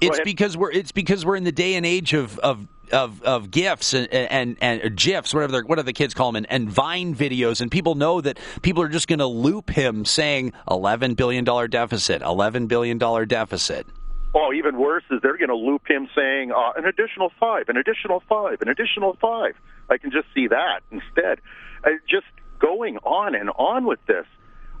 It's 0.00 0.20
because 0.24 0.56
we're 0.56 0.70
it's 0.72 0.92
because 0.92 1.24
we're 1.24 1.36
in 1.36 1.44
the 1.44 1.52
day 1.52 1.74
and 1.74 1.86
age 1.86 2.12
of 2.12 2.38
of 2.40 2.66
of, 2.92 3.22
of 3.22 3.50
gifs 3.50 3.94
and, 3.94 4.12
and 4.12 4.56
and 4.60 4.96
gifs, 4.96 5.32
whatever 5.32 5.52
they're, 5.52 5.64
what 5.64 5.76
do 5.76 5.82
the 5.82 5.92
kids 5.92 6.14
call 6.14 6.32
them, 6.32 6.36
and, 6.36 6.46
and 6.50 6.70
Vine 6.70 7.14
videos, 7.14 7.60
and 7.60 7.70
people 7.70 7.94
know 7.94 8.20
that 8.20 8.38
people 8.62 8.82
are 8.82 8.88
just 8.88 9.08
going 9.08 9.18
to 9.18 9.26
loop 9.26 9.70
him 9.70 10.04
saying 10.04 10.52
eleven 10.70 11.14
billion 11.14 11.44
dollar 11.44 11.68
deficit, 11.68 12.22
eleven 12.22 12.66
billion 12.66 12.98
dollar 12.98 13.24
deficit. 13.24 13.86
Oh, 14.34 14.52
even 14.52 14.78
worse 14.78 15.04
is 15.10 15.20
they're 15.22 15.38
going 15.38 15.48
to 15.48 15.54
loop 15.54 15.88
him 15.88 16.08
saying 16.14 16.50
uh, 16.50 16.72
an 16.76 16.86
additional 16.86 17.30
five, 17.38 17.68
an 17.68 17.76
additional 17.76 18.22
five, 18.28 18.60
an 18.60 18.68
additional 18.68 19.16
five. 19.20 19.54
I 19.88 19.96
can 19.96 20.10
just 20.10 20.26
see 20.34 20.48
that 20.48 20.80
instead. 20.90 21.40
Uh, 21.84 21.90
just 22.08 22.26
going 22.58 22.98
on 22.98 23.34
and 23.34 23.50
on 23.50 23.84
with 23.84 24.04
this, 24.06 24.26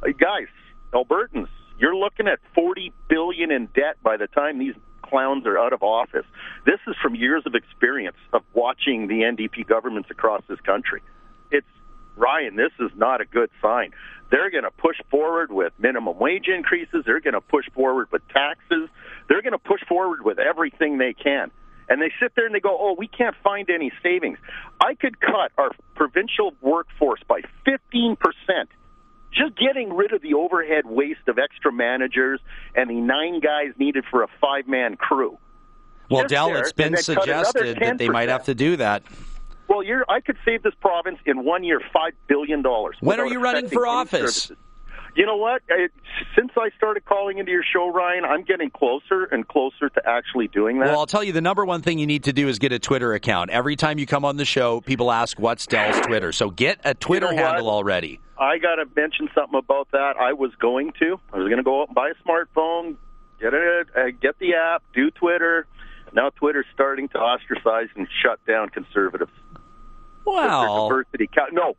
uh, 0.02 0.08
guys. 0.18 0.48
Albertans, 0.92 1.48
you're 1.78 1.96
looking 1.96 2.28
at 2.28 2.40
forty 2.54 2.92
billion 3.08 3.50
in 3.50 3.66
debt 3.74 3.96
by 4.02 4.16
the 4.16 4.26
time 4.26 4.58
these 4.58 4.74
clowns 5.14 5.46
are 5.46 5.56
out 5.56 5.72
of 5.72 5.84
office. 5.84 6.26
This 6.66 6.80
is 6.88 6.96
from 7.00 7.14
years 7.14 7.44
of 7.46 7.54
experience 7.54 8.16
of 8.32 8.42
watching 8.52 9.06
the 9.06 9.20
NDP 9.20 9.64
governments 9.64 10.10
across 10.10 10.42
this 10.48 10.58
country. 10.62 11.02
It's 11.52 11.68
Ryan, 12.16 12.56
this 12.56 12.72
is 12.80 12.90
not 12.96 13.20
a 13.20 13.24
good 13.24 13.48
sign. 13.62 13.92
They're 14.32 14.50
going 14.50 14.64
to 14.64 14.72
push 14.72 14.96
forward 15.12 15.52
with 15.52 15.72
minimum 15.78 16.18
wage 16.18 16.48
increases. 16.48 17.04
They're 17.06 17.20
going 17.20 17.34
to 17.34 17.40
push 17.40 17.66
forward 17.72 18.08
with 18.10 18.26
taxes. 18.28 18.88
They're 19.28 19.42
going 19.42 19.52
to 19.52 19.58
push 19.58 19.82
forward 19.88 20.24
with 20.24 20.40
everything 20.40 20.98
they 20.98 21.12
can. 21.12 21.52
And 21.88 22.02
they 22.02 22.10
sit 22.20 22.32
there 22.34 22.46
and 22.46 22.54
they 22.54 22.60
go, 22.60 22.76
oh, 22.76 22.96
we 22.98 23.06
can't 23.06 23.36
find 23.44 23.70
any 23.70 23.92
savings. 24.02 24.38
I 24.80 24.94
could 24.94 25.20
cut 25.20 25.52
our 25.56 25.70
provincial 25.94 26.54
workforce 26.60 27.20
by 27.28 27.42
15% 27.68 28.16
just 29.34 29.56
getting 29.56 29.92
rid 29.92 30.12
of 30.12 30.22
the 30.22 30.34
overhead 30.34 30.86
waste 30.86 31.28
of 31.28 31.38
extra 31.38 31.72
managers 31.72 32.40
and 32.74 32.88
the 32.88 33.00
nine 33.00 33.40
guys 33.40 33.72
needed 33.78 34.04
for 34.10 34.22
a 34.22 34.28
five 34.40 34.66
man 34.68 34.96
crew. 34.96 35.38
Well, 36.10 36.22
just 36.22 36.30
Dell, 36.30 36.54
it's 36.56 36.72
been 36.72 36.96
suggested 36.96 37.78
that 37.80 37.98
they 37.98 38.08
might 38.08 38.28
have 38.28 38.44
to 38.44 38.54
do 38.54 38.76
that. 38.76 39.02
Well, 39.68 39.82
you're, 39.82 40.04
I 40.08 40.20
could 40.20 40.36
save 40.44 40.62
this 40.62 40.74
province 40.80 41.18
in 41.24 41.44
one 41.44 41.64
year 41.64 41.80
five 41.92 42.12
billion 42.28 42.62
dollars. 42.62 42.96
When 43.00 43.20
are 43.20 43.26
you 43.26 43.40
running 43.40 43.68
for 43.68 43.86
office? 43.86 44.20
Services. 44.20 44.56
You 45.16 45.26
know 45.26 45.36
what? 45.36 45.62
since 46.36 46.50
I 46.56 46.70
started 46.76 47.04
calling 47.04 47.38
into 47.38 47.52
your 47.52 47.62
show, 47.62 47.88
Ryan, 47.88 48.24
I'm 48.24 48.42
getting 48.42 48.68
closer 48.70 49.24
and 49.24 49.46
closer 49.46 49.88
to 49.88 50.08
actually 50.08 50.48
doing 50.48 50.80
that. 50.80 50.88
Well, 50.88 50.98
I'll 50.98 51.06
tell 51.06 51.22
you, 51.22 51.32
the 51.32 51.40
number 51.40 51.64
one 51.64 51.82
thing 51.82 52.00
you 52.00 52.06
need 52.06 52.24
to 52.24 52.32
do 52.32 52.48
is 52.48 52.58
get 52.58 52.72
a 52.72 52.80
Twitter 52.80 53.14
account. 53.14 53.50
Every 53.50 53.76
time 53.76 54.00
you 54.00 54.06
come 54.06 54.24
on 54.24 54.38
the 54.38 54.44
show, 54.44 54.80
people 54.80 55.12
ask, 55.12 55.38
"What's 55.38 55.66
Dell's 55.66 56.00
Twitter?" 56.00 56.32
So 56.32 56.50
get 56.50 56.80
a 56.84 56.94
Twitter 56.94 57.30
you 57.30 57.36
know 57.36 57.44
handle 57.44 57.70
already. 57.70 58.18
I 58.38 58.58
got 58.58 58.76
to 58.76 58.86
mention 58.96 59.28
something 59.34 59.58
about 59.58 59.90
that. 59.92 60.16
I 60.18 60.32
was 60.32 60.52
going 60.56 60.92
to. 61.00 61.20
I 61.32 61.38
was 61.38 61.46
going 61.46 61.58
to 61.58 61.62
go 61.62 61.82
out 61.82 61.88
and 61.88 61.94
buy 61.94 62.10
a 62.10 62.28
smartphone, 62.28 62.96
get 63.40 63.54
it, 63.54 63.88
uh, 63.96 64.10
get 64.20 64.38
the 64.38 64.54
app, 64.54 64.82
do 64.92 65.10
Twitter. 65.10 65.66
Now 66.12 66.30
Twitter's 66.30 66.66
starting 66.72 67.08
to 67.10 67.18
ostracize 67.18 67.88
and 67.96 68.06
shut 68.22 68.44
down 68.46 68.70
conservatives. 68.70 69.32
Wow. 70.24 70.88
Diversity. 70.88 71.28
No, 71.52 71.76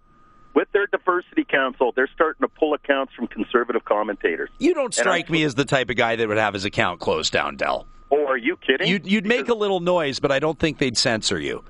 with 0.53 0.71
their 0.71 0.87
diversity 0.87 1.43
council, 1.43 1.91
they're 1.95 2.09
starting 2.13 2.41
to 2.41 2.47
pull 2.47 2.73
accounts 2.73 3.13
from 3.13 3.27
conservative 3.27 3.85
commentators. 3.85 4.49
You 4.57 4.73
don't 4.73 4.93
strike 4.93 5.29
me 5.29 5.43
as 5.43 5.55
the 5.55 5.65
type 5.65 5.89
of 5.89 5.95
guy 5.95 6.15
that 6.15 6.27
would 6.27 6.37
have 6.37 6.53
his 6.53 6.65
account 6.65 6.99
closed 6.99 7.33
down, 7.33 7.57
Dell. 7.57 7.87
Oh, 8.11 8.25
are 8.25 8.37
you 8.37 8.57
kidding? 8.57 8.87
You'd, 8.87 9.05
you'd 9.05 9.25
make 9.25 9.49
a 9.49 9.53
little 9.53 9.79
noise, 9.79 10.19
but 10.19 10.31
I 10.31 10.39
don't 10.39 10.57
think 10.57 10.77
they'd 10.77 10.97
censor 10.97 11.39
you. 11.39 11.63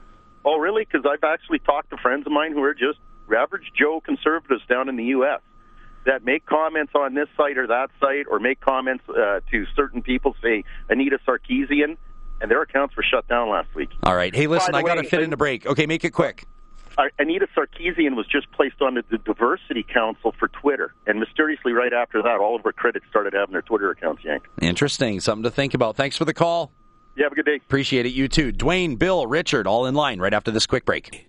Oh, 0.44 0.58
really? 0.58 0.86
Because 0.86 1.06
I've 1.10 1.24
actually 1.24 1.60
talked 1.60 1.90
to 1.90 1.98
friends 1.98 2.28
of 2.28 2.32
mine 2.32 2.52
who 2.52 2.62
are 2.62 2.74
just 2.74 3.00
average 3.34 3.71
Joe 3.78 4.01
conservatives 4.03 4.61
down 4.67 4.89
in 4.89 4.97
the 4.97 5.05
U.S. 5.05 5.41
that 6.05 6.23
make 6.23 6.45
comments 6.45 6.93
on 6.95 7.13
this 7.13 7.28
site 7.38 7.57
or 7.57 7.67
that 7.67 7.89
site, 7.99 8.26
or 8.30 8.39
make 8.39 8.59
comments 8.61 9.03
uh, 9.09 9.39
to 9.51 9.65
certain 9.76 10.01
people, 10.01 10.36
say 10.41 10.63
Anita 10.89 11.19
Sarkeesian, 11.28 11.97
and 12.41 12.51
their 12.51 12.61
accounts 12.61 12.95
were 12.95 13.03
shut 13.03 13.28
down 13.28 13.49
last 13.49 13.73
week. 13.76 13.89
All 14.03 14.15
right. 14.15 14.36
Hey, 14.36 14.47
listen, 14.47 14.76
I 14.76 14.82
got 14.82 14.95
to 14.95 15.03
fit 15.03 15.21
in 15.21 15.32
a 15.34 15.38
break. 15.38 15.65
Okay, 15.65 15.86
make 15.86 16.03
it 16.03 16.11
quick. 16.11 16.45
Anita 17.19 17.47
Sarkeesian 17.55 18.15
was 18.15 18.26
just 18.28 18.49
placed 18.51 18.82
on 18.82 18.95
the 18.95 19.17
Diversity 19.17 19.84
Council 19.84 20.34
for 20.39 20.47
Twitter, 20.47 20.93
and 21.05 21.19
mysteriously, 21.19 21.73
right 21.73 21.91
after 21.91 22.21
that, 22.21 22.39
all 22.39 22.55
of 22.55 22.63
her 22.63 22.71
critics 22.71 23.05
started 23.09 23.34
having 23.34 23.51
their 23.51 23.61
Twitter 23.61 23.91
accounts 23.91 24.23
yanked. 24.23 24.47
Interesting, 24.61 25.19
something 25.19 25.43
to 25.43 25.51
think 25.51 25.73
about. 25.73 25.95
Thanks 25.95 26.17
for 26.17 26.26
the 26.26 26.34
call. 26.34 26.71
You 27.15 27.23
have 27.23 27.32
a 27.32 27.36
good 27.36 27.45
day. 27.45 27.57
Appreciate 27.57 28.05
it. 28.05 28.13
You 28.13 28.28
too. 28.28 28.51
Dwayne, 28.51 28.97
Bill, 28.97 29.26
Richard, 29.28 29.67
all 29.67 29.86
in 29.86 29.95
line 29.95 30.19
right 30.19 30.34
after 30.34 30.51
this 30.51 30.65
quick 30.65 30.86
break. 30.86 31.28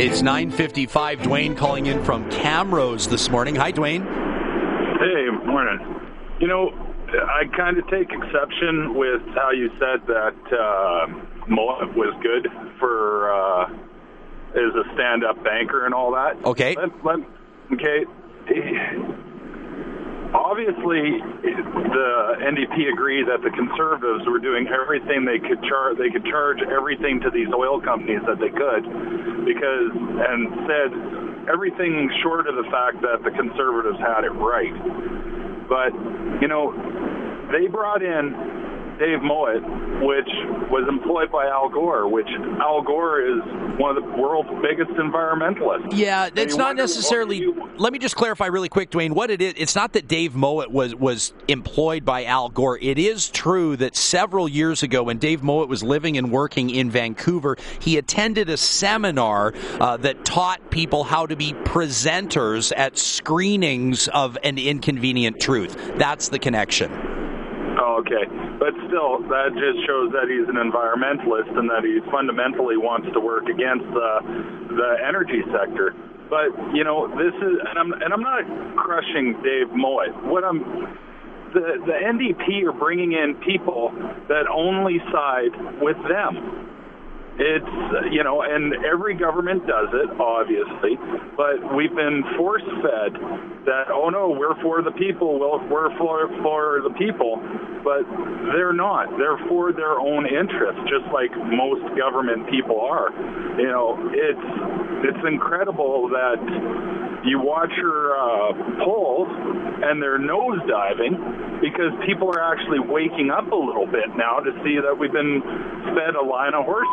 It's 0.00 0.22
9:55. 0.22 1.18
Dwayne 1.20 1.54
calling 1.54 1.84
in 1.86 2.02
from 2.02 2.28
Camrose 2.30 3.08
this 3.10 3.28
morning. 3.28 3.54
Hi, 3.56 3.70
Dwayne. 3.70 4.02
Hey, 4.98 5.28
morning. 5.44 5.78
You 6.40 6.48
know, 6.48 6.70
I 7.10 7.44
kind 7.54 7.76
of 7.76 7.86
take 7.88 8.10
exception 8.10 8.94
with 8.94 9.20
how 9.34 9.50
you 9.50 9.68
said 9.78 10.06
that 10.06 10.34
uh, 10.50 11.06
Mowat 11.46 11.94
was 11.94 12.14
good 12.22 12.48
for 12.78 13.30
uh, 13.32 13.64
as 14.54 14.74
a 14.74 14.94
stand-up 14.94 15.44
banker 15.44 15.84
and 15.84 15.94
all 15.94 16.12
that. 16.12 16.42
Okay. 16.42 16.74
Let, 16.74 17.04
let, 17.04 17.18
okay. 17.72 18.06
Obviously, 20.32 21.20
the 21.44 22.10
NDP 22.40 22.88
agreed 22.92 23.28
that 23.28 23.44
the 23.44 23.52
Conservatives 23.52 24.24
were 24.26 24.40
doing 24.40 24.66
everything 24.68 25.28
they 25.28 25.38
could 25.38 25.60
charge. 25.68 25.98
They 25.98 26.08
could 26.08 26.24
charge 26.24 26.58
everything 26.64 27.20
to 27.20 27.30
these 27.30 27.48
oil 27.52 27.80
companies 27.80 28.24
that 28.24 28.40
they 28.40 28.48
could, 28.48 28.84
because 29.44 29.92
and 29.92 30.40
said 30.64 30.90
everything 31.52 32.08
short 32.22 32.48
of 32.48 32.56
the 32.56 32.64
fact 32.72 33.04
that 33.04 33.20
the 33.24 33.30
Conservatives 33.36 34.00
had 34.00 34.24
it 34.24 34.32
right. 34.32 34.72
But 35.68 35.92
you 36.40 36.48
know, 36.48 36.72
they 37.52 37.68
brought 37.68 38.00
in 38.00 38.32
Dave 39.02 39.18
Mowat, 39.18 39.62
which 40.06 40.28
was 40.70 40.86
employed 40.88 41.32
by 41.32 41.46
Al 41.46 41.68
Gore, 41.68 42.06
which 42.08 42.28
Al 42.60 42.82
Gore 42.82 43.20
is 43.20 43.40
one 43.76 43.96
of 43.96 44.04
the 44.04 44.10
world's 44.10 44.48
biggest 44.62 44.92
environmentalists. 44.92 45.92
Yeah, 45.92 46.30
it's 46.36 46.54
not 46.54 46.76
necessarily. 46.76 47.38
You, 47.38 47.68
let 47.78 47.92
me 47.92 47.98
just 47.98 48.14
clarify 48.14 48.46
really 48.46 48.68
quick, 48.68 48.92
Dwayne. 48.92 49.10
What 49.10 49.30
it 49.30 49.42
is, 49.42 49.54
it's 49.56 49.74
not 49.74 49.94
that 49.94 50.06
Dave 50.06 50.36
Mowat 50.36 50.70
was 50.70 50.94
was 50.94 51.32
employed 51.48 52.04
by 52.04 52.26
Al 52.26 52.48
Gore. 52.48 52.78
It 52.80 52.96
is 52.96 53.28
true 53.28 53.76
that 53.78 53.96
several 53.96 54.48
years 54.48 54.84
ago, 54.84 55.02
when 55.02 55.18
Dave 55.18 55.42
Mowat 55.42 55.68
was 55.68 55.82
living 55.82 56.16
and 56.16 56.30
working 56.30 56.70
in 56.70 56.88
Vancouver, 56.88 57.56
he 57.80 57.98
attended 57.98 58.48
a 58.50 58.56
seminar 58.56 59.52
uh, 59.80 59.96
that 59.96 60.24
taught 60.24 60.70
people 60.70 61.02
how 61.02 61.26
to 61.26 61.34
be 61.34 61.54
presenters 61.64 62.72
at 62.76 62.96
screenings 62.96 64.06
of 64.08 64.38
an 64.44 64.58
inconvenient 64.58 65.40
truth. 65.40 65.76
That's 65.96 66.28
the 66.28 66.38
connection. 66.38 67.21
Oh, 67.92 68.00
okay. 68.00 68.24
But 68.58 68.72
still, 68.88 69.20
that 69.28 69.52
just 69.52 69.84
shows 69.84 70.12
that 70.16 70.28
he's 70.28 70.48
an 70.48 70.56
environmentalist 70.56 71.52
and 71.58 71.68
that 71.68 71.84
he 71.84 72.00
fundamentally 72.10 72.76
wants 72.76 73.08
to 73.12 73.20
work 73.20 73.46
against 73.52 73.84
the 73.92 74.10
the 74.72 74.96
energy 75.04 75.44
sector. 75.52 75.92
But 76.32 76.56
you 76.72 76.84
know, 76.84 77.08
this 77.12 77.34
is, 77.36 77.54
and 77.68 77.76
I'm 77.76 77.92
and 77.92 78.12
I'm 78.12 78.24
not 78.24 78.44
crushing 78.76 79.36
Dave 79.44 79.68
Mowat. 79.76 80.24
What 80.24 80.44
I'm 80.44 80.60
the 81.52 81.84
the 81.84 81.96
NDP 82.00 82.64
are 82.64 82.72
bringing 82.72 83.12
in 83.12 83.36
people 83.44 83.92
that 84.28 84.48
only 84.48 84.98
side 85.12 85.52
with 85.80 86.00
them. 86.08 86.68
It's 87.38 88.12
you 88.12 88.22
know, 88.24 88.42
and 88.42 88.74
every 88.84 89.14
government 89.14 89.66
does 89.66 89.88
it, 89.92 90.20
obviously, 90.20 91.00
but 91.36 91.74
we've 91.74 91.94
been 91.94 92.22
force 92.36 92.66
fed 92.84 93.16
that 93.64 93.88
oh 93.88 94.10
no, 94.10 94.30
we're 94.30 94.60
for 94.60 94.82
the 94.82 94.92
people, 94.92 95.38
well 95.38 95.60
we're 95.68 95.96
for 95.96 96.28
for 96.42 96.80
the 96.84 96.92
people, 96.98 97.40
but 97.84 98.04
they're 98.52 98.76
not. 98.76 99.16
They're 99.16 99.40
for 99.48 99.72
their 99.72 99.98
own 99.98 100.26
interests, 100.26 100.82
just 100.92 101.08
like 101.12 101.32
most 101.48 101.82
government 101.96 102.50
people 102.50 102.80
are. 102.80 103.10
You 103.56 103.68
know, 103.68 103.96
it's 104.12 104.48
it's 105.08 105.24
incredible 105.26 106.08
that 106.10 106.38
you 107.24 107.38
watch 107.40 107.70
her 107.70 108.16
uh, 108.18 108.84
polls 108.84 109.28
and 109.82 110.02
they're 110.02 110.18
nosediving 110.18 111.60
because 111.62 111.94
people 112.06 112.30
are 112.30 112.42
actually 112.42 112.82
waking 112.82 113.30
up 113.30 113.50
a 113.50 113.56
little 113.56 113.86
bit 113.86 114.10
now 114.18 114.38
to 114.38 114.50
see 114.66 114.78
that 114.82 114.94
we've 114.94 115.14
been 115.14 115.42
fed 115.94 116.14
a 116.18 116.24
line 116.24 116.54
of 116.54 116.64
horse. 116.66 116.90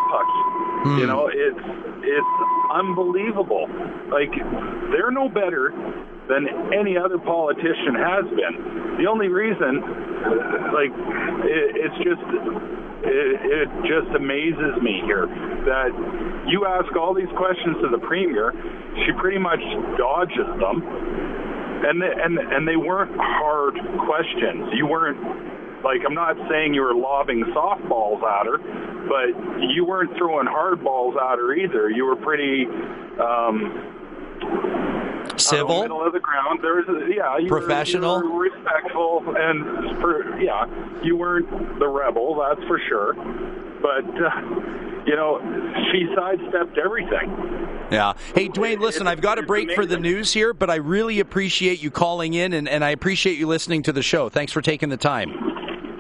Mm. 0.85 0.99
You 0.99 1.07
know, 1.07 1.27
it's 1.27 1.65
it's 2.03 2.35
unbelievable. 2.71 3.67
Like 4.11 4.31
they're 4.91 5.11
no 5.11 5.27
better 5.27 5.73
than 6.29 6.47
any 6.71 6.95
other 6.95 7.17
politician 7.17 7.97
has 7.97 8.23
been. 8.29 8.99
The 9.01 9.09
only 9.09 9.27
reason, 9.27 9.81
like, 10.71 10.93
it, 11.43 11.89
it's 11.89 11.97
just 12.05 12.21
it, 13.01 13.39
it 13.43 13.69
just 13.89 14.13
amazes 14.15 14.77
me 14.81 15.01
here 15.03 15.25
that 15.65 15.89
you 16.47 16.65
ask 16.65 16.95
all 16.95 17.13
these 17.13 17.31
questions 17.35 17.77
to 17.81 17.89
the 17.89 17.99
premier, 18.05 18.53
she 19.05 19.11
pretty 19.19 19.39
much 19.39 19.61
dodges 19.97 20.47
them, 20.59 20.83
and 21.83 22.01
they, 22.01 22.11
and 22.11 22.37
and 22.37 22.67
they 22.67 22.77
weren't 22.77 23.15
hard 23.17 23.75
questions. 24.05 24.69
You 24.75 24.85
weren't 24.85 25.17
like 25.83 26.01
I'm 26.05 26.13
not 26.13 26.35
saying 26.49 26.73
you 26.73 26.81
were 26.81 26.95
lobbing 26.95 27.43
softballs 27.55 28.21
at 28.23 28.45
her, 28.45 28.57
but 29.07 29.61
you 29.69 29.85
weren't 29.85 30.15
throwing 30.17 30.47
hard 30.47 30.83
balls 30.83 31.15
at 31.15 31.37
her 31.37 31.53
either. 31.53 31.89
You 31.89 32.05
were 32.05 32.15
pretty. 32.15 32.65
Um, 33.19 33.95
Civil, 35.37 35.81
middle 35.81 36.05
of 36.05 36.11
the 36.11 36.19
ground. 36.19 36.59
There 36.61 36.75
was, 36.75 36.85
yeah, 37.15 37.37
you 37.37 37.47
professional, 37.47 38.21
were, 38.21 38.29
were 38.29 38.49
respectful, 38.49 39.23
and 39.37 39.97
for, 40.01 40.37
yeah, 40.39 40.65
you 41.01 41.15
weren't 41.15 41.79
the 41.79 41.87
rebel, 41.87 42.35
that's 42.35 42.65
for 42.67 42.79
sure. 42.89 43.13
But 43.81 44.05
uh, 44.19 44.41
you 45.05 45.15
know, 45.15 45.39
she 45.91 46.07
sidestepped 46.15 46.77
everything. 46.77 47.29
Yeah. 47.91 48.13
Hey, 48.35 48.49
Dwayne, 48.49 48.79
listen, 48.79 49.07
I've 49.07 49.21
got 49.21 49.39
a 49.39 49.43
break 49.43 49.71
for 49.71 49.85
the 49.85 49.97
news 49.97 50.33
here, 50.33 50.53
but 50.53 50.69
I 50.69 50.75
really 50.75 51.19
appreciate 51.19 51.81
you 51.81 51.89
calling 51.89 52.33
in, 52.33 52.53
and, 52.53 52.67
and 52.67 52.83
I 52.83 52.89
appreciate 52.91 53.37
you 53.37 53.47
listening 53.47 53.81
to 53.83 53.91
the 53.91 54.03
show. 54.03 54.29
Thanks 54.29 54.51
for 54.51 54.61
taking 54.61 54.89
the 54.89 54.97
time. 54.97 55.31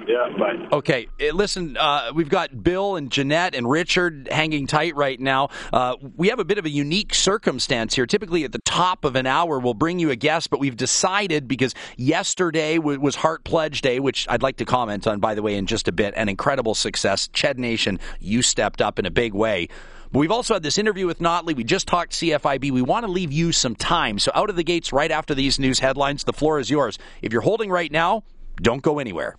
Yeah, 0.09 0.27
bye. 0.39 0.67
Okay, 0.71 1.07
eh, 1.19 1.29
listen, 1.31 1.77
uh, 1.77 2.11
we've 2.15 2.29
got 2.29 2.63
Bill 2.63 2.95
and 2.95 3.11
Jeanette 3.11 3.53
and 3.53 3.69
Richard 3.69 4.27
hanging 4.31 4.65
tight 4.65 4.95
right 4.95 5.19
now. 5.19 5.49
Uh, 5.71 5.97
we 6.17 6.29
have 6.29 6.39
a 6.39 6.43
bit 6.43 6.57
of 6.57 6.65
a 6.65 6.69
unique 6.69 7.13
circumstance 7.13 7.93
here. 7.93 8.07
Typically, 8.07 8.43
at 8.43 8.51
the 8.51 8.61
top 8.65 9.05
of 9.05 9.15
an 9.15 9.27
hour, 9.27 9.59
we'll 9.59 9.75
bring 9.75 9.99
you 9.99 10.09
a 10.09 10.15
guest, 10.15 10.49
but 10.49 10.59
we've 10.59 10.75
decided 10.75 11.47
because 11.47 11.75
yesterday 11.95 12.79
was 12.79 13.15
Heart 13.15 13.43
Pledge 13.43 13.81
Day, 13.81 13.99
which 13.99 14.25
I'd 14.27 14.41
like 14.41 14.57
to 14.57 14.65
comment 14.65 15.05
on, 15.05 15.19
by 15.19 15.35
the 15.35 15.43
way, 15.43 15.53
in 15.53 15.67
just 15.67 15.87
a 15.87 15.91
bit. 15.91 16.15
An 16.17 16.27
incredible 16.27 16.73
success. 16.73 17.29
CHED 17.31 17.59
Nation, 17.59 17.99
you 18.19 18.41
stepped 18.41 18.81
up 18.81 18.97
in 18.97 19.05
a 19.05 19.11
big 19.11 19.35
way. 19.35 19.67
But 20.11 20.17
we've 20.17 20.31
also 20.31 20.55
had 20.55 20.63
this 20.63 20.79
interview 20.79 21.05
with 21.05 21.19
Notley. 21.19 21.55
We 21.55 21.63
just 21.63 21.87
talked 21.87 22.13
CFIB. 22.13 22.71
We 22.71 22.81
want 22.81 23.05
to 23.05 23.11
leave 23.11 23.31
you 23.31 23.51
some 23.51 23.75
time. 23.75 24.17
So 24.17 24.31
out 24.33 24.49
of 24.49 24.55
the 24.55 24.63
gates 24.63 24.91
right 24.91 25.11
after 25.11 25.35
these 25.35 25.59
news 25.59 25.77
headlines, 25.77 26.23
the 26.23 26.33
floor 26.33 26.59
is 26.59 26.71
yours. 26.71 26.97
If 27.21 27.31
you're 27.31 27.43
holding 27.43 27.69
right 27.69 27.91
now, 27.91 28.23
don't 28.59 28.81
go 28.81 28.97
anywhere. 28.97 29.35